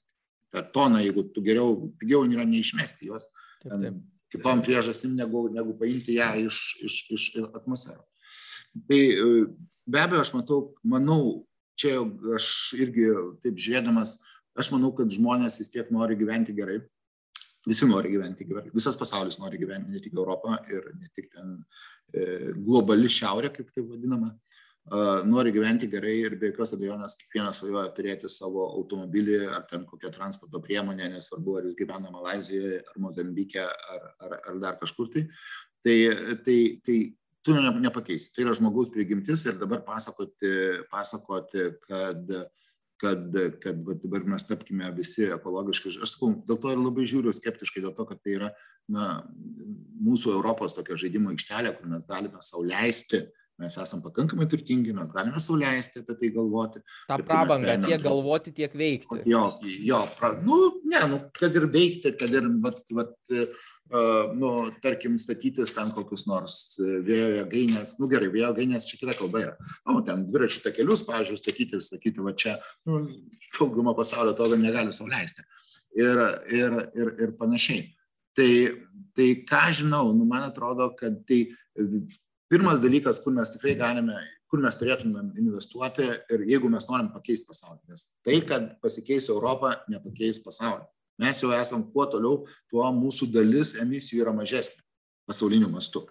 Ta 0.52 0.64
tona, 0.76 1.04
jeigu 1.04 1.26
tu 1.36 1.44
geriau, 1.44 1.76
pigiau 2.00 2.26
yra 2.28 2.48
neišmesti 2.48 3.12
jos 3.12 3.28
taip, 3.64 3.78
taip. 3.84 4.02
kitom 4.34 4.64
priežastim, 4.66 5.16
negu, 5.20 5.46
negu 5.54 5.76
paimti 5.80 6.18
ją 6.20 6.34
iš, 6.48 6.64
iš, 6.88 7.04
iš 7.18 7.30
atmosferos. 7.52 8.08
Tai 8.88 9.00
e, 9.00 9.32
be 9.92 10.04
abejo, 10.04 10.24
aš 10.24 10.36
matau, 10.36 10.60
manau, 10.88 11.48
čia 11.80 12.00
aš 12.36 12.48
irgi 12.78 13.10
taip 13.44 13.60
žiūrėdamas 13.60 14.20
aš 14.60 14.72
manau, 14.74 14.92
kad 14.96 15.12
žmonės 15.12 15.60
vis 15.60 15.72
tiek 15.74 15.92
nori 15.94 16.18
gyventi 16.20 16.56
gerai. 16.58 16.80
Visi 17.68 17.86
nori 17.86 18.10
gyventi 18.10 18.48
gerai. 18.50 18.72
Visas 18.74 18.98
pasaulis 18.98 19.38
nori 19.38 19.60
gyventi, 19.62 19.94
ne 19.94 20.00
tik 20.02 20.16
Europą 20.18 20.56
ir 20.74 20.88
ne 20.98 21.12
tik 21.14 21.30
ten 21.30 21.60
e, 22.14 22.24
globali 22.58 23.10
šiaurė, 23.12 23.52
kaip 23.54 23.70
tai 23.76 23.86
vadinama. 23.86 24.32
Uh, 24.82 25.22
nori 25.30 25.52
gyventi 25.54 25.86
gerai 25.86 26.16
ir 26.24 26.34
be 26.42 26.50
jokios 26.50 26.72
abejonės 26.74 27.14
kiekvienas 27.20 27.60
svajoja 27.60 27.92
turėti 27.94 28.30
savo 28.34 28.64
automobilį 28.80 29.36
ar 29.54 29.68
ten 29.70 29.84
kokią 29.86 30.10
transporto 30.16 30.58
priemonę, 30.64 31.06
nesvarbu, 31.14 31.60
ar 31.60 31.68
jis 31.68 31.76
gyvena 31.78 32.10
Malazijoje, 32.10 32.80
ar 32.90 32.98
Mozambike, 33.04 33.62
ar, 33.62 34.08
ar, 34.26 34.34
ar 34.50 34.58
dar 34.64 34.80
kažkur 34.82 35.12
tai. 35.14 35.28
Tai, 35.86 35.96
tai, 36.48 36.58
tai 36.82 36.98
tu 37.46 37.54
nepakeisi. 37.62 38.34
Tai 38.34 38.48
yra 38.48 38.58
žmogaus 38.58 38.90
prigimtis 38.90 39.46
ir 39.46 39.62
dabar 39.62 39.86
pasakoti, 39.86 40.52
pasakoti 40.90 41.70
kad 41.86 42.36
uh, 42.42 42.50
kad, 43.02 43.38
kad 43.64 43.82
dabar 44.04 44.26
mes 44.36 44.46
tapkime 44.48 44.88
visi 44.96 45.26
ekologiškai. 45.34 45.98
Aš 46.06 46.16
sakau, 46.16 46.32
dėl 46.48 46.62
to 46.62 46.72
ir 46.74 46.82
labai 46.82 47.08
žiūriu 47.10 47.34
skeptiškai, 47.36 47.84
dėl 47.84 47.96
to, 47.98 48.06
kad 48.10 48.22
tai 48.22 48.38
yra 48.38 48.50
na, 48.92 49.12
mūsų 50.02 50.36
Europos 50.38 50.78
tokia 50.78 51.00
žaidimo 51.02 51.34
aikštelė, 51.34 51.74
kur 51.78 51.90
mes 51.92 52.06
galime 52.10 52.42
sauliaisti 52.46 53.24
uh, 53.26 53.41
mes 53.62 53.78
esam 53.78 54.02
pakankamai 54.04 54.48
turtingi, 54.50 54.94
mes 54.98 55.12
galime 55.14 55.40
sauliaisti 55.44 56.02
apie 56.02 56.16
tai 56.20 56.30
galvoti. 56.36 56.82
Ta 57.10 57.18
prabanga, 57.22 57.78
tiek 57.86 58.02
galvoti, 58.04 58.54
tiek 58.58 58.74
veikti. 58.78 59.22
Jo, 59.30 59.44
jo 59.86 60.02
pra, 60.18 60.34
nu, 60.48 60.58
ne, 60.90 61.02
nu, 61.12 61.20
kad 61.38 61.56
ir 61.60 61.68
veikti, 61.72 62.14
kad 62.20 62.34
ir, 62.38 62.50
vat, 62.64 62.82
vat, 62.98 63.14
uh, 63.36 64.34
nu, 64.38 64.52
tarkim, 64.84 65.18
statytis 65.22 65.74
ten 65.76 65.94
kokius 65.96 66.26
nors 66.30 66.60
vėjo 66.80 67.30
jėgainės, 67.38 67.98
nu 68.02 68.10
gerai, 68.12 68.32
vėjo 68.34 68.52
jėgainės 68.52 68.90
čia 68.90 69.02
kita 69.02 69.18
kalba 69.20 69.46
yra. 69.46 69.72
Nu, 69.90 70.02
ten 70.08 70.26
dviračių 70.30 70.64
takelius, 70.66 71.06
pavyzdžiui, 71.08 71.42
statyti 71.42 71.78
ir 71.78 71.86
sakyti, 71.86 72.26
va 72.26 72.36
čia, 72.38 72.58
nu, 72.90 73.04
dauguma 73.58 73.96
pasaulio 73.98 74.36
to 74.38 74.50
negali 74.56 74.96
sauliaisti. 74.96 75.46
Ir, 76.00 76.20
ir, 76.56 76.78
ir, 76.96 77.16
ir 77.20 77.36
panašiai. 77.40 77.90
Tai, 78.38 78.52
tai 79.18 79.32
ką 79.48 79.66
žinau, 79.82 80.14
nu, 80.16 80.26
man 80.28 80.46
atrodo, 80.48 80.88
kad 80.96 81.18
tai 81.28 81.44
pirmas 82.52 82.82
dalykas, 82.84 83.22
kur 83.24 83.34
mes 83.36 83.52
tikrai 83.54 83.76
galime, 83.80 84.18
kur 84.52 84.62
mes 84.64 84.76
turėtumėm 84.76 85.32
investuoti 85.40 86.10
ir 86.12 86.44
jeigu 86.50 86.72
mes 86.72 86.88
norim 86.90 87.12
pakeisti 87.14 87.48
pasaulį. 87.48 87.80
Nes 87.94 88.10
tai, 88.26 88.42
kad 88.48 88.74
pasikeis 88.84 89.30
Europą, 89.32 89.78
nepakeis 89.92 90.42
pasaulį. 90.44 90.84
Mes 91.22 91.40
jau 91.40 91.52
esam 91.56 91.86
kuo 91.94 92.08
toliau, 92.10 92.46
tuo 92.72 92.88
mūsų 92.98 93.30
dalis 93.32 93.76
emisijų 93.80 94.26
yra 94.26 94.36
mažesnė 94.36 94.82
pasauliniu 95.30 95.70
mastu. 95.72 96.04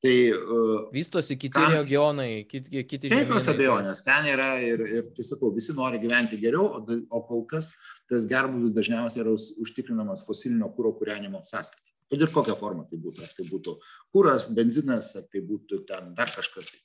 Tai, 0.00 0.14
uh, 0.32 0.86
Vystosi 0.94 1.36
kiti 1.36 1.52
kam, 1.52 1.74
regionai, 1.76 2.46
kiti, 2.48 2.82
kiti 2.88 3.10
žemynai. 3.10 3.26
Jokios 3.26 3.48
abejonės, 3.52 4.00
ten 4.06 4.30
yra 4.32 4.54
ir, 4.64 4.80
ir 4.80 5.10
tai 5.12 5.26
sakau, 5.28 5.50
visi 5.52 5.76
nori 5.76 6.00
gyventi 6.00 6.40
geriau, 6.40 6.80
o, 6.80 7.00
o 7.12 7.20
kol 7.28 7.44
kas 7.50 7.74
tas 8.08 8.24
gerbuvis 8.30 8.72
dažniausiai 8.72 9.20
yra 9.26 9.36
užtikrinamas 9.36 10.24
fosilinio 10.24 10.72
kūro 10.72 10.94
kūrenimo 10.96 11.44
sąskaitą 11.44 11.89
kad 12.10 12.22
ir 12.22 12.32
kokia 12.34 12.56
forma 12.58 12.84
tai 12.90 12.98
būtų, 12.98 13.22
ar 13.22 13.34
tai 13.36 13.46
būtų 13.46 13.76
kūras, 14.14 14.48
benzinas, 14.54 15.12
ar 15.18 15.28
tai 15.30 15.42
būtų 15.46 15.84
ten 15.86 16.10
dar 16.18 16.32
kažkas. 16.34 16.70
Tai, 16.72 16.80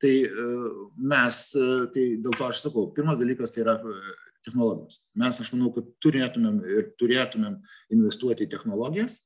tai 0.00 0.12
uh, 0.30 0.68
mes, 0.96 1.40
uh, 1.60 1.84
tai 1.92 2.06
dėl 2.24 2.36
to 2.38 2.46
aš 2.48 2.62
sakau, 2.64 2.86
pirmas 2.96 3.20
dalykas 3.20 3.52
tai 3.52 3.66
yra 3.66 3.76
technologijos. 4.46 5.02
Mes, 5.20 5.40
aš 5.42 5.52
manau, 5.52 5.72
kad 5.74 5.88
turėtumėm 6.04 6.62
ir 6.64 6.92
turėtumėm 7.00 7.58
investuoti 7.92 8.46
į 8.46 8.52
technologijas, 8.54 9.20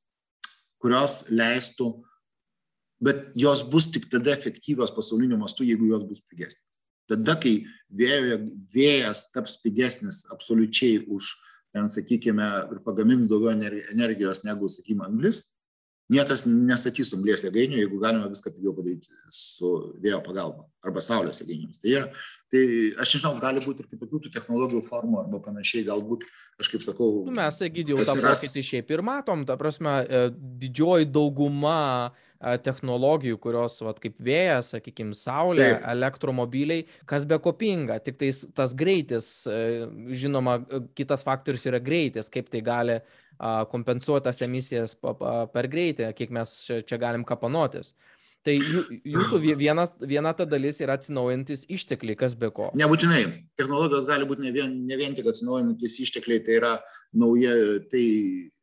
kurios 0.83 1.21
leistų, 1.31 1.93
bet 3.05 3.29
jos 3.39 3.63
bus 3.71 3.87
tik 3.95 4.11
tada 4.11 4.35
efektyvios 4.35 4.91
pasauliniu 4.97 5.39
mastu, 5.39 5.63
jeigu 5.69 5.93
jos 5.93 6.03
bus 6.09 6.25
pigesnės. 6.27 6.81
Tada, 7.11 7.37
kai 7.43 7.61
vėjo, 7.95 8.43
vėjas 8.75 9.29
taps 9.35 9.57
pigesnis 9.63 10.25
absoliučiai 10.35 11.05
už 11.11 11.31
uh, 11.31 11.50
ten, 11.75 11.89
sakykime, 11.93 12.51
ir 12.75 12.83
pagamins 12.87 13.31
daugiau 13.31 13.55
energijos 13.55 14.45
negu, 14.47 14.69
sakykime, 14.71 15.07
anglis, 15.07 15.45
niekas 16.11 16.43
nestatys 16.47 17.13
anglės 17.15 17.45
jėgainių, 17.47 17.79
jeigu 17.85 18.01
galima 18.03 18.29
viską 18.31 18.51
pigiau 18.55 18.73
padaryti 18.75 19.13
su 19.35 19.71
vėjo 20.03 20.19
pagalba 20.27 20.67
arba 20.87 21.03
saulės 21.05 21.43
jėgainėmis. 21.43 21.79
Tai, 21.83 21.93
yra, 21.93 22.07
tai 22.51 22.63
aš 23.03 23.15
nežinau, 23.17 23.37
gali 23.43 23.63
būti 23.63 23.85
ir 23.85 23.91
kitokių 23.93 24.23
tų 24.25 24.33
technologijų 24.35 24.83
formų 24.89 25.21
arba 25.23 25.43
panašiai, 25.45 25.85
galbūt, 25.87 26.27
aš 26.61 26.73
kaip 26.73 26.87
sakau. 26.87 27.11
Nu, 27.29 27.35
mes, 27.39 27.61
Egidijau, 27.67 28.01
tą 28.07 28.17
pokytį 28.19 28.67
šiaip 28.73 28.91
ir 28.97 29.05
matom, 29.07 29.47
ta 29.47 29.59
prasme, 29.61 30.01
e, 30.03 30.25
didžioji 30.65 31.11
dauguma 31.15 32.11
technologijų, 32.41 33.37
kurios, 33.43 33.79
vat, 33.85 33.99
kaip 34.01 34.17
vėjas, 34.25 34.73
sakykime, 34.75 35.13
saulė, 35.17 35.75
Taip. 35.75 35.89
elektromobiliai, 35.93 36.87
kas 37.09 37.27
be 37.29 37.37
kopinga, 37.43 37.99
tik 38.05 38.17
tais 38.21 38.47
tas 38.57 38.73
greitis, 38.77 39.29
žinoma, 40.23 40.61
kitas 40.97 41.27
faktorius 41.27 41.67
yra 41.69 41.83
greitis, 41.85 42.33
kaip 42.33 42.49
tai 42.53 42.63
gali 42.65 43.01
kompensuoti 43.41 44.29
tas 44.29 44.41
emisijas 44.45 44.97
per 45.01 45.69
greitį, 45.73 46.11
kiek 46.17 46.33
mes 46.33 46.57
čia 46.89 47.01
galim 47.01 47.25
kapanotis. 47.29 47.95
Tai 48.41 48.55
jūsų 48.57 49.39
viena, 49.61 49.85
viena 50.01 50.31
ta 50.33 50.47
dalis 50.49 50.79
yra 50.81 50.95
atsinaujantis 50.97 51.67
ištekliai, 51.69 52.17
kas 52.17 52.33
be 52.41 52.49
ko. 52.57 52.71
Nebūtinai. 52.81 53.21
Technologijos 53.61 54.07
gali 54.09 54.25
būti 54.29 54.47
ne 54.47 54.53
vien, 54.55 54.73
ne 54.89 54.97
vien 54.97 55.13
tik 55.17 55.29
atsinaujantis 55.29 55.99
ištekliai, 56.07 56.41
tai 56.47 56.57
yra 56.57 56.73
nauja, 57.21 57.53
tai 57.93 58.05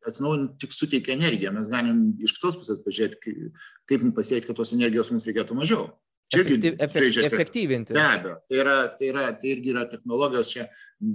atsinaujinti 0.08 0.58
tik 0.64 0.74
suteikia 0.74 1.14
energiją. 1.14 1.54
Mes 1.54 1.70
galim 1.70 2.02
iš 2.18 2.34
kitos 2.34 2.58
pusės 2.58 2.82
pažiūrėti, 2.82 3.38
kaip, 3.86 4.06
pasiekti, 4.18 4.50
kad 4.50 4.58
tos 4.58 4.74
energijos 4.74 5.12
mums 5.14 5.30
reikėtų 5.30 5.58
mažiau. 5.60 5.88
Čia 6.28 6.42
irgi 6.42 6.74
Efektyv, 6.76 7.22
efektyvinti. 7.24 7.94
Be 7.96 8.02
abejo, 8.04 8.34
tai, 8.50 8.58
yra, 8.60 8.74
tai, 8.98 9.06
yra, 9.14 9.28
tai 9.38 9.52
irgi 9.54 9.70
yra 9.72 9.86
technologijos, 9.88 10.50
čia 10.52 10.66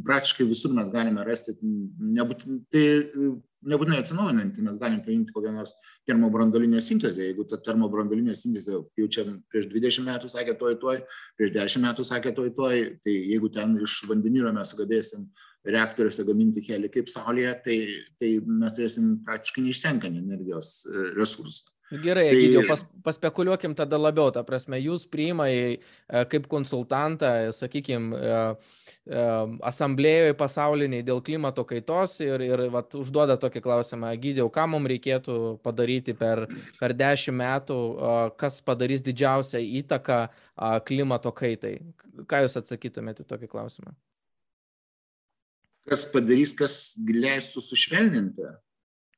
praktiškai 0.08 0.48
visur 0.50 0.74
mes 0.74 0.88
galime 0.94 1.22
rasti, 1.28 1.54
nebūtinai, 1.62 2.64
tai 2.74 2.86
nebūtinai 3.70 4.02
atsinaujinanti, 4.02 4.64
mes 4.66 4.78
galim 4.82 5.02
paimti 5.06 5.34
kokią 5.36 5.54
nors 5.56 5.74
termobrandolinę 6.10 6.82
sintezę. 6.84 7.30
Jeigu 7.30 7.46
ta 7.50 7.60
termobrandolinė 7.64 8.36
sintezė 8.38 8.76
jau 8.76 9.08
čia 9.16 9.26
prieš 9.52 9.70
20 9.72 10.08
metų 10.08 10.32
sakė 10.34 10.58
toj 10.60 10.78
toj, 10.82 11.02
prieš 11.40 11.56
10 11.56 11.86
metų 11.88 12.08
sakė 12.08 12.36
toj 12.38 12.54
toj, 12.58 12.86
tai 13.06 13.16
jeigu 13.16 13.52
ten 13.54 13.78
iš 13.84 14.02
vandenilio 14.10 14.54
mes 14.56 14.74
sugebėsim 14.74 15.28
reaktoriuose 15.64 16.26
gaminti 16.28 16.64
helį 16.68 16.90
kaip 16.92 17.12
Saulėje, 17.12 17.54
tai, 17.66 17.78
tai 18.20 18.34
mes 18.44 18.76
turėsim 18.76 19.14
praktiškai 19.28 19.64
neišsenkantį 19.68 20.24
energijos 20.24 20.82
e, 20.84 21.06
resursą. 21.16 21.70
Gerai, 22.02 22.26
tai... 22.30 22.38
Egidijau, 22.38 22.64
pas, 22.70 22.82
paspekuliuokim 23.06 23.76
tada 23.78 24.00
labiau, 24.00 24.32
ta 24.34 24.42
prasme, 24.48 24.80
jūs 24.82 25.06
priima 25.12 25.50
į, 25.52 25.60
e, 25.78 26.24
kaip 26.32 26.48
konsultantą, 26.50 27.34
sakykime, 27.54 28.18
asamblėjoje 29.04 30.36
pasauliniai 30.40 31.04
dėl 31.04 31.20
klimato 31.26 31.66
kaitos 31.68 32.16
ir, 32.24 32.40
ir 32.46 32.62
vat, 32.72 32.96
užduoda 32.96 33.36
tokį 33.42 33.62
klausimą, 33.66 34.14
Egidijau, 34.16 34.48
ką 34.54 34.64
mums 34.72 34.88
reikėtų 34.94 35.36
padaryti 35.64 36.16
per, 36.16 36.46
per 36.80 36.96
dešimt 36.96 37.38
metų, 37.42 37.80
kas 38.40 38.62
padarys 38.64 39.04
didžiausią 39.04 39.60
įtaką 39.84 40.22
klimato 40.88 41.34
kaitai. 41.36 41.82
Ką 42.30 42.46
jūs 42.46 42.56
atsakytumėte 42.62 43.28
tokį 43.28 43.52
klausimą? 43.52 43.92
Kas 45.90 46.06
padarys, 46.08 46.54
kas 46.56 46.96
leistų 47.04 47.60
sušvelninti 47.60 48.54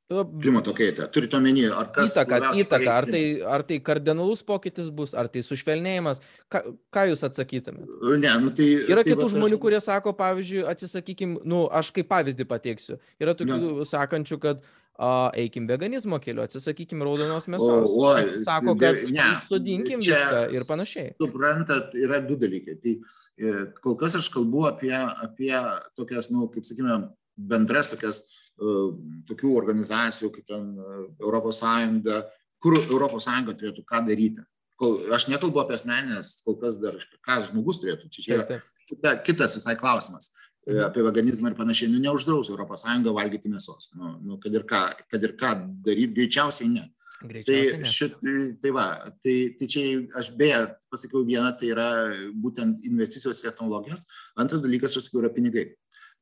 klimato 0.08 0.74
kaitą. 0.74 1.08
Turite 1.10 1.36
omeny, 1.36 1.66
ar 1.74 1.90
kas... 1.94 2.14
Įtaka, 2.14 2.52
įtaka 2.54 2.92
ar, 2.94 3.08
tai, 3.10 3.22
ar 3.42 3.64
tai 3.66 3.80
kardinalus 3.82 4.44
pokytis 4.46 4.90
bus, 4.94 5.16
ar 5.18 5.26
tai 5.32 5.42
sušvelnėjimas. 5.42 6.22
Ką, 6.52 6.62
ką 6.94 7.06
jūs 7.10 7.26
atsakytumėte? 7.26 7.90
Ne, 8.22 8.32
nu 8.44 8.54
tai... 8.54 8.68
Yra 8.86 9.02
tai 9.02 9.16
kitų 9.16 9.28
žmonių, 9.34 9.58
aš... 9.58 9.62
kurie 9.64 9.82
sako, 9.82 10.14
pavyzdžiui, 10.18 10.62
atsisakykim, 10.70 11.36
nu, 11.48 11.64
aš 11.74 11.90
kaip 11.96 12.10
pavyzdį 12.12 12.46
pateiksiu. 12.46 13.00
Yra 13.22 13.34
tokių 13.38 13.58
ne. 13.64 13.88
sakančių, 13.90 14.40
kad 14.46 14.62
a, 14.62 15.10
eikim 15.42 15.66
veganizmo 15.66 16.22
keliu, 16.22 16.44
atsisakykim 16.46 17.02
raudonos 17.02 17.50
mėsos. 17.50 17.90
O, 17.90 18.06
o, 18.06 18.14
Sako, 18.46 18.78
kad 18.78 19.02
ne, 19.10 19.28
sudinkim 19.48 20.06
viską 20.06 20.46
ir 20.54 20.70
panašiai. 20.70 21.16
Suprantat, 21.18 21.98
yra 21.98 22.22
du 22.22 22.38
dalykai. 22.38 22.78
Tai 22.78 22.94
e, 22.94 23.58
kol 23.82 23.98
kas 23.98 24.14
aš 24.22 24.30
kalbu 24.38 24.68
apie, 24.70 24.94
apie 24.94 25.54
tokias, 25.98 26.30
nu, 26.30 26.46
kaip 26.54 26.62
sakykime, 26.68 27.02
bendras 27.36 27.90
tokias 27.90 28.22
tokių 28.56 29.52
organizacijų 29.58 30.30
kaip 30.32 30.46
ten 30.48 30.72
e, 30.80 30.98
Europos 31.20 31.60
Sąjunga, 31.60 32.22
kur 32.62 32.78
Europos 32.80 33.26
Sąjunga 33.28 33.56
turėtų 33.58 33.84
ką 33.88 34.02
daryti. 34.06 34.44
Kol, 34.80 34.98
aš 35.16 35.28
nekalbu 35.32 35.62
apie 35.62 35.76
asmenės, 35.76 36.34
kol 36.44 36.58
kas 36.60 36.76
dar, 36.80 36.98
ką 37.24 37.38
žmogus 37.48 37.80
turėtų. 37.80 38.10
Čia 38.12 38.26
yra 38.36 38.58
kita, 38.88 39.14
kitas 39.24 39.56
visai 39.56 39.76
klausimas 39.80 40.30
e, 40.30 40.74
mhm. 40.74 40.82
apie 40.88 41.04
veganizmą 41.06 41.52
ir 41.52 41.58
panašiai. 41.58 41.92
Nu, 41.92 42.00
neuždraus 42.02 42.52
Europos 42.52 42.84
Sąjunga 42.84 43.14
valgyti 43.16 43.52
mėsos. 43.52 43.92
Nu, 43.96 44.16
nu, 44.24 44.40
kad, 44.42 44.56
ir 44.56 44.66
ką, 44.68 44.82
kad 45.10 45.24
ir 45.24 45.36
ką 45.40 45.56
daryti, 45.86 46.14
greičiausiai 46.20 46.72
ne. 46.72 46.88
Greičiausiai 47.16 47.80
tai, 47.80 47.92
šit, 47.92 48.18
tai 48.60 48.72
va, 48.76 48.86
tai, 49.24 49.36
tai 49.56 49.68
čia 49.72 49.84
aš 50.20 50.32
beje 50.36 50.66
pasakiau 50.92 51.24
vieną, 51.28 51.54
tai 51.60 51.72
yra 51.72 51.90
būtent 52.36 52.84
investicijos 52.88 53.40
į 53.40 53.50
technologijas. 53.50 54.04
Antras 54.36 54.64
dalykas, 54.64 54.96
aš 54.96 55.08
sakiau, 55.08 55.24
yra 55.24 55.32
pinigai. 55.32 55.70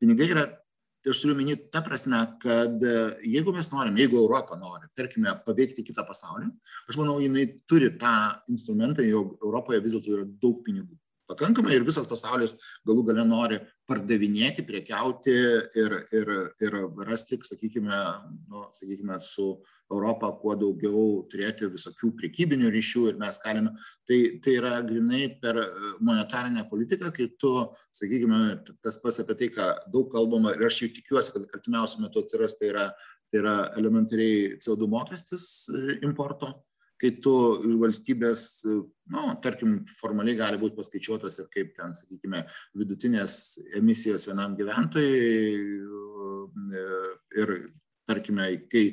Pinigai 0.03 0.31
yra 0.31 0.47
tai 1.05 1.13
aš 1.13 1.21
turiu 1.21 1.35
omeny 1.37 1.57
ta 1.73 1.83
prasme 1.85 2.19
kad 2.41 2.85
jeigu 3.21 3.53
mes 3.53 3.69
norim 3.73 3.99
jeigu 4.01 4.17
europa 4.17 4.57
nori 4.57 4.89
tarkime 4.97 5.35
paveikti 5.45 5.85
kitą 5.85 6.07
pasaulį 6.09 6.49
aš 6.89 6.99
manau 7.01 7.19
jinai 7.21 7.45
turi 7.69 7.91
tą 8.01 8.15
instrumentą 8.49 9.05
jog 9.05 9.35
europoje 9.43 9.83
vis 9.85 9.97
dėlto 9.97 10.15
yra 10.17 10.25
daug 10.41 10.63
pinigų. 10.65 10.97
Pakankamai 11.29 11.77
ir 11.77 11.85
visas 11.85 12.09
pasaulis 12.09 12.57
galų 12.89 13.05
gale 13.09 13.23
nori 13.29 13.61
pardavinėti 13.89 14.65
prekiauti 14.65 15.37
ir 15.83 15.95
ir 16.13 16.33
ir 16.65 16.81
rasti 17.09 17.39
sakykime 17.51 18.01
nu 18.49 18.67
sakykime 18.73 19.21
su 19.21 19.55
europa 19.95 20.31
kuo 20.41 20.55
daugiau 20.59 21.05
turėti 21.33 21.71
visokių 21.73 22.13
prekybinių 22.21 22.73
ryšių 22.75 23.07
ir 23.11 23.19
mes 23.21 23.39
galime 23.45 23.75
tai 24.09 24.21
tai 24.45 24.59
yra 24.61 24.75
grynai 24.87 25.25
per 25.43 25.61
monetarinę 26.01 26.67
politiką 26.71 27.13
kai 27.17 27.31
tu 27.41 27.55
sakykime 27.95 28.43
tas 28.85 29.01
pats 29.03 29.23
apie 29.25 29.39
tai 29.41 29.51
ką 29.57 29.71
daug 29.95 30.13
kalbama 30.13 30.55
ir 30.57 30.67
aš 30.69 30.83
jau 30.83 30.93
tikiuosi 30.99 31.35
kad 31.35 31.49
artimiausiu 31.59 32.05
metu 32.05 32.25
atsiras 32.25 32.59
tai 32.61 32.71
yra 32.75 32.87
tai 33.31 33.43
yra 33.43 33.57
elementariai 33.81 34.61
co 34.63 34.77
du 34.77 34.91
mokestis 34.91 35.49
importo 36.03 36.55
kai 37.05 37.11
tu 37.21 37.33
valstybės, 37.81 38.43
nu, 39.13 39.25
tarkim, 39.45 39.81
formaliai 39.99 40.39
gali 40.39 40.61
būti 40.61 40.79
paskaičiuotas 40.79 41.41
ir 41.43 41.49
kaip 41.53 41.75
ten, 41.77 41.93
sakykime, 41.97 42.45
vidutinės 42.79 43.35
emisijos 43.77 44.25
vienam 44.31 44.55
gyventojui 44.59 45.35
ir, 47.43 47.55
tarkime, 48.09 48.49
kai 48.73 48.87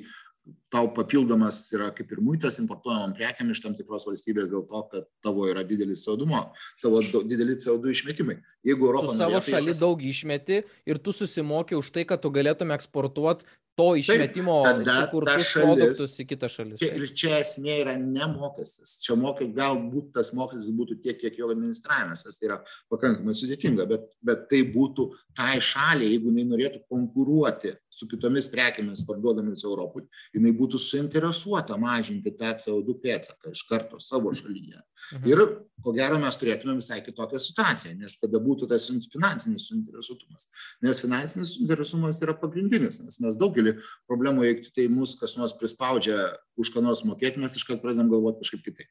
tau 0.72 0.88
papildomas 0.96 1.66
yra 1.76 1.90
kaip 1.96 2.12
ir 2.16 2.22
muitas 2.24 2.58
importuojamam 2.62 3.14
prekiam 3.18 3.50
iš 3.52 3.60
tam 3.64 3.76
tikros 3.76 4.06
valstybės 4.08 4.52
dėl 4.54 4.64
to, 4.70 4.84
kad 4.94 5.08
tavo 5.26 5.48
yra 5.52 5.66
didelis 5.68 6.06
CO2, 6.06 6.44
tavo 6.84 7.02
dideli 7.28 7.58
CO2 7.60 7.92
išmetimai. 7.96 8.38
Jeigu 8.68 8.88
Europą... 8.88 9.12
Tu 9.12 9.20
savo 9.20 9.36
norėtų, 9.36 9.56
šalį 9.56 9.74
tas... 9.74 9.82
daug 9.84 10.06
išmeti 10.14 10.62
ir 10.88 11.02
tu 11.04 11.16
susimoki 11.16 11.76
už 11.80 11.92
tai, 11.92 12.06
kad 12.08 12.24
tu 12.24 12.32
galėtum 12.34 12.72
eksportuoti 12.78 13.48
to 13.80 13.88
išmetimo 14.00 14.58
sukurtus 14.86 15.52
produktus 15.56 16.16
į 16.22 16.26
kitą 16.30 16.50
šalį. 16.52 16.80
Ir 16.86 17.06
čia 17.18 17.38
esmė 17.40 17.78
yra 17.84 17.96
ne 18.00 18.28
mokestis. 18.34 18.98
Čia 19.06 19.16
mokai, 19.20 19.48
galbūt 19.56 20.12
tas 20.18 20.34
mokestis 20.38 20.74
būtų 20.76 21.00
tiek, 21.04 21.20
kiek 21.22 21.40
jo 21.40 21.50
administravimas, 21.54 22.26
nes 22.28 22.40
tai 22.40 22.50
yra 22.50 22.60
pakankamai 22.92 23.36
sudėtinga, 23.38 23.88
bet, 23.90 24.08
bet 24.26 24.46
tai 24.52 24.64
būtų 24.76 25.08
tai 25.38 25.56
šaliai, 25.64 26.12
jeigu 26.16 26.34
jinai 26.34 26.48
norėtų 26.52 26.84
konkuruoti 26.92 27.74
su 27.92 28.08
kitomis 28.12 28.48
prekėmis 28.52 29.06
parduodamis 29.08 29.66
Europui, 29.68 30.06
jinai 30.36 30.54
būtų 30.58 30.80
suinteresuota 30.82 31.78
mažinti 31.80 32.34
tą 32.38 32.54
CO2 32.64 32.98
pėdsaką 33.04 33.56
iš 33.56 33.66
karto 33.70 34.00
savo 34.04 34.34
šalyje. 34.36 34.80
Mhm. 35.18 35.28
Ir 35.32 35.44
ko 35.82 35.94
gero 35.96 36.20
mes 36.22 36.38
turėtume 36.38 36.76
visai 36.78 37.00
kitokią 37.04 37.40
situaciją, 37.42 37.96
nes 38.00 38.16
tada 38.22 38.40
būtų 38.42 38.70
tas 38.70 38.88
finansinis 39.12 39.68
suinteresuotumas. 39.70 40.48
Nes 40.86 41.02
finansinis 41.02 41.56
suinteresuotumas 41.56 42.22
yra 42.24 42.36
pagrindinis, 42.38 43.02
nes 43.02 43.20
mes 43.24 43.40
daugelį 43.62 43.78
problemų, 44.10 44.46
jeigu 44.48 44.74
tai 44.76 44.88
mus 44.92 45.16
kas 45.20 45.38
nors 45.38 45.54
prispaudžia 45.58 46.34
už 46.58 46.72
ką 46.74 46.84
nors 46.84 47.04
mokėti, 47.06 47.40
mes 47.40 47.56
iškart 47.56 47.82
pradedam 47.82 48.10
galvoti 48.12 48.42
kažkaip 48.44 48.66
kitaip. 48.66 48.90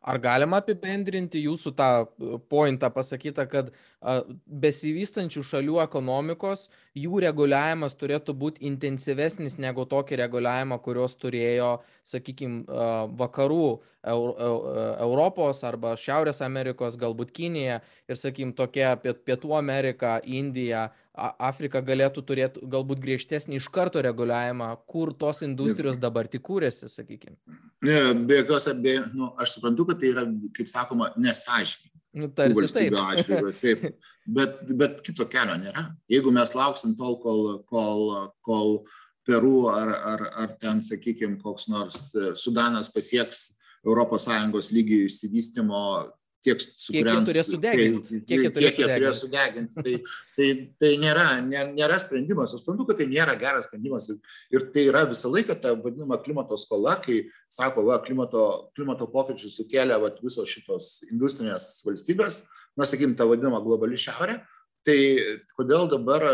Ar 0.00 0.18
galima 0.18 0.60
apibendrinti 0.60 1.42
jūsų 1.44 1.74
tą 1.76 1.90
e, 2.04 2.38
pointą 2.48 2.88
pasakytą, 2.92 3.44
kad 3.50 3.72
besivystančių 4.00 5.42
šalių 5.44 5.80
ekonomikos, 5.82 6.68
jų 6.96 7.20
reguliavimas 7.26 7.96
turėtų 8.00 8.32
būti 8.32 8.64
intensyvesnis 8.64 9.58
negu 9.60 9.84
tokį 9.88 10.22
reguliavimą, 10.22 10.78
kurios 10.80 11.16
turėjo, 11.20 11.78
sakykime, 12.08 12.64
vakarų 13.20 13.68
Europos 14.08 15.60
arba 15.68 15.92
Šiaurės 16.00 16.40
Amerikos, 16.40 16.96
galbūt 17.00 17.34
Kinija 17.36 17.82
ir, 18.08 18.16
sakykime, 18.16 18.56
tokia 18.56 18.94
Pietų 18.96 19.52
Amerika, 19.58 20.16
Indija, 20.24 20.88
Afrika 21.12 21.82
galėtų 21.84 22.22
turėti 22.24 22.64
galbūt 22.70 23.02
griežtesnį 23.02 23.58
iš 23.60 23.68
karto 23.68 24.00
reguliavimą, 24.00 24.70
kur 24.88 25.12
tos 25.12 25.42
industrijos 25.44 25.98
dabar 26.00 26.30
tik 26.30 26.46
kūrėsi, 26.46 26.88
sakykime. 26.88 27.36
Be 27.84 28.40
jokios 28.40 28.70
abejonės, 28.70 29.12
nu, 29.12 29.28
aš 29.36 29.58
suprantu, 29.58 29.90
kad 29.90 30.00
tai 30.00 30.14
yra, 30.14 30.24
kaip 30.56 30.70
sakoma, 30.70 31.10
nesažininkai. 31.20 31.89
Nu, 32.12 32.26
tarsi 32.34 32.66
taip. 32.74 32.96
Atžvilgiu, 32.98 33.52
taip. 33.62 33.84
Bet, 34.26 34.62
bet 34.78 34.98
kito 35.06 35.26
kelio 35.30 35.54
nėra. 35.60 35.86
Jeigu 36.10 36.32
mes 36.34 36.54
lauksim 36.56 36.96
tol, 36.98 37.18
kol, 37.22 37.60
kol, 37.70 38.10
kol 38.46 38.80
Peru 39.26 39.68
ar, 39.70 39.92
ar, 39.94 40.26
ar 40.42 40.54
ten, 40.58 40.80
sakykime, 40.82 41.38
koks 41.42 41.68
nors 41.70 42.10
Sudanas 42.40 42.90
pasieks 42.90 43.50
ES 43.80 44.70
lygį 44.74 45.04
išsivystimo 45.06 45.82
tiek 46.44 46.62
sukūrens. 46.62 46.90
Kiek 46.90 47.08
jie 47.10 47.26
turės 47.28 47.48
sudeginti. 47.50 48.20
Kiek 48.28 48.44
jie 48.44 48.50
turės, 48.54 48.76
kiek 48.76 48.82
jie 48.82 48.94
turės 48.94 49.20
sudeginti. 49.22 49.84
Tai, 49.84 49.94
tai, 50.36 50.48
tai 50.82 50.92
nėra, 51.02 51.26
nėra 51.44 51.98
sprendimas. 52.02 52.54
Aš 52.54 52.62
suprantu, 52.62 52.86
kad 52.88 53.00
tai 53.00 53.08
nėra 53.10 53.36
geras 53.40 53.68
sprendimas. 53.68 54.08
Ir 54.54 54.66
tai 54.74 54.86
yra 54.88 55.04
visą 55.10 55.32
laiką 55.32 55.58
ta 55.62 55.74
vadinama 55.76 56.20
klimato 56.24 56.58
skola, 56.60 56.96
kai 57.04 57.22
sako, 57.52 57.84
va, 57.90 58.00
klimato, 58.04 58.46
klimato 58.78 59.08
pokyčių 59.12 59.52
sukėlė 59.56 60.00
va, 60.02 60.12
visos 60.22 60.48
šitos 60.50 60.92
industrinės 61.10 61.72
valstybės, 61.86 62.44
na, 62.78 62.88
sakykim, 62.88 63.16
ta 63.18 63.28
vadinama 63.28 63.62
globali 63.64 64.00
šiaurė. 64.00 64.40
Tai 64.88 65.00
kodėl 65.58 65.90
dabar 65.92 66.24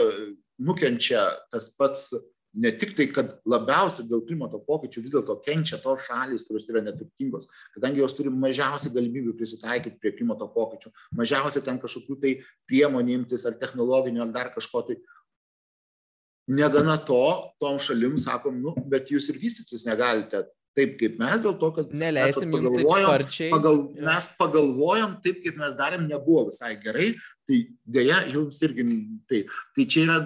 nukenčia 0.62 1.28
tas 1.50 1.68
pats 1.76 2.12
ne 2.56 2.72
tik 2.78 2.94
tai, 2.96 3.06
kad 3.12 3.34
labiausiai 3.48 4.08
dėl 4.08 4.22
klimato 4.26 4.60
pokyčių 4.64 5.02
vis 5.04 5.12
dėlto 5.12 5.36
kenčia 5.44 5.78
tos 5.82 6.06
šalis, 6.06 6.46
kurios 6.48 6.66
yra 6.70 6.82
neturtingos, 6.84 7.50
kadangi 7.76 8.02
jos 8.02 8.16
turi 8.16 8.32
mažiausiai 8.32 8.94
galimybių 8.94 9.36
prisitaikyti 9.36 10.00
prie 10.00 10.14
klimato 10.16 10.48
pokyčių, 10.54 10.92
mažiausiai 11.20 11.64
ten 11.66 11.80
kažkokių 11.82 12.18
tai 12.22 12.34
priemonių 12.70 13.20
imtis 13.20 13.46
ar 13.48 13.58
technologinių 13.60 14.24
ar 14.24 14.34
dar 14.34 14.52
kažko 14.56 14.86
tai. 14.88 14.98
Negana 16.46 16.94
to, 17.02 17.24
tom 17.58 17.80
šalim 17.82 18.14
sakom, 18.22 18.60
nu, 18.62 18.76
bet 18.86 19.10
jūs 19.10 19.32
ir 19.32 19.40
vystytis 19.42 19.82
negalite 19.88 20.44
taip 20.76 20.96
kaip 21.00 21.16
mes, 21.20 21.40
dėl 21.40 21.54
to, 21.60 21.70
kad 21.78 21.92
Neleisim 21.96 22.52
mes 22.52 22.60
pagalvojom, 22.60 23.22
pagal, 23.54 23.78
mes 24.08 24.26
pagalvojom 24.36 25.14
taip, 25.24 25.38
kaip 25.44 25.60
mes 25.62 25.76
darėm, 25.78 26.04
nebuvo 26.10 26.46
visai 26.50 26.74
gerai, 26.82 27.14
tai 27.48 27.62
dėja, 27.96 28.20
jums 28.34 28.60
irgi 28.66 28.84
taip. 29.30 29.54
Tai 29.76 29.86
čia 29.88 30.04
yra 30.04 30.18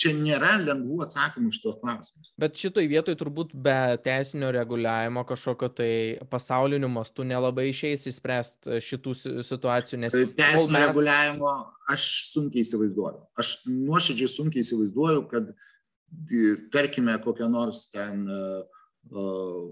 čia 0.00 0.12
nėra 0.16 0.56
lengvų 0.60 1.00
atsakymų 1.06 1.50
iš 1.52 1.58
tos 1.62 1.78
klausimus. 1.80 2.32
Bet 2.40 2.58
šitoj 2.60 2.88
vietoj 2.90 3.16
turbūt 3.18 3.54
be 3.66 3.96
teisinio 4.04 4.50
reguliavimo 4.54 5.24
kažkokio 5.28 5.70
tai 5.78 5.90
pasauliniu 6.30 6.90
mastu 6.92 7.24
nelabai 7.28 7.70
išeis 7.70 8.06
įspręsti 8.12 8.80
šitų 8.84 9.14
situacijų. 9.46 10.02
Nes 10.04 10.16
tai 10.16 10.26
teisinio 10.28 10.76
mes... 10.76 10.86
reguliavimo 10.90 11.54
aš 11.92 12.08
sunkiai 12.34 12.66
įsivaizduoju. 12.66 13.24
Aš 13.40 13.56
nuoširdžiai 13.70 14.32
sunkiai 14.36 14.66
įsivaizduoju, 14.66 15.26
kad 15.32 15.52
tarkime 16.74 17.16
kokią 17.24 17.48
nors 17.50 17.86
ten 17.92 18.26
uh, 18.28 18.62
uh, 19.10 19.64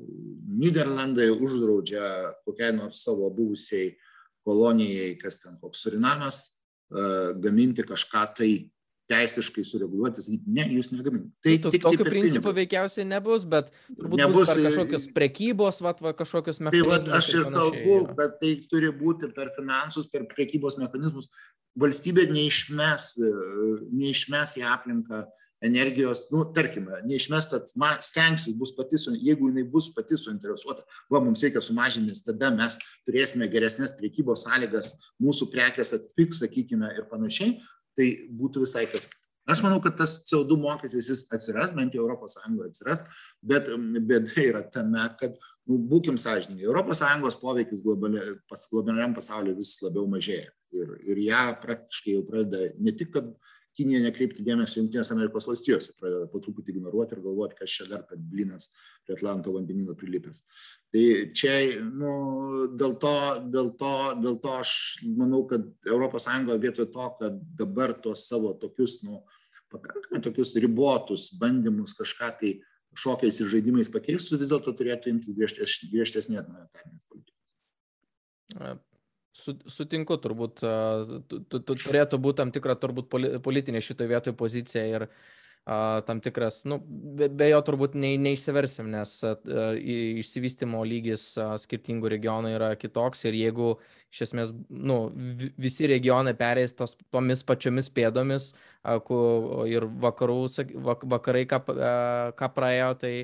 Niderlandai 0.55 1.29
uždraudžia 1.35 2.35
kokiai 2.47 2.73
nors 2.77 3.05
savo 3.05 3.29
buvusiai 3.35 3.93
kolonijai, 4.45 5.15
kas 5.21 5.43
ten 5.45 5.61
koks 5.61 5.85
Surinamas, 5.85 6.47
uh, 6.93 7.37
gaminti 7.41 7.85
kažką 7.87 8.25
tai 8.41 8.53
teisiškai 9.11 9.65
sureguliuoti, 9.69 10.23
sakyti, 10.25 10.53
ne, 10.57 10.65
jūs 10.79 10.89
negaminkite. 10.95 11.35
Tai 11.45 11.55
tik, 11.75 11.83
tokiu 11.85 12.07
principu 12.07 12.49
pinigus. 12.49 12.59
veikiausiai 12.61 13.07
nebus, 13.09 13.45
bet 13.49 13.69
nebus 13.93 14.49
per 14.49 14.63
kažkokius 14.69 15.07
prekybos, 15.17 15.81
vat, 15.85 16.01
va, 16.05 16.15
kažkokius 16.17 16.63
mechanizmus. 16.65 17.05
Tai 17.05 17.13
va, 17.13 17.21
aš 17.21 17.31
ir 17.35 17.47
kalbu, 17.53 17.99
bet 18.17 18.39
tai 18.41 18.55
turi 18.71 18.93
būti 18.97 19.29
per 19.37 19.53
finansus, 19.57 20.09
per 20.13 20.25
prekybos 20.33 20.79
mechanizmus. 20.81 21.29
Valstybė 21.81 22.29
neišmes, 22.31 23.11
neišmes 23.93 24.57
į 24.61 24.67
aplinką 24.73 25.25
energijos, 25.65 26.27
nu, 26.33 26.43
tarkime, 26.57 27.01
neišmes, 27.09 27.49
stengsis, 28.05 28.57
bus 28.61 28.75
pati, 28.77 29.01
jeigu 29.25 29.49
jinai 29.49 29.65
bus 29.69 29.89
pati 29.95 30.19
suinteresuota, 30.21 30.85
va, 31.13 31.21
mums 31.25 31.45
reikia 31.45 31.63
sumažinti, 31.65 32.13
nes 32.13 32.25
tada 32.25 32.51
mes 32.55 32.77
turėsime 33.09 33.49
geresnės 33.53 33.95
priekybos 33.97 34.45
sąlygas, 34.45 34.93
mūsų 35.23 35.49
prekės 35.55 35.95
atpiks, 35.97 36.43
sakykime, 36.45 36.93
ir 36.99 37.09
panašiai, 37.13 37.57
tai 37.99 38.09
būtų 38.31 38.65
visai 38.65 38.87
kas. 38.91 39.09
Aš 39.45 39.61
manau, 39.61 39.77
kad 39.85 39.99
tas 39.99 40.17
CO2 40.25 40.57
mokestis 40.57 41.11
jis 41.11 41.25
atsiras, 41.37 41.75
bent 41.77 41.93
jau 41.93 42.07
ES 42.09 42.39
atsiras, 42.65 43.03
bet 43.45 43.69
bėda 44.09 44.41
yra 44.41 44.63
tame, 44.73 45.05
kad, 45.21 45.37
nu, 45.69 45.77
būkim 45.91 46.17
sąžininkai, 46.21 46.71
ES 47.29 47.37
poveikis 47.43 47.83
globali, 47.85 48.23
pas, 48.49 48.63
globaliam 48.73 49.13
pasauliu 49.17 49.57
vis 49.59 49.77
labiau 49.85 50.09
mažėja. 50.09 50.49
Ir, 50.75 50.95
ir 51.07 51.21
ją 51.27 51.43
praktiškai 51.61 52.17
jau 52.17 52.25
pradeda 52.27 52.73
ne 52.81 52.95
tik, 52.97 53.13
kad 53.15 53.29
Kinija 53.75 54.01
nekreipti 54.05 54.45
dėmesio 54.47 54.79
Junktinės 54.81 55.11
Amerikos 55.15 55.49
valstijose, 55.51 55.97
pradeda 55.99 56.29
po 56.31 56.39
truputį 56.43 56.77
ignoruoti 56.77 57.17
ir 57.17 57.23
galvoti, 57.25 57.57
kas 57.59 57.75
čia 57.75 57.89
dar, 57.91 58.05
kad 58.07 58.21
blinas 58.31 58.69
prie 59.07 59.17
Atlanto 59.17 59.55
vandenino 59.55 59.97
prilipęs. 59.99 60.45
Tai 60.95 61.05
čia, 61.35 61.55
nu, 61.83 62.13
dėl 62.79 62.95
to, 63.03 63.15
dėl 63.55 63.73
to, 63.81 63.95
dėl 64.23 64.39
to 64.45 64.55
aš 64.61 64.75
manau, 65.19 65.43
kad 65.51 65.67
ES 65.91 66.29
vietoj 66.63 66.91
to, 66.95 67.09
kad 67.19 67.43
dabar 67.59 67.97
tuos 67.99 68.29
savo 68.29 68.55
tokius, 68.63 69.01
nu, 69.03 69.25
pakankamai 69.75 70.23
tokius 70.23 70.55
ribotus 70.63 71.29
bandymus 71.41 71.97
kažką 71.99 72.31
tai 72.41 72.55
šokiais 72.95 73.41
ir 73.43 73.51
žaidimais 73.51 73.91
pakeistų, 73.91 74.39
vis 74.39 74.51
dėlto 74.53 74.75
turėtų 74.79 75.11
imtis 75.11 75.35
griežtes, 75.35 75.79
griežtesnės 75.91 76.47
monetarinės 76.51 77.07
politikos. 77.11 77.41
Sutinku, 79.35 80.15
turbūt 80.23 80.61
tu, 80.63 81.39
tu, 81.51 81.59
tu, 81.59 81.75
turėtų 81.75 82.21
būti 82.23 82.39
tam 82.39 82.53
tikra 82.55 82.77
turbūt 82.79 83.09
politinė 83.43 83.81
šitoje 83.83 84.13
vietoje 84.13 84.37
pozicija 84.39 84.85
ir 84.87 85.07
a, 85.67 86.03
tam 86.07 86.21
tikras, 86.23 86.61
nu, 86.71 86.79
be, 87.19 87.27
be 87.33 87.49
jo 87.49 87.59
turbūt 87.67 87.97
ne, 87.99 88.13
neišsiversim, 88.29 88.93
nes 88.95 89.17
a, 89.27 89.35
išsivystimo 89.75 90.85
lygis 90.87 91.27
a, 91.43 91.49
skirtingų 91.59 92.13
regionų 92.15 92.55
yra 92.55 92.71
kitoks 92.79 93.27
ir 93.27 93.41
jeigu 93.41 93.73
iš 94.15 94.23
esmės 94.29 94.55
nu, 94.71 95.01
visi 95.59 95.91
regionai 95.91 96.37
perės 96.39 96.79
tos, 96.79 96.95
tomis 97.11 97.43
pačiomis 97.43 97.91
pėdomis 97.91 98.53
a, 98.85 99.01
ku, 99.03 99.19
ir 99.67 99.91
vakarų, 100.07 100.41
vak, 100.87 101.07
vakarai 101.17 101.47
ką, 101.51 101.63
a, 101.75 101.93
ką 102.39 102.53
praėjo, 102.55 102.95
tai 103.03 103.15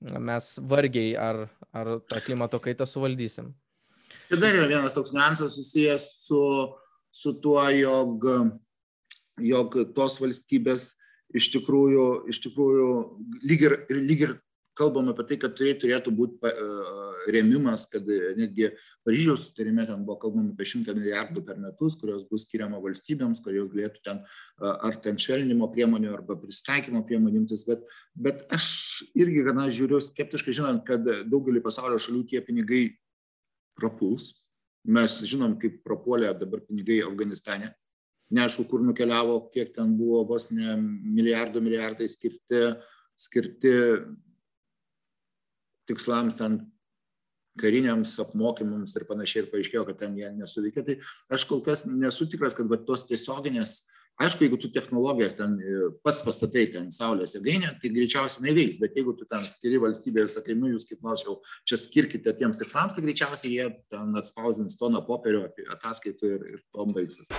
mes 0.00 0.52
vargiai 0.64 1.16
ar, 1.18 1.48
ar 1.76 1.98
tą 2.08 2.24
klimato 2.24 2.62
kaitą 2.62 2.88
suvaldysim. 2.88 3.52
Tai 4.28 4.36
dar 4.42 4.56
yra 4.58 4.68
vienas 4.68 4.92
toks 4.92 5.14
niuansas 5.16 5.54
susijęs 5.56 6.04
su, 6.26 6.40
su 7.10 7.32
tuo, 7.40 7.62
jog, 7.72 8.26
jog 9.40 9.78
tos 9.96 10.18
valstybės 10.20 10.90
iš 11.38 11.48
tikrųjų, 11.54 12.04
iš 12.28 12.42
tikrųjų 12.44 12.90
lyg, 13.48 13.64
ir, 13.64 13.78
lyg 13.96 14.26
ir 14.26 14.36
kalbam 14.78 15.08
apie 15.10 15.24
tai, 15.30 15.38
kad 15.42 15.56
turėtų 15.56 16.12
būti 16.14 16.52
rėmimas, 17.32 17.88
kad 17.90 18.04
netgi 18.38 18.70
Paryžiaus 19.06 19.48
sutarime 19.48 19.86
ten 19.88 20.04
buvo 20.04 20.18
kalbama 20.22 20.52
apie 20.52 20.68
100 20.68 20.94
milijardų 20.96 21.42
per 21.48 21.58
metus, 21.64 21.96
kurios 21.98 22.22
bus 22.28 22.44
skiriama 22.46 22.78
valstybėms, 22.84 23.42
kurios 23.44 23.72
galėtų 23.72 24.04
ten 24.04 24.22
ar 24.60 25.00
ten 25.04 25.18
švelnimo 25.20 25.70
priemonių 25.72 26.12
arba 26.14 26.36
pristaikymo 26.38 27.02
priemonėms, 27.08 27.64
bet, 27.68 27.84
bet 28.14 28.46
aš 28.54 28.68
irgi 29.18 29.44
gana 29.48 29.66
žiūriu 29.72 30.00
skeptiškai, 30.04 30.56
žinant, 30.60 30.84
kad 30.88 31.04
daugelį 31.28 31.64
pasaulio 31.64 31.98
šalių 32.02 32.24
tie 32.30 32.44
pinigai 32.44 32.86
prapuls. 33.78 34.32
Mes 34.88 35.18
žinom, 35.28 35.56
kaip 35.60 35.82
prapuolė 35.86 36.30
dabar 36.38 36.62
pinigai 36.64 37.02
Afganistane. 37.06 37.72
Neaišku, 38.34 38.66
kur 38.68 38.82
nukeliavo, 38.84 39.40
kiek 39.54 39.72
ten 39.74 39.94
buvo 39.96 40.22
vos 40.28 40.50
ne 40.52 40.76
milijardų 40.78 41.62
milijardai 41.64 42.08
skirti, 42.12 42.64
skirti 43.16 43.72
tikslams 45.88 46.36
ten 46.36 46.58
kariniams 47.58 48.12
apmokymams 48.22 48.94
ir 48.96 49.06
panašiai 49.08 49.42
ir 49.44 49.50
paaiškėjo, 49.52 49.84
kad 49.88 49.98
ten 50.04 50.16
jie 50.18 50.28
nesuveikė. 50.36 50.84
Tai 50.86 50.98
aš 51.34 51.46
kol 51.48 51.62
kas 51.64 51.86
nesu 51.88 52.28
tikras, 52.30 52.56
kad 52.56 52.70
tos 52.86 53.06
tiesioginės 53.08 53.80
aišku 54.22 54.44
jeigu 54.44 54.58
tu 54.60 54.70
technologijas 54.74 55.38
ten 55.38 55.56
e, 55.60 55.78
pats 56.04 56.22
pastatai 56.26 56.66
ten 56.74 56.90
saulės 56.94 57.36
jėgainę 57.36 57.74
tai 57.82 57.92
greičiausiai 57.94 58.42
jinai 58.42 58.56
veiks 58.58 58.80
bet 58.82 58.98
jeigu 58.98 59.14
tu 59.18 59.28
ten 59.30 59.46
skiri 59.50 59.80
valstybei 59.84 60.26
ir 60.26 60.32
sakai 60.32 60.58
nu 60.58 60.72
jūs 60.74 60.88
kaip 60.90 61.04
nors 61.06 61.24
jau 61.26 61.38
čia 61.68 61.78
skirkite 61.80 62.34
tiems 62.40 62.62
tikslams 62.62 62.96
tai 62.96 63.06
greičiausiai 63.06 63.54
jie 63.54 63.70
ten 63.92 64.14
atspausdins 64.18 64.78
toną 64.80 65.04
popierių 65.06 65.46
ataskaitų 65.78 66.36
ir 66.36 66.46
ir 66.56 66.62
tuom 66.74 66.94
baigsis 66.96 67.34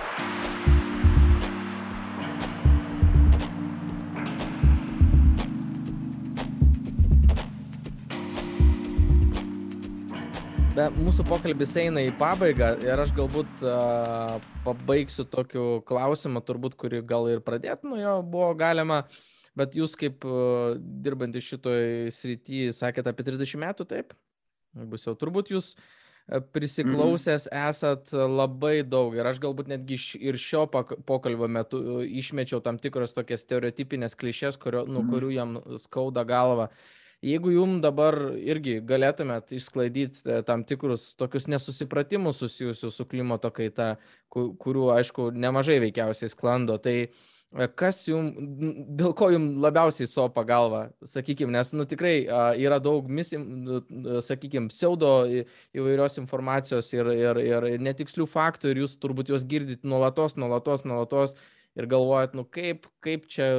be 10.74 10.86
mūsų 10.94 11.24
pokalbis 11.26 11.72
eina 11.80 12.02
į 12.04 12.12
pabaigą 12.18 12.70
ir 12.84 13.00
aš 13.02 13.12
galbūt 13.16 13.62
uh, 13.66 14.36
pabaigsiu 14.64 15.24
tokiu 15.30 15.64
klausimu, 15.88 16.42
turbūt, 16.46 16.76
kurį 16.78 17.02
gal 17.06 17.28
ir 17.30 17.42
pradėt 17.44 17.82
nuo 17.86 17.98
jo 17.98 18.16
buvo 18.26 18.50
galima, 18.58 19.02
bet 19.58 19.74
jūs 19.78 19.96
kaip 19.98 20.26
uh, 20.28 20.76
dirbantys 20.78 21.48
šitoj 21.48 22.10
srity 22.14 22.68
sakėte 22.76 23.10
apie 23.10 23.26
30 23.26 23.62
metų, 23.64 23.88
taip? 23.90 24.14
Bus 24.90 25.08
jau 25.08 25.16
turbūt 25.18 25.50
jūs 25.54 25.72
prisiklausęs 26.54 27.48
esat 27.50 28.12
labai 28.14 28.84
daug 28.86 29.16
ir 29.18 29.26
aš 29.26 29.40
galbūt 29.42 29.72
netgi 29.72 29.98
ir 30.22 30.38
šio 30.38 30.68
pokalbio 30.70 31.48
metu 31.50 31.80
išmečiau 32.06 32.62
tam 32.62 32.78
tikras 32.78 33.16
tokias 33.16 33.42
stereotipinės 33.42 34.14
klišės, 34.14 34.60
kurio, 34.60 34.84
nu, 34.86 35.02
mhm. 35.02 35.10
kurių 35.10 35.34
jam 35.34 35.58
skauda 35.82 36.22
galva. 36.28 36.70
Uh, 36.70 36.99
jeigu 37.24 37.52
jum 37.54 37.78
dabar 37.84 38.16
irgi 38.38 38.78
galėtumėt 38.86 39.52
išsklaidyt 39.56 40.20
e, 40.24 40.40
tam 40.46 40.64
tikrus 40.68 41.12
tokius 41.20 41.48
nesusipratimus 41.52 42.40
susijusius 42.40 42.96
su 42.96 43.06
klimato 43.08 43.50
kaita, 43.52 43.94
kurių, 44.32 44.86
aišku, 44.96 45.30
nemažai 45.36 45.80
veikiausiai 45.84 46.32
sklando, 46.32 46.78
tai 46.80 46.96
e, 47.04 47.68
kas 47.76 48.00
jum, 48.08 48.32
dėl 48.96 49.12
ko 49.18 49.30
jum 49.34 49.50
labiausiai 49.60 50.08
sopa 50.08 50.46
galva, 50.48 50.86
sakykime, 51.04 51.52
nes, 51.58 51.74
nu, 51.76 51.84
tikrai 51.88 52.16
yra 52.60 52.80
daug, 52.80 53.08
nu, 53.12 53.82
sakykime, 54.24 54.72
pseudo 54.72 55.14
įvairios 55.76 56.16
informacijos 56.24 56.88
ir, 56.96 57.12
ir, 57.12 57.44
ir 57.44 57.70
netikslių 57.84 58.28
faktų 58.32 58.72
ir 58.72 58.84
jūs 58.86 58.96
turbūt 59.02 59.34
juos 59.34 59.44
girdit 59.48 59.84
nuolatos, 59.84 60.38
nuolatos, 60.40 60.88
nuolatos 60.88 61.36
ir 61.80 61.88
galvojat, 61.90 62.36
nu 62.38 62.44
kaip, 62.44 62.86
kaip 63.04 63.26
čia 63.30 63.50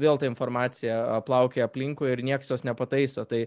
vėl 0.00 0.20
ta 0.20 0.28
informacija 0.28 1.20
plaukia 1.26 1.66
aplinkui 1.68 2.10
ir 2.12 2.24
nieks 2.26 2.52
jos 2.52 2.64
nepataiso. 2.66 3.26
Tai 3.28 3.44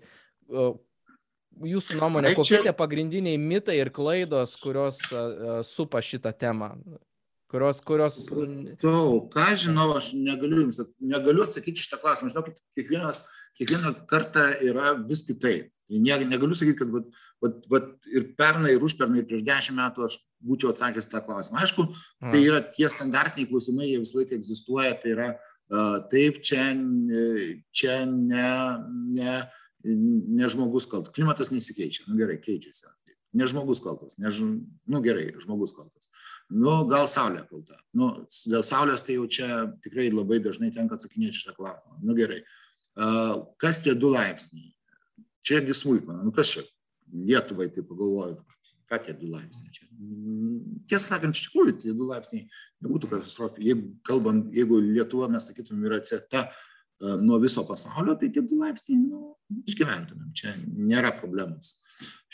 jūsų 1.73 1.99
nuomonė, 1.99 2.35
kokie 2.37 2.61
tie 2.65 2.75
pagrindiniai 2.77 3.41
mitai 3.41 3.79
ir 3.81 3.93
klaidos, 3.93 4.55
kurios 4.61 5.01
supa 5.67 6.01
šitą 6.05 6.33
temą? 6.37 6.75
kurios, 7.53 7.81
kurios... 7.85 8.15
Tau, 8.81 9.19
ką 9.33 9.51
žinau, 9.61 9.91
aš 9.99 10.13
negaliu 10.17 10.63
jums, 10.63 10.79
negaliu 11.13 11.45
atsakyti 11.45 11.83
šitą 11.85 11.99
klausimą. 12.01 12.31
Žinokit, 12.33 12.57
kiekvienas, 12.77 13.21
kiekvieną 13.59 13.93
kartą 14.09 14.47
yra 14.65 14.95
vis 15.05 15.21
kitaip. 15.27 15.69
Ne, 15.93 16.17
negaliu 16.25 16.57
sakyti, 16.57 16.79
kad 16.81 16.89
vat, 17.43 17.57
vat, 17.71 17.89
ir 18.11 18.29
pernai, 18.39 18.73
ir 18.75 18.85
užpernai, 18.85 19.21
ir 19.21 19.27
prieš 19.29 19.43
dešimt 19.47 19.79
metų 19.79 20.07
aš 20.07 20.17
būčiau 20.43 20.71
atsakęs 20.73 21.09
tą 21.11 21.23
klausimą. 21.25 21.61
Aišku, 21.63 21.87
tai 22.23 22.41
yra 22.41 22.61
tie 22.75 22.89
standartiniai 22.91 23.49
klausimai, 23.51 23.89
jie 23.91 24.01
visą 24.03 24.21
laiką 24.21 24.37
egzistuoja, 24.39 24.95
tai 25.01 25.13
yra 25.15 25.29
uh, 25.35 25.99
taip, 26.11 26.41
čia, 26.45 26.71
čia 27.75 27.99
ne, 28.09 28.49
ne, 29.17 29.37
ne 29.83 30.51
žmogus 30.55 30.87
kaltas, 30.89 31.13
klimatas 31.15 31.53
nesikeičia, 31.53 32.07
nu 32.09 32.19
gerai, 32.19 32.39
keičiasi. 32.43 32.91
Ne 33.33 33.47
žmogus 33.49 33.79
kaltas, 33.81 34.19
ne, 34.21 34.29
nu 34.29 35.01
gerai, 35.01 35.31
žmogus 35.41 35.73
kaltas. 35.73 36.11
Nu, 36.53 36.83
gal 36.89 37.07
Saulė 37.09 37.41
kalta. 37.49 37.79
Nu, 37.97 38.11
dėl 38.45 38.65
Saulės 38.67 39.01
tai 39.05 39.15
jau 39.15 39.25
čia 39.31 39.63
tikrai 39.81 40.09
labai 40.13 40.37
dažnai 40.43 40.69
tenka 40.75 40.99
atsakinėti 40.99 41.39
šitą 41.39 41.55
klausimą. 41.57 41.97
Nu 42.05 42.13
gerai. 42.17 42.43
Uh, 42.93 43.47
kas 43.57 43.81
tie 43.81 43.95
du 43.97 44.11
laipsniai? 44.13 44.69
Čiagi 45.43 45.73
smulkmena. 45.73 46.21
Nu 46.21 46.33
kas 46.35 46.51
čia? 46.53 46.61
Lietuvai 47.13 47.69
tai 47.73 47.85
pagalvoju, 47.85 48.39
ką 48.89 48.99
tie 49.05 49.15
du 49.17 49.29
laipsniai 49.31 49.73
čia. 49.73 49.87
Tiesą 50.89 51.15
sakant, 51.15 51.37
iš 51.37 51.47
tikrųjų, 51.47 51.77
tie 51.81 51.95
du 51.97 52.09
laipsniai 52.09 52.47
nebūtų 52.83 53.11
katastrofa. 53.15 53.61
Jeigu 53.63 53.93
kalbam, 54.07 54.47
jeigu 54.55 54.81
Lietuva, 54.83 55.29
mes 55.31 55.47
sakytum, 55.49 55.83
yra 55.87 56.01
atsieta 56.01 56.47
uh, 56.49 57.15
nuo 57.21 57.39
viso 57.43 57.63
pasaulio, 57.67 58.15
tai 58.19 58.31
tie 58.33 58.43
du 58.43 58.59
laipsniai, 58.61 58.99
nu, 59.01 59.33
išgyventumėm. 59.69 60.33
Čia 60.37 60.55
nėra 60.63 61.13
problemos 61.19 61.77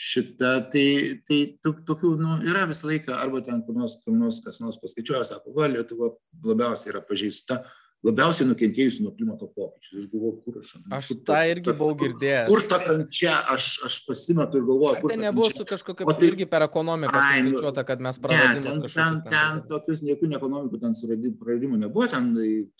šitą, 0.00 0.52
tai, 0.72 0.86
tai 1.28 1.40
tokių 1.60 2.14
nu, 2.20 2.38
yra 2.48 2.64
visą 2.70 2.88
laiką, 2.88 3.12
arba 3.20 3.42
ten 3.44 3.60
kur 3.66 3.76
nors, 3.76 3.98
kur 4.04 4.14
nors 4.16 4.40
kas 4.44 4.60
nors 4.62 4.78
paskaičiuoja, 4.80 5.26
sako, 5.28 5.52
va, 5.56 5.68
Lietuva 5.68 6.14
labiausiai 6.46 6.94
yra 6.94 7.02
pažeista, 7.04 7.60
labiausiai 8.06 8.48
nukentėjusi 8.48 9.04
nuo 9.04 9.12
klimato 9.12 9.46
pokyčių. 9.52 9.98
Aš 10.00 10.06
galvoju, 10.12 10.36
kur 10.44 10.58
aš. 10.62 10.70
Aš 10.96 11.10
tą 11.28 11.40
irgi 11.50 11.74
buvau 11.76 11.96
girdėjęs. 12.00 12.48
Kur 12.48 12.62
ta 12.70 12.78
kančia, 12.80 13.34
aš, 13.52 13.66
aš 13.86 13.98
pasimetu 14.06 14.60
ir 14.60 14.64
galvoju, 14.68 15.00
kur. 15.02 15.12
Tai 15.12 15.18
nebuvo 15.20 15.50
su 15.52 15.66
kažkokia, 15.68 16.06
o 16.08 16.14
tai 16.16 16.30
irgi 16.30 16.46
per 16.48 16.64
ekonomiką 16.64 17.12
skaičiuota, 17.26 17.84
kad 17.90 18.04
mes 18.06 18.20
praradėme. 18.22 18.62
Ne, 18.64 18.88
ten, 18.88 18.94
ten, 18.94 19.18
ten 19.28 19.60
tokius 19.68 20.04
niekių 20.06 20.30
ekonomikų, 20.40 20.80
ten 20.80 20.96
praradimų 21.42 21.82
nebuvo, 21.84 22.08
ten, 22.10 22.30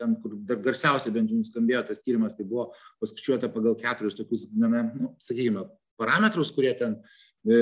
ten 0.01 0.17
kur 0.23 0.39
garsiausiai 0.65 1.13
bent 1.15 1.35
jau 1.35 1.43
skambėjo 1.51 1.85
tas 1.91 2.01
tyrimas, 2.01 2.39
tai 2.39 2.49
buvo 2.49 2.71
paskaičiuota 3.03 3.53
pagal 3.53 3.77
keturis 3.81 4.17
tokius, 4.17 4.49
na, 4.57 4.87
nu, 4.89 5.13
sakykime, 5.21 5.67
parametrus, 6.01 6.55
kurie 6.57 6.73
ten, 6.81 6.97
e, 7.45 7.61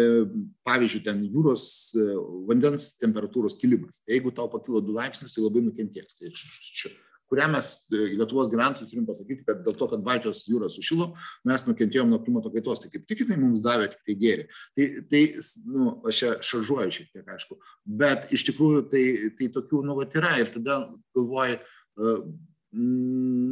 pavyzdžiui, 0.68 1.02
ten 1.10 1.26
jūros 1.26 1.66
e, 1.98 2.06
vandens 2.46 2.92
temperatūros 3.02 3.58
kilimas. 3.58 4.04
Tai 4.04 4.14
jeigu 4.14 4.30
tau 4.36 4.46
pakilo 4.52 4.82
2 4.84 4.94
laipsnius, 4.94 5.34
tai 5.34 5.42
labai 5.42 5.66
nukentės. 5.66 6.20
Tai 6.20 6.30
čia, 6.38 6.94
kurią 7.28 7.48
mes 7.52 7.70
e, 7.92 8.02
Lietuvos 8.16 8.50
gyventojai 8.52 8.88
turim 8.90 9.06
pasakyti, 9.08 9.44
kad 9.46 9.62
dėl 9.66 9.76
to, 9.78 9.88
kad 9.92 10.04
Baltijos 10.04 10.44
jūra 10.48 10.70
sušilo, 10.72 11.10
mes 11.48 11.64
nukentėjom 11.68 12.12
nuo 12.12 12.20
klimato 12.24 12.52
kaitos. 12.54 12.82
Tai 12.82 12.92
kaip 12.92 13.06
tik 13.10 13.24
tai 13.28 13.38
mums 13.40 13.62
davė 13.64 13.90
tik 13.92 14.02
tai 14.08 14.18
gėri. 14.22 14.48
Tai, 14.76 14.90
tai 15.12 15.22
nu, 15.68 15.90
aš 16.08 16.22
čia 16.22 16.34
šaržuoju 16.50 16.94
šiek 16.98 17.10
tiek, 17.12 17.26
aišku, 17.36 17.58
bet 18.00 18.32
iš 18.34 18.46
tikrųjų 18.50 18.84
tai, 18.92 19.04
tai 19.38 19.50
tokių 19.54 19.84
nuvat 19.88 20.16
yra 20.18 20.36
ir 20.42 20.52
tada 20.56 20.82
galvoji, 21.16 21.60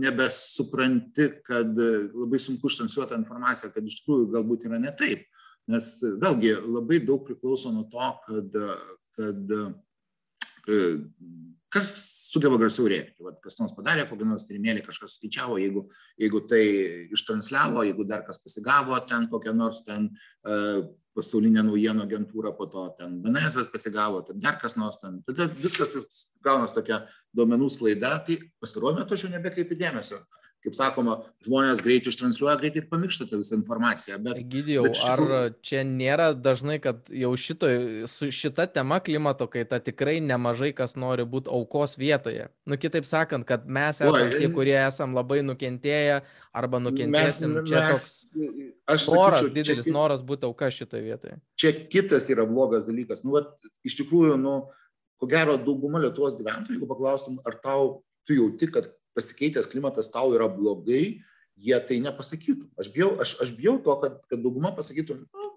nebesupranti, 0.06 1.30
kad 1.46 1.78
labai 2.12 2.38
sunku 2.40 2.68
ištransliuoti 2.68 3.14
tą 3.14 3.18
informaciją, 3.20 3.72
kad 3.72 3.86
iš 3.88 4.00
tikrųjų 4.02 4.28
galbūt 4.34 4.66
yra 4.68 4.78
ne 4.82 4.92
taip. 4.96 5.24
Nes 5.72 5.86
vėlgi 6.22 6.52
labai 6.62 7.00
daug 7.02 7.24
priklauso 7.26 7.72
nuo 7.74 7.86
to, 7.90 8.08
kad, 8.26 8.58
kad 9.18 9.54
e, 10.70 10.82
kas 11.76 11.94
sugeba 12.26 12.58
garsiau 12.60 12.88
rėkti. 12.90 13.22
Vat, 13.24 13.38
kas 13.44 13.58
nors 13.60 13.74
padarė, 13.76 14.06
kokį 14.10 14.28
nors 14.28 14.46
tyrimėlį 14.48 14.84
kažkas 14.86 15.16
skaičiavo, 15.20 15.58
jeigu, 15.62 15.86
jeigu 16.20 16.42
tai 16.50 16.62
ištransliavo, 17.16 17.84
jeigu 17.86 18.06
dar 18.08 18.24
kas 18.26 18.40
pasigavo 18.42 18.98
ten 19.08 19.28
kokią 19.32 19.54
nors 19.56 19.84
ten 19.86 20.10
uh, 20.10 20.82
pasaulinė 21.16 21.64
naujienų 21.64 22.04
agentūra, 22.04 22.52
po 22.56 22.66
to 22.72 22.86
ten 22.98 23.20
BNS 23.24 23.70
pasigavo, 23.72 24.20
ten 24.26 24.40
dar 24.42 24.58
kas 24.60 24.76
nors 24.76 25.00
ten. 25.00 25.22
Tada 25.26 25.48
viskas 25.54 25.92
tai 25.92 26.02
gaunas 26.44 26.76
tokia 26.76 27.04
duomenų 27.36 27.70
sklaida, 27.72 28.18
tai 28.26 28.40
pasirodo 28.60 29.00
metu 29.00 29.16
aš 29.16 29.26
jau 29.26 29.32
nebekreipiu 29.32 29.78
dėmesio. 29.80 30.20
Kaip 30.66 30.74
sakoma, 30.74 31.12
žmonės 31.46 31.78
greitai 31.84 32.10
ištransliuoja, 32.10 32.56
greitai 32.58 32.80
ir 32.82 32.86
pamiršta 32.90 33.28
tą 33.30 33.38
visą 33.38 33.54
informaciją. 33.54 34.16
Bet, 34.24 34.40
Gydėjau, 34.50 34.86
bet 34.88 34.96
tikrųjų... 34.98 35.36
ar 35.36 35.52
čia 35.62 35.84
nėra 35.86 36.32
dažnai, 36.34 36.80
kad 36.82 37.06
jau 37.14 37.30
šito, 37.38 37.70
su 38.10 38.32
šita 38.34 38.66
tema 38.74 38.98
klimato 39.04 39.46
kaita 39.52 39.78
tikrai 39.86 40.16
nemažai 40.24 40.72
kas 40.74 40.96
nori 40.98 41.22
būti 41.22 41.52
aukos 41.54 41.94
vietoje? 42.00 42.48
Nu, 42.66 42.80
kitaip 42.82 43.06
sakant, 43.06 43.46
kad 43.46 43.68
mes 43.70 44.02
esame 44.02 44.34
tie, 44.34 44.50
kurie 44.50 44.74
esam 44.80 45.14
labai 45.14 45.38
nukentėję 45.46 46.18
arba 46.50 46.82
nukentėsim. 46.82 47.60
Mes, 47.60 47.70
čia 47.70 47.84
mes, 47.84 47.94
toks 47.94 48.26
Aš 48.86 49.06
noras, 49.10 49.40
sakyčiau, 49.40 49.54
didelis 49.54 49.86
čia, 49.86 49.94
noras 49.94 50.26
būti 50.26 50.46
auka 50.50 50.72
šitoje 50.74 51.06
vietoje. 51.06 51.38
Čia 51.58 51.72
kitas 51.94 52.26
yra 52.30 52.44
blogas 52.46 52.84
dalykas. 52.86 53.22
Nu, 53.22 53.38
vat, 53.38 53.54
iš 53.86 54.00
tikrųjų, 54.02 54.34
nu, 54.42 54.58
ko 55.22 55.30
gero, 55.30 55.56
dauguma 55.62 56.02
Lietuvos 56.02 56.36
gyventojų, 56.38 56.76
jeigu 56.76 56.90
paklaustum, 56.90 57.40
ar 57.46 57.58
tau, 57.62 58.00
tu 58.26 58.36
jauti, 58.38 58.68
kad 58.74 58.90
pasikeitęs 59.16 59.68
klimatas 59.72 60.10
tau 60.12 60.34
yra 60.36 60.48
blogai, 60.52 61.22
jie 61.56 61.78
tai 61.88 61.98
nepasakytų. 62.04 62.68
Aš 62.80 62.92
bijau, 62.94 63.14
aš, 63.22 63.36
aš 63.42 63.52
bijau 63.56 63.78
to, 63.82 63.96
kad, 64.02 64.18
kad 64.30 64.42
dauguma 64.44 64.72
pasakytų, 64.76 65.18
nu, 65.24 65.50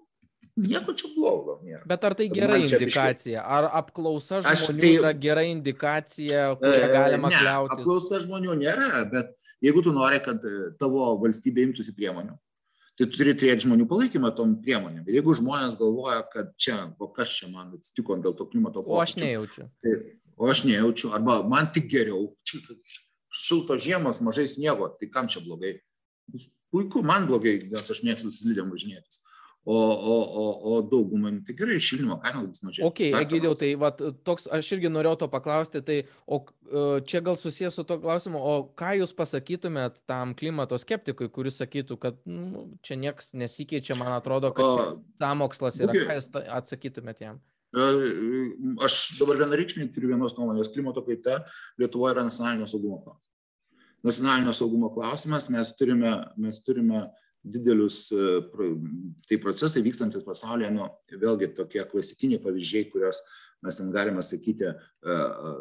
nieko 0.60 0.94
čia 0.96 1.10
blogo 1.14 1.58
nėra. 1.64 1.82
Bet 1.88 2.04
ar 2.08 2.16
tai 2.18 2.28
gera 2.32 2.58
indikacija? 2.60 3.44
Ar 3.44 3.68
apklausa 3.80 4.40
žmonių 4.44 4.80
tai, 4.80 4.92
yra 4.98 5.12
gera 5.16 5.44
indikacija, 5.48 6.46
kurią 6.60 6.86
e, 6.86 6.92
galima 6.94 7.32
ne, 7.32 7.40
kliautis? 7.40 7.82
Apklausa 7.82 8.22
žmonių 8.24 8.56
nėra, 8.62 9.04
bet 9.12 9.34
jeigu 9.64 9.84
tu 9.84 9.94
nori, 9.96 10.20
kad 10.24 10.46
tavo 10.80 11.12
valstybė 11.22 11.68
imtųsi 11.68 11.94
priemonių, 11.96 12.36
tai 13.00 13.08
turi 13.08 13.34
turėti 13.36 13.66
žmonių 13.66 13.86
palaikymą 13.90 14.32
tom 14.36 14.56
priemonėm. 14.64 15.04
Ir 15.08 15.20
jeigu 15.20 15.36
žmonės 15.38 15.76
galvoja, 15.80 16.22
kad 16.32 16.50
čia, 16.60 16.82
o 17.00 17.08
kas 17.12 17.36
čia 17.36 17.48
man 17.52 17.76
atsitiko 17.78 18.18
dėl 18.20 18.36
to 18.36 18.48
klimato 18.50 18.84
pokyčio. 18.84 18.96
O 18.98 19.04
aš 19.04 19.14
nejaučiu. 19.20 19.68
Tai, 19.84 19.94
o 20.40 20.50
aš 20.52 20.64
nejaučiu, 20.68 21.12
arba 21.16 21.40
man 21.48 21.70
tik 21.74 21.88
geriau. 21.92 22.28
Šilto 23.30 23.78
žiemos, 23.78 24.22
mažai 24.24 24.48
sniego, 24.50 24.90
tai 24.98 25.10
kam 25.12 25.28
čia 25.30 25.42
blogai? 25.44 25.76
Puiku, 26.70 27.02
man 27.06 27.26
blogai, 27.30 27.56
nes 27.70 27.90
aš 27.90 28.02
mėgstu 28.06 28.30
slidėm 28.34 28.70
važinėtis 28.70 29.22
o, 29.64 29.76
o, 29.76 30.16
o, 30.42 30.76
o 30.76 30.82
daugumai 30.82 31.30
nu, 31.32 31.40
tai 31.44 31.54
gerai, 31.54 31.76
šildymo 31.84 32.16
kainos 32.22 32.46
bus 32.48 32.62
mažesnės. 32.64 32.88
Ok, 32.88 33.02
Egidėjau, 33.20 33.52
tai 33.60 33.68
va, 33.80 33.90
toks, 34.26 34.48
aš 34.56 34.70
irgi 34.76 34.90
norėjau 34.92 35.20
to 35.20 35.28
paklausti, 35.32 35.82
tai 35.84 35.98
o 36.24 36.40
e, 36.40 36.84
čia 37.08 37.20
gal 37.24 37.36
susijęs 37.38 37.76
su 37.76 37.84
to 37.84 37.98
klausimu, 38.00 38.40
o 38.40 38.54
ką 38.80 38.94
jūs 39.02 39.12
pasakytumėt 39.16 40.00
tam 40.08 40.32
klimato 40.38 40.78
skeptikui, 40.80 41.28
kuris 41.32 41.60
sakytų, 41.60 42.00
kad 42.00 42.18
nu, 42.24 42.70
čia 42.86 42.96
niekas 43.00 43.34
nesikeičia, 43.36 43.98
man 44.00 44.16
atrodo, 44.16 44.54
kad 44.56 44.96
samokslas 45.20 45.82
yra, 45.84 45.92
okay. 45.92 46.08
ką 46.08 46.18
jūs 46.18 46.32
atsakytumėt 46.60 47.24
jam? 47.28 47.42
E, 47.70 47.82
aš 48.84 49.00
dabar 49.20 49.38
vienareikšmiai 49.38 49.90
turiu 49.94 50.10
vienos 50.10 50.34
nuomonės, 50.38 50.72
klimato 50.74 51.04
kaita 51.06 51.42
Lietuvoje 51.78 52.16
yra 52.16 52.26
nacionalinio 52.26 52.66
saugumo 52.70 52.98
klausimas. 53.04 53.28
Nacionalinio 54.06 54.54
saugumo 54.56 54.90
klausimas, 54.94 55.50
mes 55.52 55.70
turime, 55.78 56.14
mes 56.40 56.58
turime 56.66 57.04
didelius, 57.44 58.08
e, 58.12 58.40
tai 59.28 59.38
procesai 59.42 59.84
vykstantis 59.86 60.26
pasaulyje, 60.26 60.72
nu, 60.74 60.88
vėlgi 61.22 61.52
tokie 61.56 61.84
klasikiniai 61.92 62.42
pavyzdžiai, 62.42 62.90
kuriuos 62.92 63.22
mes 63.62 63.76
ten 63.76 63.90
galime 63.92 64.22
sakyti, 64.22 64.64
e, 64.64 64.74
e, 65.12 65.14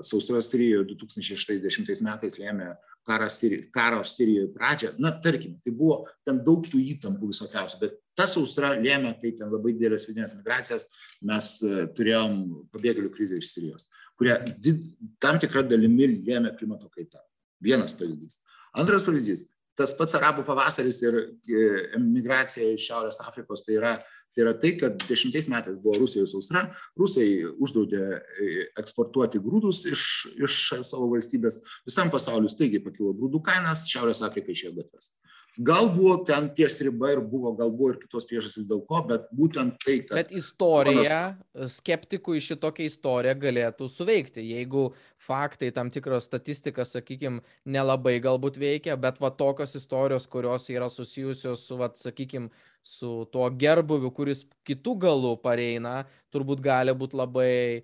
sausros 0.08 0.50
Sirijoje 0.50 0.88
2060 0.94 2.04
metais 2.06 2.38
lėmė 2.40 2.74
karo 3.06 4.04
Sirijoje 4.08 4.52
pradžią. 4.56 4.94
Na, 5.04 5.12
tarkim, 5.24 5.58
tai 5.64 5.74
buvo 5.76 6.06
ten 6.26 6.40
daug 6.46 6.68
tų 6.68 6.80
įtampų 6.96 7.32
visokiausių, 7.34 7.82
bet 7.84 8.00
ta 8.20 8.28
sausra 8.28 8.74
lėmė, 8.76 9.14
tai 9.22 9.32
ten 9.40 9.52
labai 9.54 9.74
didelės 9.78 10.10
vidinės 10.10 10.36
migracijas, 10.42 10.90
mes 11.26 11.54
turėjom 11.96 12.42
pabėgėlių 12.74 13.14
krizę 13.16 13.40
iš 13.40 13.54
Sirijos, 13.54 13.88
kurie 14.20 14.36
did, 14.60 14.84
tam 15.24 15.40
tikrą 15.40 15.64
dalimi 15.68 16.12
lėmė 16.18 16.52
klimato 16.60 16.92
kaita. 16.92 17.24
Vienas 17.64 17.96
pavyzdys. 17.96 18.42
Antras 18.78 19.04
pavyzdys 19.08 19.48
tas 19.80 19.96
pats 19.96 20.16
arabų 20.20 20.44
pavasaris 20.48 21.00
ir 21.06 21.18
e, 21.20 21.68
emigracija 21.98 22.74
iš 22.74 22.90
Šiaurės 22.90 23.22
Afrikos, 23.24 23.64
tai 23.66 23.78
yra, 23.78 23.94
tai 24.36 24.44
yra 24.44 24.54
tai, 24.60 24.74
kad 24.80 24.98
dešimtais 25.08 25.48
metais 25.52 25.78
buvo 25.80 25.96
Rusijos 26.02 26.34
sausra, 26.36 26.66
Rusai 27.00 27.28
uždraudė 27.56 28.02
e, 28.20 28.50
eksportuoti 28.82 29.42
grūdus 29.44 29.86
iš, 29.94 30.04
iš 30.36 30.60
savo 30.90 31.10
valstybės, 31.14 31.62
visam 31.88 32.12
pasauliu 32.14 32.52
staigiai 32.52 32.84
pakilo 32.84 33.14
grūdų 33.16 33.44
kainas, 33.46 33.88
Šiaurės 33.92 34.24
Afrika 34.28 34.52
išėjo 34.52 34.76
gatves. 34.82 35.14
Gal 35.60 35.90
buvo 35.92 36.14
ten 36.24 36.46
ties 36.56 36.78
riba 36.80 37.10
ir 37.12 37.20
buvo, 37.20 37.52
gal 37.52 37.72
buvo 37.74 37.90
ir 37.92 37.98
kitos 38.00 38.24
priežastys 38.30 38.64
dėl 38.70 38.80
ko, 38.88 39.02
bet 39.10 39.26
būtent 39.36 39.76
tai, 39.84 39.98
kad... 40.06 40.14
Bet 40.22 40.32
istorija, 40.40 41.18
ponas... 41.36 41.74
skeptikui 41.76 42.40
šitokia 42.44 42.88
istorija 42.88 43.34
galėtų 43.36 43.90
suveikti, 43.92 44.46
jeigu 44.54 44.86
faktai, 45.20 45.74
tam 45.76 45.92
tikros 45.92 46.30
statistika, 46.30 46.86
sakykime, 46.88 47.44
nelabai 47.68 48.16
galbūt 48.24 48.56
veikia, 48.62 48.96
bet 48.96 49.20
va 49.20 49.34
tokios 49.36 49.76
istorijos, 49.76 50.30
kurios 50.32 50.70
yra 50.72 50.88
susijusios 50.88 51.68
su, 51.68 51.76
va, 51.82 51.92
sakykime, 51.92 52.48
su 52.82 53.28
tuo 53.34 53.50
gerbuviu, 53.52 54.14
kuris 54.16 54.46
kitų 54.68 54.96
galų 55.04 55.34
pareina, 55.44 56.06
turbūt 56.32 56.62
gali 56.64 56.94
būti 56.96 57.18
labai 57.20 57.52
e, 57.52 57.84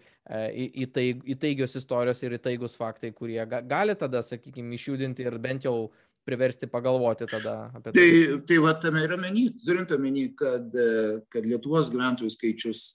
įtaig, 0.85 1.25
įtaigios 1.35 1.75
istorijos 1.75 2.23
ir 2.23 2.37
įtaigus 2.39 2.77
faktai, 2.79 3.11
kurie 3.11 3.41
ga, 3.49 3.59
gali 3.59 3.95
tada, 3.99 4.23
sakykime, 4.23 4.71
išjudinti 4.79 5.27
ir 5.27 5.37
bent 5.43 5.67
jau 5.67 5.89
priversti 6.25 6.67
pagalvoti 6.67 7.27
tada 7.29 7.71
apie 7.73 7.91
tai. 7.91 8.01
Tai, 8.01 8.39
tai 8.49 8.57
va 8.63 8.73
tame 8.81 9.03
yra 9.05 9.17
meni, 9.19 9.47
turint 9.65 9.91
omeny, 9.93 10.27
kad, 10.37 10.73
kad 11.31 11.45
Lietuvos 11.45 11.91
gyventojų 11.93 12.33
skaičius 12.33 12.85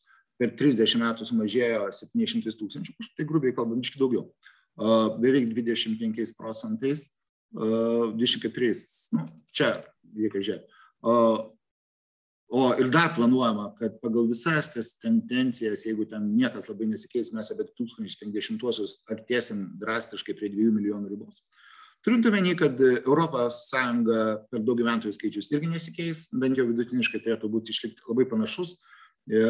per 0.40 0.54
30 0.58 0.98
metų 1.00 1.28
sumažėjo 1.28 1.86
700 1.94 2.56
tūkstančių, 2.58 2.96
tai 3.16 3.28
grubiai 3.28 3.54
kalbant, 3.56 3.84
iš 3.84 4.00
daugiau, 4.00 4.26
beveik 5.20 5.50
25 5.52 6.34
procentais, 6.38 7.10
24, 7.54 8.74
nu, 9.16 9.24
čia 9.54 9.72
reikia 10.16 10.44
žiūrėti. 10.48 10.78
O 12.50 12.62
ir 12.82 12.88
dar 12.90 13.12
planuojama, 13.14 13.68
kad 13.78 14.00
pagal 14.02 14.24
visas 14.26 14.66
tas 14.74 14.88
tendencijas, 14.98 15.84
jeigu 15.86 16.02
ten 16.10 16.32
niekas 16.34 16.66
labai 16.66 16.88
nesikeis, 16.90 17.30
mes 17.30 17.50
apie 17.54 17.68
2050-uosius 17.68 18.96
artėsim 19.12 19.68
drastiškai 19.78 20.34
prie 20.34 20.50
2 20.50 20.72
milijonų 20.74 21.12
ribos. 21.12 21.44
Uh, 21.44 21.69
turint 22.04 22.26
omeny 22.26 22.54
kad 22.58 22.80
europos 22.80 23.66
sąjunga 23.68 24.22
per 24.50 24.64
daug 24.64 24.78
gyventojų 24.80 25.12
skaičius 25.16 25.50
irgi 25.52 25.68
nesikeis 25.74 26.28
bent 26.32 26.58
jau 26.58 26.66
vidutiniškai 26.70 27.20
turėtų 27.24 27.50
būti 27.52 27.74
išlikti 27.74 28.06
labai 28.08 28.26
panašus. 28.30 28.78
E, 29.28 29.40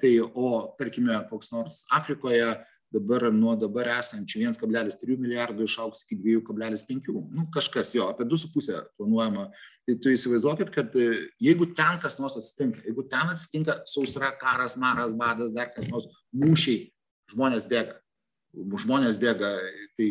tai 0.00 0.18
o 0.20 0.50
tarkime 0.78 1.16
koks 1.30 1.50
nors 1.54 1.82
afrikoje 1.94 2.52
dabar 2.94 3.26
nuo 3.34 3.56
dabar 3.58 3.88
esančių 3.96 4.42
viens 4.44 4.60
kablelis 4.60 4.98
trijų 5.00 5.16
milijardų 5.24 5.66
išaugs 5.66 6.04
iki 6.04 6.18
dviejų 6.20 6.44
kablelis 6.46 6.84
penkių. 6.86 7.16
Nu 7.34 7.48
kažkas 7.54 7.90
jo 7.96 8.06
apie 8.12 8.26
du 8.28 8.38
su 8.38 8.52
puse 8.54 8.76
planuojama. 8.98 9.48
Tai 9.88 9.96
tu 10.04 10.12
įsivaizduokit 10.14 10.70
kad 10.74 10.94
e, 11.00 11.08
jeigu 11.42 11.72
ten 11.74 11.98
kas 12.04 12.20
nors 12.20 12.36
atsitinka 12.38 12.84
jeigu 12.84 13.08
ten 13.10 13.32
atsitinka 13.32 13.80
sausra 13.90 14.34
karas 14.38 14.76
maras 14.78 15.16
badas 15.16 15.54
dar 15.56 15.72
kas 15.74 15.88
nors 15.90 16.06
mūšiai 16.36 16.92
žmonės 17.32 17.66
bėga 17.70 18.03
žmonės 18.84 19.18
bėga, 19.20 19.50
tai 19.98 20.08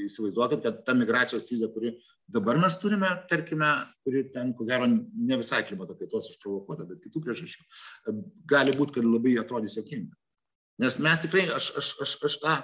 įsivaizduokit, 0.00 0.62
kad 0.64 0.80
ta 0.86 0.94
migracijos 0.96 1.44
krizė, 1.48 1.70
kuri 1.72 1.94
dabar 2.30 2.58
mes 2.60 2.76
turime, 2.80 3.10
tarkime, 3.30 3.70
kuri 4.06 4.24
ten, 4.34 4.52
ko 4.56 4.66
gero, 4.68 4.88
ne 4.88 5.38
visai 5.40 5.62
klimato 5.68 5.96
kaitos 5.98 6.30
išprovokuota, 6.32 6.86
bet 6.88 7.02
kitų 7.04 7.24
priežasčių, 7.26 7.64
gali 8.50 8.76
būti, 8.76 8.98
kad 8.98 9.08
labai 9.08 9.36
atrodys 9.42 9.78
jokinga. 9.80 10.14
Nes 10.80 11.00
mes 11.02 11.24
tikrai, 11.24 11.48
aš, 11.52 11.72
aš, 11.76 11.94
aš, 12.04 12.14
aš 12.28 12.38
tą, 12.40 12.58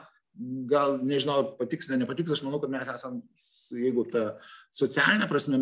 gal 0.70 0.98
nežinau, 1.04 1.56
patiks, 1.58 1.88
ne 1.90 2.00
nepatiks, 2.02 2.36
aš 2.36 2.44
manau, 2.46 2.60
kad 2.62 2.72
mes 2.72 2.88
esame, 2.92 3.22
jeigu 3.72 4.04
ta 4.12 4.24
socialinė 4.76 5.28
prasme, 5.30 5.60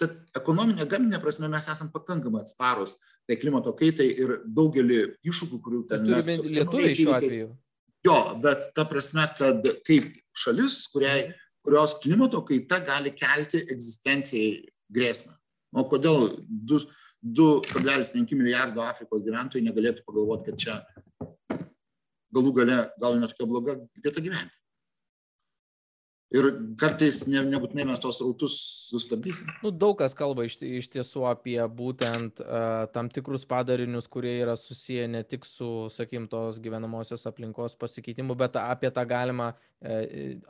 ta 0.00 0.08
ekonominė, 0.38 0.86
gaminė 0.90 1.20
prasme, 1.22 1.50
mes 1.52 1.68
esame 1.70 1.92
pakankamai 1.94 2.44
atsparus 2.44 2.96
tai 3.26 3.38
klimato 3.38 3.74
kaitai 3.78 4.08
ir 4.12 4.38
daugelį 4.46 5.02
iššūkių, 5.26 5.60
kurių 5.64 5.82
ten 5.90 6.06
turime. 6.06 6.38
Lietuviai 6.58 6.94
šiuo 6.94 7.14
atveju. 7.18 7.50
Jo, 8.06 8.16
bet 8.42 8.72
ta 8.74 8.84
prasme, 8.88 9.28
kad 9.38 9.66
kaip 9.86 10.08
šalis, 10.34 10.86
kuriai, 10.90 11.32
kurios 11.62 11.94
klimato 12.02 12.40
kaita 12.46 12.80
gali 12.86 13.12
kelti 13.14 13.62
egzistencijai 13.70 14.64
grėsmę. 14.92 15.36
O 15.78 15.84
kodėl 15.88 16.32
2,5 16.68 18.34
milijardo 18.34 18.82
Afrikos 18.84 19.22
gyventojų 19.24 19.68
negalėtų 19.68 20.02
pagalvoti, 20.08 20.50
kad 20.50 20.64
čia 20.64 20.74
galų 22.34 22.52
gale 22.58 22.80
gal 22.98 23.20
net 23.20 23.32
tokia 23.32 23.48
bloga 23.48 23.76
vieta 24.02 24.24
gyventi 24.24 24.61
ir 26.32 26.48
kartais 26.80 27.22
ne, 27.28 27.42
nebūtinai 27.52 27.84
mes 27.90 28.00
tos 28.00 28.20
rautus 28.22 28.54
sustabdysim. 28.88 29.50
Nu, 29.62 29.72
daug 29.74 29.98
kas 30.00 30.14
kalba 30.16 30.46
iš, 30.48 30.56
iš 30.64 30.88
tiesų 30.92 31.26
apie 31.28 31.58
būtent 31.68 32.40
uh, 32.44 32.86
tam 32.94 33.10
tikrus 33.12 33.44
padarinius, 33.48 34.08
kurie 34.12 34.34
yra 34.40 34.56
susiję 34.58 35.08
ne 35.12 35.22
tik 35.28 35.46
su, 35.48 35.88
sakykim, 35.92 36.28
tos 36.32 36.60
gyvenamosios 36.62 37.26
aplinkos 37.28 37.76
pasikeitimu, 37.80 38.36
bet 38.38 38.56
apie, 38.60 38.90
tą 38.94 39.04
galimą, 39.08 39.52
uh, 39.52 40.02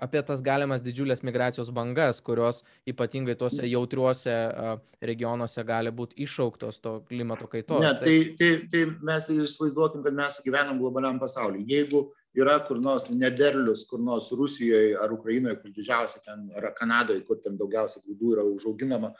apie 0.07 0.23
tas 0.29 0.45
galimas 0.45 0.85
didžiulės 0.85 1.25
migracijos 1.27 1.73
bangas, 1.75 2.23
kurios 2.25 2.63
ypatingai 2.89 3.37
tose 3.39 3.67
jautriuose 3.67 4.39
uh, 4.49 4.75
regionuose 5.03 5.67
gali 5.67 5.91
būti 5.95 6.23
iššauktos 6.23 6.83
to 6.83 6.97
klimato 7.11 7.51
kaitos. 7.51 7.83
Ne, 7.83 7.95
tai, 7.99 8.17
tai, 8.39 8.55
tai 8.71 8.87
mes 9.03 9.31
įsivaizduokim, 9.35 10.07
kad 10.07 10.19
mes 10.23 10.43
gyvenam 10.47 10.79
globaliam 10.83 11.19
pasaulyje. 11.23 11.67
Jeigu 11.73 12.07
yra 12.39 12.59
kur 12.67 12.81
nors 12.81 13.09
nederlius, 13.11 13.85
kur 13.89 14.01
nors 14.01 14.31
Rusijoje 14.33 14.97
ar 15.01 15.13
Ukrainoje, 15.13 15.59
kur 15.61 15.73
didžiausia 15.75 16.23
ten 16.25 16.49
yra 16.57 16.73
Kanadoje, 16.77 17.25
kur 17.29 17.41
ten 17.43 17.59
daugiausia 17.61 18.03
grūdų 18.05 18.35
yra 18.37 18.45
užauginama, 18.49 19.13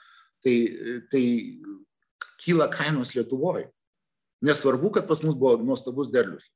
tai, 0.45 0.57
tai 1.13 1.25
kyla 2.43 2.69
kainos 2.73 3.15
Lietuvoje. 3.17 3.69
Nesvarbu, 4.43 4.91
kad 4.97 5.07
pas 5.07 5.21
mus 5.23 5.37
buvo 5.39 5.59
nuostabus 5.63 6.11
derlius. 6.11 6.49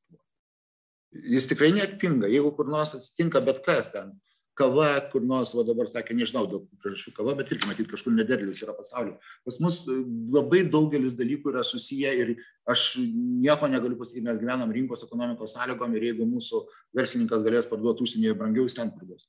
Jis 1.17 1.47
tikrai 1.49 1.71
neatpinga, 1.77 2.29
jeigu 2.33 2.51
kur 2.57 2.67
nors 2.69 2.97
atsitinka 2.97 3.41
bet 3.45 3.63
kas 3.65 3.93
ten, 3.93 4.11
kava 4.57 4.89
kur 5.13 5.25
nors 5.29 5.53
va 5.57 5.65
dabar 5.69 5.89
sakė 5.91 6.17
nežinau 6.17 6.47
kokių 6.49 6.79
priežasčių 6.81 7.13
kava 7.17 7.35
bet 7.37 7.51
irgi 7.53 7.69
matyt 7.69 7.91
kažkur 7.91 8.15
nederlius 8.17 8.63
yra 8.65 8.75
pasaulyje. 8.77 9.19
Pas 9.45 9.59
mus 9.61 9.83
e, 9.93 9.97
labai 10.33 10.63
daugelis 10.73 11.17
dalykų 11.19 11.53
yra 11.53 11.65
susiję 11.67 12.13
ir 12.23 12.33
aš 12.73 12.87
nieko 13.05 13.69
negaliu 13.73 13.99
pasakyt 14.01 14.25
mes 14.25 14.41
gyvenam 14.41 14.73
rinkos 14.73 15.05
ekonomikos 15.07 15.57
sąlygom 15.59 15.97
ir 15.99 16.09
jeigu 16.11 16.29
mūsų 16.31 16.63
verslininkas 16.97 17.45
galės 17.45 17.69
parduot 17.69 18.01
užsienyje 18.07 18.39
brangiau 18.41 18.65
jis 18.65 18.79
ten 18.81 18.95
parduos. 18.97 19.29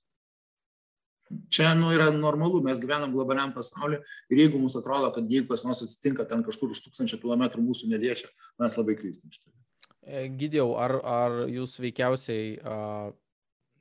Čia 1.52 1.74
nu 1.76 1.92
yra 1.92 2.08
normalu 2.16 2.64
mes 2.64 2.80
gyvenam 2.80 3.12
globaliam 3.12 3.52
pasauly 3.52 4.00
ir 4.32 4.44
jeigu 4.46 4.64
mums 4.64 4.80
atrodo 4.80 5.12
kad 5.12 5.28
jeigu 5.28 5.52
kas 5.52 5.68
nors 5.68 5.84
atsitinka 5.84 6.24
ten 6.30 6.48
kažkur 6.48 6.72
už 6.72 6.86
tūkstančio 6.88 7.20
kilometrų 7.20 7.68
mūsų 7.68 7.92
neliečia 7.92 8.32
mes 8.64 8.80
labai 8.80 8.96
klystam 8.96 9.34
šitoj. 9.36 9.52
Vietoj 9.52 10.24
e, 10.24 10.28
Gidėjau, 10.40 10.70
ar, 10.80 11.00
ar 11.04 11.40
jūs 11.52 11.76
veikiausiai 11.84 12.54
uh, 12.62 13.12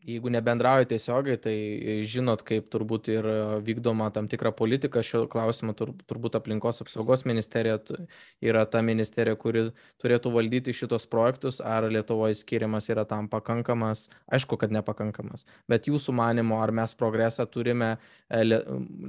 jeigu 0.07 0.31
nebendraujat 0.31 0.91
tiesiogiai, 0.93 1.39
tai 1.43 1.55
žinot, 2.07 2.45
kaip 2.47 2.69
turbūt 2.71 3.11
ir 3.11 3.27
vykdoma 3.67 4.09
tam 4.15 4.29
tikra 4.31 4.53
politika 4.55 5.03
šiuo 5.05 5.25
klausimu, 5.31 5.75
tur, 5.79 5.93
turbūt 6.07 6.39
aplinkos 6.39 6.83
apsaugos 6.85 7.25
ministerija 7.27 7.81
yra 8.45 8.65
ta 8.71 8.83
ministerija, 8.87 9.37
kuri 9.41 9.67
turėtų 10.03 10.33
valdyti 10.37 10.75
šitos 10.77 11.09
projektus, 11.11 11.59
ar 11.61 11.89
Lietuvoje 11.91 12.39
skiriamas 12.39 12.87
yra 12.93 13.07
tam 13.09 13.27
pakankamas, 13.33 14.07
aišku, 14.31 14.59
kad 14.61 14.75
nepakankamas, 14.75 15.47
bet 15.71 15.91
jūsų 15.91 16.15
manimo, 16.17 16.61
ar 16.63 16.75
mes 16.75 16.95
progresą 16.99 17.49
turime, 17.51 17.97
e, 18.31 18.61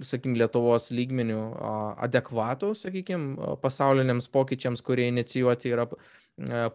sakykime, 0.02 0.38
Lietuvos 0.42 0.90
lygmenių 0.94 1.42
adekvatų, 2.08 2.74
sakykime, 2.78 3.56
pasauliniams 3.62 4.30
pokyčiams, 4.34 4.82
kurie 4.86 5.08
inicijuoti 5.12 5.74
yra 5.74 5.88
e, 5.88 6.02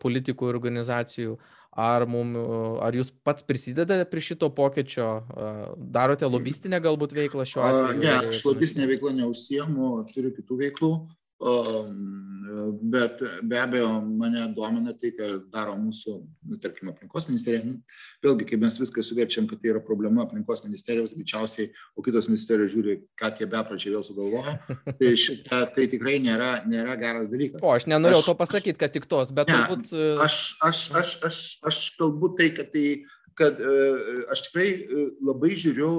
politikų 0.02 0.50
ir 0.50 0.58
organizacijų, 0.58 1.36
ar, 1.72 2.04
mum, 2.10 2.34
ar 2.82 2.96
jūs 2.96 3.12
pats 3.24 3.46
prisidedate 3.46 4.04
prie 4.10 4.22
šito 4.24 4.50
pokyčio, 4.52 5.08
darote 5.78 6.28
lobistinę 6.28 6.82
galbūt 6.82 7.14
veiklą 7.16 7.46
šiuo 7.48 7.64
atveju? 7.68 8.02
Ne, 8.02 8.14
aš 8.32 8.44
lobistinę 8.48 8.90
veiklą 8.90 9.14
neužsiemu, 9.22 9.94
turiu 10.12 10.34
kitų 10.36 10.60
veiklų. 10.66 10.92
Bet 12.82 13.22
be 13.42 13.58
abejo, 13.60 13.88
mane 14.00 14.42
domina 14.54 14.92
tai, 14.98 15.12
ką 15.16 15.28
daro 15.52 15.72
mūsų, 15.78 16.14
nu, 16.50 16.58
tarkim, 16.60 16.90
aplinkos 16.92 17.26
ministerija. 17.30 17.62
Nu, 17.64 17.78
vėlgi, 18.24 18.46
kai 18.50 18.58
mes 18.60 18.76
viską 18.80 19.04
suverčiam, 19.04 19.46
kad 19.50 19.62
tai 19.62 19.72
yra 19.72 19.80
problema 19.84 20.24
aplinkos 20.26 20.62
ministerijos, 20.66 21.14
greičiausiai, 21.16 21.70
o 21.96 22.04
kitos 22.04 22.28
ministerijos 22.30 22.74
žiūri, 22.74 22.98
ką 23.18 23.32
tie 23.38 23.48
bepračiai 23.50 23.94
vėl 23.94 24.04
sugalvoja, 24.06 24.56
tai 25.00 25.14
šita, 25.24 25.62
tai 25.76 25.88
tikrai 25.92 26.18
nėra, 26.22 26.52
nėra 26.68 26.98
geras 27.00 27.30
dalykas. 27.32 27.62
O, 27.64 27.72
aš 27.72 27.88
nenorėjau 27.90 28.22
aš, 28.22 28.30
to 28.30 28.36
pasakyti, 28.42 28.78
kad 28.84 28.94
tik 28.94 29.08
tos, 29.10 29.32
bet 29.34 29.50
ne, 29.50 29.58
turbūt... 29.62 29.94
E, 29.96 30.12
aš, 30.26 30.40
aš, 30.68 30.86
aš, 31.02 31.18
aš, 31.30 31.42
aš 31.72 31.84
kalbu 32.00 32.34
tai, 32.38 32.52
kad, 32.58 32.72
tai, 32.74 32.86
kad 33.38 33.62
e, 33.64 33.76
aš 34.34 34.48
tikrai 34.50 34.68
e, 34.74 35.06
labai 35.24 35.56
žiūriu 35.56 35.94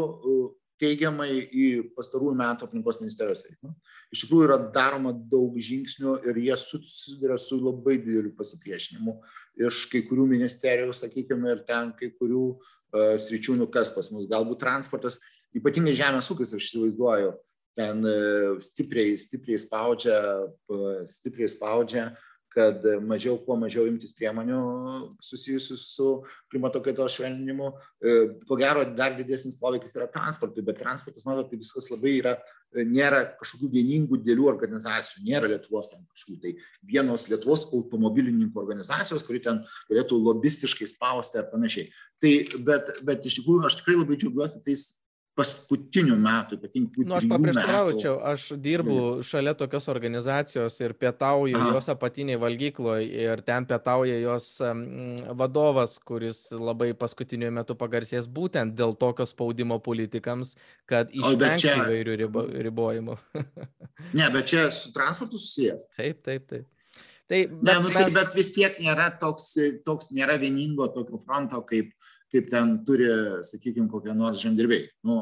teigiamai 0.83 1.31
į 1.47 1.67
pastarųjų 1.95 2.35
metų 2.43 2.67
aplinkos 2.67 2.99
ministerijos 3.01 3.41
veiklą. 3.47 3.71
Iš 4.13 4.25
tikrųjų 4.25 4.49
yra 4.49 4.59
daroma 4.75 5.15
daug 5.15 5.55
žingsnių 5.57 6.19
ir 6.29 6.37
jie 6.43 6.57
susiduria 6.59 7.39
su 7.41 7.57
labai 7.57 7.97
dideliu 8.03 8.35
pasipriešinimu 8.37 9.17
iš 9.59 9.85
kai 9.91 10.03
kurių 10.07 10.25
ministerijų, 10.31 10.93
sakykime, 10.97 11.53
ir 11.53 11.63
ten 11.67 11.93
kai 11.97 12.09
kurių 12.17 12.45
uh, 12.53 13.15
sričių, 13.21 13.57
nu 13.61 13.69
kas 13.71 13.93
pas 13.93 14.09
mus, 14.13 14.27
galbūt 14.29 14.61
transportas, 14.63 15.19
ypatingai 15.57 15.95
žemės 15.97 16.29
ūkis, 16.33 16.55
aš 16.57 16.69
įsivaizduoju, 16.69 17.33
ten 17.77 18.05
uh, 18.09 18.61
stipriai, 18.63 19.15
stipriai 19.19 19.61
spaudžia, 19.61 20.19
uh, 20.43 21.01
stipriai 21.09 21.51
spaudžia 21.51 22.11
kad 22.53 22.85
mažiau, 23.05 23.37
kuo 23.41 23.57
mažiau 23.59 23.87
imtis 23.89 24.13
priemonių 24.15 24.59
susijusių 25.23 25.77
su 25.79 26.09
klimato 26.51 26.81
kaitos 26.85 27.17
švelninimu. 27.17 27.71
E, 27.73 28.15
ko 28.47 28.57
gero, 28.59 28.85
dar 28.97 29.17
didesnis 29.17 29.57
poveikis 29.59 29.95
yra 29.97 30.07
transportui, 30.11 30.65
bet 30.65 30.77
transportas, 30.81 31.25
manote, 31.27 31.51
tai 31.51 31.61
viskas 31.61 31.89
labai 31.91 32.15
yra, 32.19 32.35
nėra 32.73 33.23
kažkokių 33.39 33.69
vieningų 33.73 34.19
dėlių 34.25 34.47
organizacijų, 34.49 35.23
nėra 35.27 35.51
Lietuvos 35.51 35.91
ten 35.91 36.05
kažkokių 36.09 36.39
tai 36.41 36.55
vienos 36.89 37.27
Lietuvos 37.29 37.67
automobilininkų 37.69 38.59
organizacijos, 38.61 39.25
kuri 39.25 39.43
ten 39.43 39.61
galėtų 39.91 40.17
lobistiškai 40.17 40.89
spausti 40.89 41.41
ar 41.41 41.49
panašiai. 41.51 41.91
Tai, 42.23 42.33
bet, 42.65 42.93
bet 43.05 43.29
iš 43.29 43.41
tikrųjų 43.41 43.67
aš 43.69 43.81
tikrai 43.81 43.99
labai 43.99 44.17
džiaugiuosi 44.17 44.63
tais 44.65 44.91
paskutinių 45.37 46.15
metų, 46.21 46.57
ypatingai. 46.59 47.05
Nu, 47.07 47.15
aš 47.17 47.25
paprieštaraučiau, 47.31 48.13
aš 48.29 48.45
dirbu 48.61 48.97
šalia 49.25 49.55
tokios 49.57 49.87
organizacijos 49.89 50.77
ir 50.81 50.93
pietauju 50.99 51.57
Aha. 51.57 51.71
jos 51.73 51.89
apatiniai 51.93 52.37
valgykloje 52.41 53.07
ir 53.25 53.41
ten 53.45 53.65
pietauja 53.69 54.19
jos 54.21 54.49
vadovas, 55.41 55.95
kuris 56.05 56.45
labai 56.53 56.91
paskutiniu 56.97 57.49
metu 57.55 57.77
pagarsės 57.79 58.29
būtent 58.29 58.77
dėl 58.77 58.93
tokio 58.99 59.25
spaudimo 59.29 59.79
politikams, 59.81 60.53
kad 60.89 61.09
išvengti 61.09 61.65
čia... 61.65 61.79
įvairių 61.81 62.19
ribo, 62.25 62.45
ribojimų. 62.69 63.17
ne, 64.19 64.29
bet 64.29 64.53
čia 64.53 64.69
su 64.75 64.93
transportu 64.93 65.41
susijęs. 65.41 65.89
Taip, 65.97 66.21
taip, 66.21 66.45
taip. 66.51 66.69
Tai, 67.33 67.39
bet, 67.47 67.61
ne, 67.65 67.79
nu, 67.81 67.89
tai, 67.89 68.05
mes... 68.05 68.13
bet 68.19 68.33
vis 68.37 68.51
tiek 68.53 68.75
nėra 68.83 69.07
toks, 69.17 69.55
toks 69.87 70.11
nėra 70.13 70.35
vieningo 70.41 70.89
tokio 70.93 71.17
fronto, 71.23 71.63
kaip, 71.65 71.89
kaip 72.33 72.51
ten 72.51 72.77
turi, 72.87 73.09
sakykime, 73.45 73.89
kokie 73.91 74.15
nors 74.17 74.41
žemdirbiai. 74.43 74.89
Nu, 75.07 75.21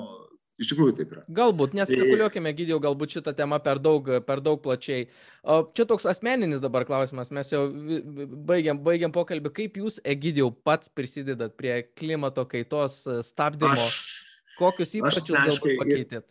Iš 0.62 0.70
tikrųjų 0.70 0.94
taip 1.00 1.14
yra. 1.16 1.22
Galbūt, 1.34 1.72
nespekuliuokime, 1.74 2.52
gydėjau, 2.54 2.78
galbūt 2.84 3.16
šitą 3.16 3.32
temą 3.34 3.58
per 3.66 3.80
daug, 3.82 4.06
per 4.28 4.44
daug 4.46 4.60
plačiai. 4.62 5.08
Čia 5.42 5.86
toks 5.90 6.06
asmeninis 6.12 6.62
dabar 6.62 6.86
klausimas, 6.86 7.32
mes 7.34 7.50
jau 7.50 7.64
baigiam, 8.46 8.78
baigiam 8.86 9.14
pokalbį. 9.16 9.54
Kaip 9.58 9.80
jūs, 9.82 9.98
Egidijau, 10.06 10.52
pats 10.54 10.92
prisidedat 10.94 11.56
prie 11.58 11.80
klimato 11.98 12.46
kaitos 12.46 13.00
stabdymo? 13.26 13.74
Aš, 13.74 13.98
Kokius 14.60 14.94
įpročius 15.00 15.32
galbūt 15.34 15.82
pakeitėt? 15.82 16.28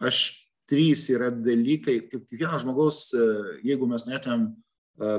Aš 0.00 0.22
trys 0.70 1.04
yra 1.12 1.28
dalykai, 1.34 1.98
kaip 2.08 2.24
kiekvieno 2.30 2.56
žmogaus, 2.62 3.10
jeigu 3.66 3.90
mes 3.90 4.08
netum 4.08 4.48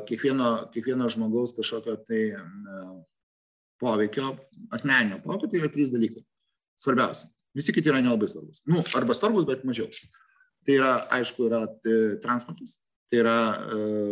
kiekvieno, 0.10 0.72
kiekvieno 0.74 1.12
žmogaus 1.14 1.54
kažkokio 1.54 2.00
tai 2.08 2.24
poveikio, 3.84 4.34
asmeninio 4.74 5.20
poveikio, 5.24 5.52
tai 5.52 5.62
yra 5.62 5.72
trys 5.74 5.92
dalykai. 5.94 6.24
Svarbiausia. 6.84 7.30
Visi 7.54 7.74
kiti 7.76 7.92
yra 7.92 8.02
nelabai 8.02 8.30
svarbus. 8.32 8.64
Nu, 8.70 8.82
arba 8.98 9.16
svarbus, 9.18 9.46
bet 9.50 9.66
mažiau. 9.68 9.90
Tai 10.66 10.78
yra, 10.80 10.92
aišku, 11.20 11.48
yra 11.50 11.64
e, 11.68 11.96
transportas, 12.24 12.78
tai 13.12 13.22
yra, 13.22 13.38
e, 13.76 14.12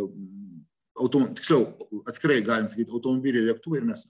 autom, 1.02 1.30
tiksliau, 1.36 1.64
atskirai 2.08 2.42
galim 2.46 2.68
sakyti, 2.70 2.92
automobiliai, 2.92 3.48
lėktuvai 3.48 3.80
ir 3.80 3.88
mes. 3.88 4.04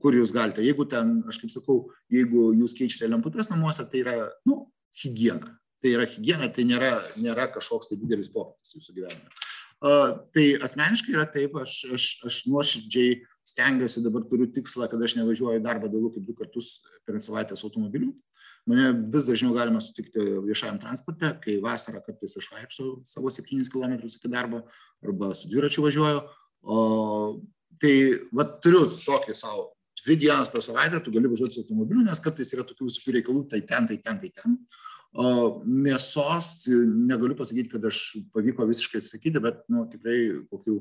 Kur 0.00 0.12
jūs 0.12 0.32
galite, 0.34 0.60
jeigu 0.60 0.84
ten, 0.92 1.22
aš 1.30 1.38
kaip 1.40 1.52
sakau, 1.52 1.78
jeigu 2.12 2.50
jūs 2.58 2.74
keičiate 2.76 3.08
lemputės 3.08 3.48
namuose, 3.48 3.86
tai 3.88 4.02
yra, 4.02 4.16
nu, 4.48 4.66
higiena. 5.00 5.54
Tai 5.84 5.92
yra 5.92 6.08
higiena, 6.08 6.50
tai 6.52 6.66
nėra, 6.68 6.90
nėra 7.20 7.46
kažkoks 7.52 7.88
tai 7.90 7.96
didelis 8.00 8.30
pokytis 8.32 8.76
jūsų 8.76 8.96
gyvenime. 8.98 9.32
Uh, 9.84 10.20
tai 10.32 10.44
asmeniškai 10.64 11.12
yra 11.12 11.24
taip, 11.28 11.56
aš, 11.60 11.78
aš, 11.92 12.04
aš 12.24 12.38
nuoširdžiai 12.48 13.18
stengiuosi 13.44 14.02
dabar 14.04 14.24
turiu 14.28 14.48
tikslą, 14.52 14.88
kad 14.90 15.02
aš 15.04 15.16
nevažiuoju 15.18 15.60
į 15.60 15.64
darbą 15.64 15.90
daugiau 15.92 16.12
kaip 16.14 16.24
du 16.26 16.36
kartus 16.38 16.78
per 17.04 17.20
savaitės 17.24 17.64
automobiliu. 17.66 18.14
Mane 18.68 18.94
vis 19.12 19.26
dažniau 19.28 19.52
galima 19.56 19.82
sutikti 19.84 20.22
viešajam 20.46 20.78
transporte, 20.80 21.34
kai 21.44 21.58
vasarą 21.64 22.00
kartais 22.06 22.38
aš 22.40 22.48
vaikščiau 22.52 22.94
savo 23.08 23.32
7 23.32 23.68
km 23.72 23.98
iki 24.08 24.30
darbo 24.32 24.62
arba 25.04 25.34
su 25.36 25.50
dviračiu 25.52 25.84
važiuoju. 25.84 26.24
O, 26.64 26.78
tai 27.82 27.94
va, 28.32 28.48
turiu 28.64 28.86
tokį 29.04 29.36
savo 29.36 29.74
dvi 30.00 30.16
dienas 30.24 30.48
per 30.52 30.64
savaitę, 30.64 31.02
tu 31.04 31.12
gali 31.12 31.28
važiuoti 31.28 31.58
su 31.58 31.64
automobiliu, 31.64 32.04
nes 32.06 32.20
kartais 32.24 32.52
yra 32.56 32.64
tokių 32.64 32.88
visokių 32.88 33.16
reikalų, 33.18 33.44
tai 33.52 33.60
ten, 33.68 33.88
tai 33.90 34.00
ten, 34.00 34.20
tai 34.22 34.32
ten. 34.32 34.58
O 35.14 35.60
mėsos 35.62 36.64
negaliu 36.66 37.36
pasakyti, 37.38 37.70
kad 37.76 37.84
aš 37.86 38.00
pavyko 38.34 38.66
visiškai 38.66 39.02
atsakyti, 39.04 39.42
bet 39.44 39.60
nu, 39.70 39.84
tikrai 39.92 40.16
kokių 40.50 40.80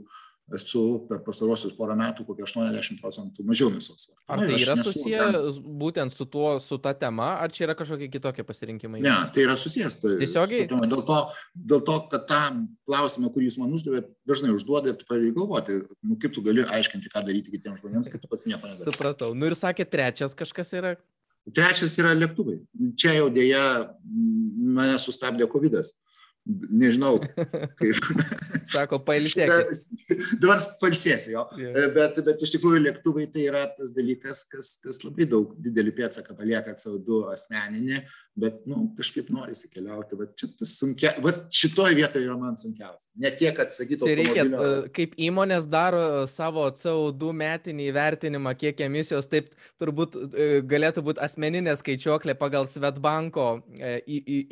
esu 0.51 0.81
per 1.07 1.21
pastarosius 1.23 1.71
porą 1.77 1.95
metų 1.97 2.25
kokie 2.27 2.43
80 2.43 2.99
procentų 2.99 3.45
mažiau 3.47 3.69
mėsos. 3.71 4.09
Ar 4.27 4.41
tai 4.43 4.57
yra 4.57 4.75
susiję 4.75 5.21
ten... 5.23 5.37
būtent 5.79 6.15
su, 6.15 6.27
tuo, 6.29 6.57
su 6.59 6.77
ta 6.83 6.91
tema, 6.97 7.37
ar 7.39 7.53
čia 7.53 7.63
yra 7.67 7.77
kažkokie 7.79 8.09
kitokie 8.11 8.43
pasirinkimai? 8.47 8.99
Ne, 9.05 9.15
tai 9.33 9.45
yra 9.45 9.55
susijęs. 9.59 9.95
Tai, 10.01 10.13
Tiesiogiai? 10.19 10.67
Su, 10.67 10.81
dėl, 10.91 11.05
to, 11.07 11.19
dėl 11.71 11.85
to, 11.87 11.97
kad 12.11 12.27
tą 12.29 12.41
klausimą, 12.89 13.31
kurį 13.33 13.49
jūs 13.49 13.59
man 13.61 13.73
uždavėt, 13.77 14.11
dažnai 14.29 14.51
užduoda 14.57 14.91
ir 14.91 14.99
tu 14.99 15.07
pradėjai 15.07 15.37
galvoti, 15.39 15.79
nu, 16.03 16.19
kaip 16.19 16.35
tu 16.35 16.43
gali 16.45 16.67
aiškinti, 16.67 17.11
ką 17.13 17.23
daryti 17.23 17.55
kitiems 17.55 17.79
žmonėms, 17.79 18.11
kai 18.11 18.19
tu 18.19 18.31
pats 18.31 18.47
nieko 18.49 18.67
nedarai. 18.67 18.83
Supratau. 18.83 19.31
Nu 19.37 19.47
ir 19.47 19.57
sakė, 19.57 19.87
trečias 19.87 20.35
kažkas 20.37 20.75
yra. 20.75 20.95
Trečias 21.55 21.95
yra 21.99 22.13
lėktuvai. 22.15 22.61
Čia 22.99 23.17
jau 23.17 23.31
dėja 23.31 23.63
mane 24.03 24.99
sustabdė 24.99 25.47
COVID. 25.51 25.79
-as 25.79 25.95
nežinau, 26.45 27.17
kaip. 27.79 28.07
Sako, 28.73 28.99
pailsėkit. 29.07 29.85
Dabar 30.41 30.63
pailsėsiu 30.81 31.35
jo. 31.35 31.43
Yeah. 31.59 31.87
Bet, 31.95 32.19
bet 32.25 32.43
iš 32.43 32.55
tikrųjų 32.55 32.83
lėktuvai 32.87 33.27
tai 33.31 33.47
yra 33.47 33.63
tas 33.77 33.93
dalykas, 33.95 34.43
kas, 34.51 34.75
kas 34.83 35.01
labai 35.05 35.27
daug 35.29 35.53
didelį 35.63 35.95
pėdsaką 35.99 36.35
palieka 36.37 36.75
CO2 36.79 37.23
asmeninį, 37.33 38.03
bet, 38.35 38.65
na, 38.65 38.75
nu, 38.75 38.87
kažkaip 38.97 39.29
norisi 39.33 39.69
keliauti. 39.71 40.17
Bet 40.17 40.33
čia 40.39 40.49
tas 40.57 40.73
sunkia, 40.79 41.13
bet 41.23 41.43
šitoje 41.53 41.97
vietoje 41.97 42.25
yra 42.25 42.37
man 42.39 42.57
sunkiausia. 42.59 43.11
Ne 43.21 43.31
tiek, 43.37 43.53
kad 43.57 43.73
sakytų, 43.73 44.07
tai 44.07 44.15
reikia, 44.17 44.45
automobilio... 44.47 44.89
kaip 44.97 45.13
įmonės 45.27 45.67
daro 45.69 46.03
savo 46.29 46.65
CO2 46.79 47.33
metinį 47.43 47.87
įvertinimą, 47.91 48.55
kiek 48.59 48.81
emisijos, 48.87 49.29
taip 49.31 49.53
turbūt 49.81 50.17
e, 50.17 50.49
galėtų 50.69 51.05
būti 51.05 51.23
asmeninė 51.27 51.77
skaičiuoklė 51.79 52.37
pagal 52.39 52.67
Svetbanko 52.71 53.47
e, 53.77 53.95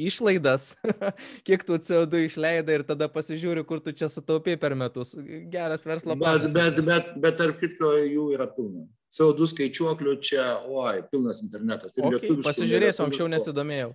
išlaidas, 0.10 0.72
kiek 1.48 1.66
tų 1.68 1.82
CO2 1.90 2.26
išleidai 2.30 2.80
ir 2.80 2.88
tada 2.88 3.10
pasižiūri, 3.12 3.66
kur 3.68 3.82
tu 3.84 3.96
čia 3.98 4.12
sutaupiai 4.12 4.60
per 4.62 4.78
metus. 4.78 5.16
Geras 5.52 5.88
verslo 5.88 6.18
planas. 6.18 6.50
Bet, 6.52 6.82
bet, 6.82 6.86
bet, 6.86 7.14
bet 7.22 7.40
tarp 7.42 7.62
kitko 7.62 7.96
jų 8.06 8.32
yra 8.38 8.50
pilna. 8.52 8.86
CO2 9.12 9.50
skaičiuoklių 9.52 10.16
čia, 10.24 10.46
oi, 10.68 11.02
pilnas 11.12 11.44
internetas. 11.46 11.98
Ir 12.00 12.08
okay, 12.08 12.36
pasižiūrėsiu, 12.46 13.06
anksčiau 13.06 13.28
nesidomėjau. 13.32 13.92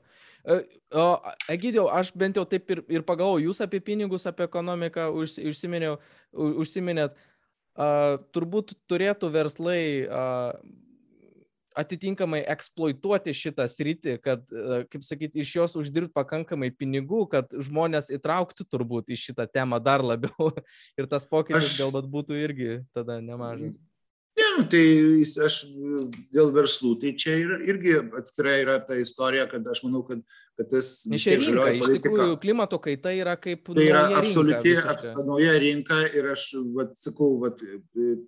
E, 0.46 0.58
o, 0.92 1.06
Egidėjau, 1.52 1.86
aš 1.90 2.12
bent 2.18 2.38
jau 2.38 2.44
taip 2.48 2.74
ir, 2.74 2.82
ir 2.98 3.06
pagalvojau, 3.06 3.48
jūs 3.48 3.62
apie 3.64 3.80
pinigus, 3.84 4.28
apie 4.28 4.46
ekonomiką 4.48 5.08
užsiminėt. 5.16 7.16
Uh, 7.76 8.14
turbūt 8.32 8.70
turėtų 8.88 9.28
verslai 9.34 9.80
uh, 10.08 10.54
atitinkamai 11.76 12.40
eksploituoti 12.48 13.34
šitą 13.36 13.66
sritį, 13.68 14.16
kad, 14.24 14.44
e, 14.48 14.82
kaip 14.90 15.04
sakyti, 15.04 15.42
iš 15.44 15.52
jos 15.58 15.76
uždirbti 15.82 16.14
pakankamai 16.16 16.70
pinigų, 16.72 17.26
kad 17.32 17.52
žmonės 17.52 18.08
įtrauktų 18.16 18.66
turbūt 18.72 19.12
į 19.12 19.20
šitą 19.26 19.46
temą 19.52 19.80
dar 19.82 20.04
labiau 20.04 20.50
ir 20.98 21.10
tas 21.10 21.28
pokytis 21.28 21.74
aš... 21.74 21.82
galbūt 21.84 22.08
būtų 22.12 22.40
irgi 22.40 22.70
tada 22.96 23.20
nemažas. 23.20 23.76
Ne, 24.37 24.64
tai 24.68 24.82
aš 25.47 25.62
dėl 26.34 26.51
verslų, 26.53 26.91
tai 27.01 27.14
čia 27.16 27.39
ir, 27.41 27.55
irgi 27.72 27.95
atskirai 28.18 28.59
yra 28.66 28.74
ta 28.84 28.99
istorija, 29.01 29.47
kad 29.49 29.64
aš 29.72 29.80
manau, 29.87 30.03
kad, 30.05 30.20
kad 30.59 30.68
tas... 30.74 30.91
Iš 31.09 31.24
rinka, 31.41 31.70
iš 31.72 31.89
tikrųjų, 31.95 32.37
klimato 32.43 32.76
kaita 32.84 33.14
yra 33.16 33.39
kaip... 33.41 33.70
Tai 33.72 33.87
yra 33.87 34.05
absoliuti 34.20 34.76
ats, 34.93 35.09
nauja 35.24 35.57
rinka 35.62 36.03
ir 36.12 36.28
aš 36.34 36.51
vat, 36.76 36.93
sakau, 37.01 37.39
vat, 37.47 37.64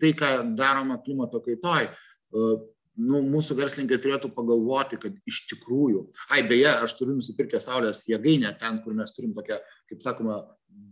tai, 0.00 0.14
ką 0.16 0.32
daroma 0.56 0.96
klimato 1.04 1.42
kaitoj, 1.44 1.90
nu, 2.98 3.20
mūsų 3.28 3.56
verslininkai 3.58 4.00
turėtų 4.02 4.32
pagalvoti, 4.34 4.98
kad 5.00 5.16
iš 5.28 5.44
tikrųjų, 5.52 6.06
ai 6.34 6.40
beje, 6.48 6.70
aš 6.88 6.96
turiu 6.98 7.18
nusipirkę 7.18 7.60
Saulės 7.62 8.06
jėgainę 8.08 8.56
ten, 8.60 8.80
kur 8.84 8.96
mes 8.96 9.12
turim 9.14 9.36
tokią, 9.36 9.60
kaip 9.92 10.02
sakoma, 10.04 10.40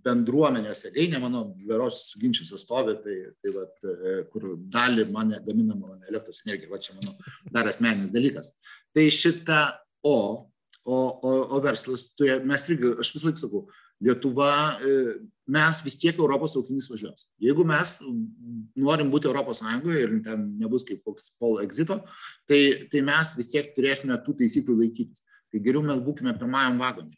bendruomenės 0.07 0.84
jėgainė, 0.87 1.18
mano 1.22 1.49
veros 1.66 2.12
ginčiuose 2.20 2.59
stovi, 2.61 2.95
tai, 3.03 3.16
tai 3.43 3.55
vat, 3.55 3.72
e, 3.82 4.18
kur 4.30 4.53
dalį 4.74 5.09
mane 5.11 5.41
gaminama 5.47 5.97
elektros 6.11 6.45
energija, 6.47 6.70
va 6.70 6.78
čia 6.82 6.95
mano 6.99 7.16
dar 7.51 7.66
asmeninis 7.70 8.14
dalykas. 8.14 8.53
Tai 8.95 9.09
šitą 9.12 9.64
O, 10.07 10.47
o, 10.84 10.97
o, 11.22 11.30
o 11.57 11.59
verslas, 11.64 12.05
turė, 12.14 12.39
mes 12.47 12.68
irgi, 12.70 12.93
aš 13.03 13.11
vis 13.16 13.24
laik 13.26 13.41
sakau, 13.41 13.64
Lietuva, 14.05 14.76
e, 14.84 15.14
mes 15.51 15.78
vis 15.82 15.97
tiek 15.97 16.18
Europos 16.20 16.53
traukinys 16.53 16.87
važiuos. 16.93 17.24
Jeigu 17.43 17.64
mes 17.66 17.95
norim 18.76 19.09
būti 19.11 19.26
Europos 19.26 19.62
Sąjungoje 19.62 20.03
ir 20.05 20.12
ten 20.26 20.45
nebus 20.61 20.84
kaip 20.87 21.01
koks 21.07 21.30
pol 21.41 21.62
exito, 21.64 22.03
tai, 22.47 22.61
tai 22.93 23.03
mes 23.09 23.32
vis 23.39 23.49
tiek 23.55 23.72
turėsime 23.74 24.18
tų 24.26 24.37
taisyklių 24.43 24.76
laikytis. 24.82 25.24
Tai 25.51 25.62
geriau 25.64 25.82
mes 25.87 26.03
būkime 26.05 26.37
pirmajam 26.37 26.76
vagonui. 26.82 27.16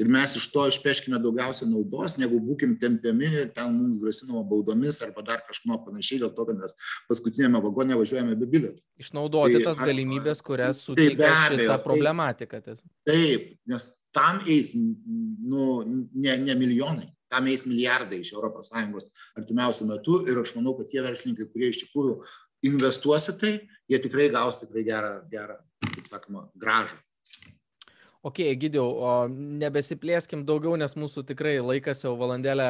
Ir 0.00 0.08
mes 0.08 0.32
iš 0.38 0.46
to 0.52 0.64
išpeškime 0.70 1.18
daugiausia 1.20 1.66
naudos, 1.68 2.16
negu 2.16 2.38
būkim 2.40 2.78
tempiami 2.80 3.44
ten 3.52 3.74
mums 3.74 4.00
grasinama 4.00 4.40
baudomis 4.48 5.00
arba 5.04 5.24
dar 5.26 5.42
kažkuo 5.44 5.76
panašiai, 5.84 6.22
dėl 6.22 6.32
to, 6.36 6.46
kad 6.48 6.56
mes 6.56 6.76
paskutinėme 7.10 7.60
vagone 7.60 7.98
važiuojame 8.00 8.36
be 8.40 8.48
bilietų. 8.48 8.80
Išnaudoti 9.02 9.58
tai, 9.58 9.64
tas 9.68 9.82
galimybės, 9.84 10.40
kurias 10.46 10.80
suteikia 10.86 11.20
tai 11.20 11.58
šitą 11.58 11.78
problematiką. 11.84 12.62
Taip, 12.64 12.84
taip, 13.10 13.50
nes 13.68 13.88
tam 14.16 14.40
eis 14.48 14.72
nu, 14.74 15.66
ne, 15.84 16.38
ne 16.46 16.56
milijonai, 16.56 17.10
tam 17.30 17.50
eis 17.52 17.66
milijardai 17.68 18.22
iš 18.24 18.32
ES 18.34 19.10
artimiausiu 19.36 19.90
metu 19.90 20.22
ir 20.26 20.40
aš 20.40 20.56
manau, 20.56 20.78
kad 20.78 20.88
tie 20.88 21.04
verslininkai, 21.04 21.50
kurie 21.52 21.70
iš 21.74 21.84
tikrųjų 21.84 22.16
investuos 22.72 23.28
į 23.34 23.36
tai, 23.40 23.52
jie 23.90 24.00
tikrai 24.00 24.30
gaus 24.32 24.58
tikrai 24.60 24.84
gerą, 24.88 25.14
gerą 25.30 25.60
kaip 25.90 26.08
sakoma, 26.08 26.48
gražą. 26.56 26.96
Ok, 28.20 28.42
Gidiau, 28.60 29.30
nebesiplėskim 29.32 30.42
daugiau, 30.44 30.74
nes 30.76 30.92
mūsų 30.92 31.22
tikrai 31.30 31.54
laikas 31.64 32.04
jau 32.04 32.10
valandėlę 32.20 32.66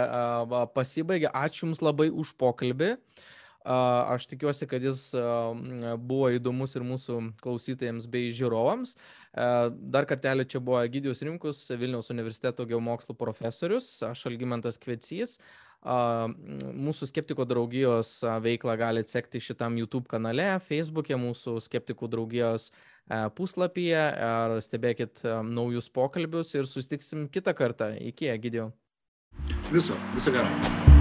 pasibaigė. 0.77 1.27
Ačiū 1.35 1.65
Jums 1.65 1.81
labai 1.83 2.07
už 2.07 2.37
pokalbį. 2.39 2.93
Aš 3.67 4.29
tikiuosi, 4.31 4.69
kad 4.71 4.87
jis 4.87 5.11
buvo 5.99 6.31
įdomus 6.37 6.77
ir 6.79 6.87
mūsų 6.87 7.17
klausytojams 7.43 8.07
bei 8.09 8.31
žiūrovams. 8.31 8.95
Dar 9.35 10.07
kartelį 10.09 10.47
čia 10.55 10.63
buvo 10.63 10.85
Gidijus 10.87 11.25
Rimkus, 11.27 11.67
Vilniaus 11.75 12.15
universiteto 12.15 12.65
geomokslų 12.71 13.19
profesorius, 13.19 13.91
aš 14.07 14.29
Algymantas 14.31 14.79
Kvecys. 14.79 15.35
Mūsų 15.81 17.09
skeptiko 17.09 17.47
draugijos 17.49 18.21
veiklą 18.45 18.77
galite 18.77 19.09
sekti 19.09 19.41
šitam 19.41 19.79
YouTube 19.81 20.09
kanale, 20.11 20.59
Facebook'e, 20.69 21.17
mūsų 21.17 21.57
skeptikų 21.65 22.11
draugijos 22.13 22.69
puslapyje 23.35 24.03
ar 24.21 24.59
stebėkit 24.61 25.25
naujus 25.49 25.89
pokalbius 25.89 26.55
ir 26.55 26.69
sustiksim 26.69 27.29
kitą 27.33 27.57
kartą. 27.57 27.95
Iki, 27.97 28.29
Egidijau. 28.37 28.71
Viso, 29.73 29.97
viso 30.15 30.31
gero. 30.35 31.00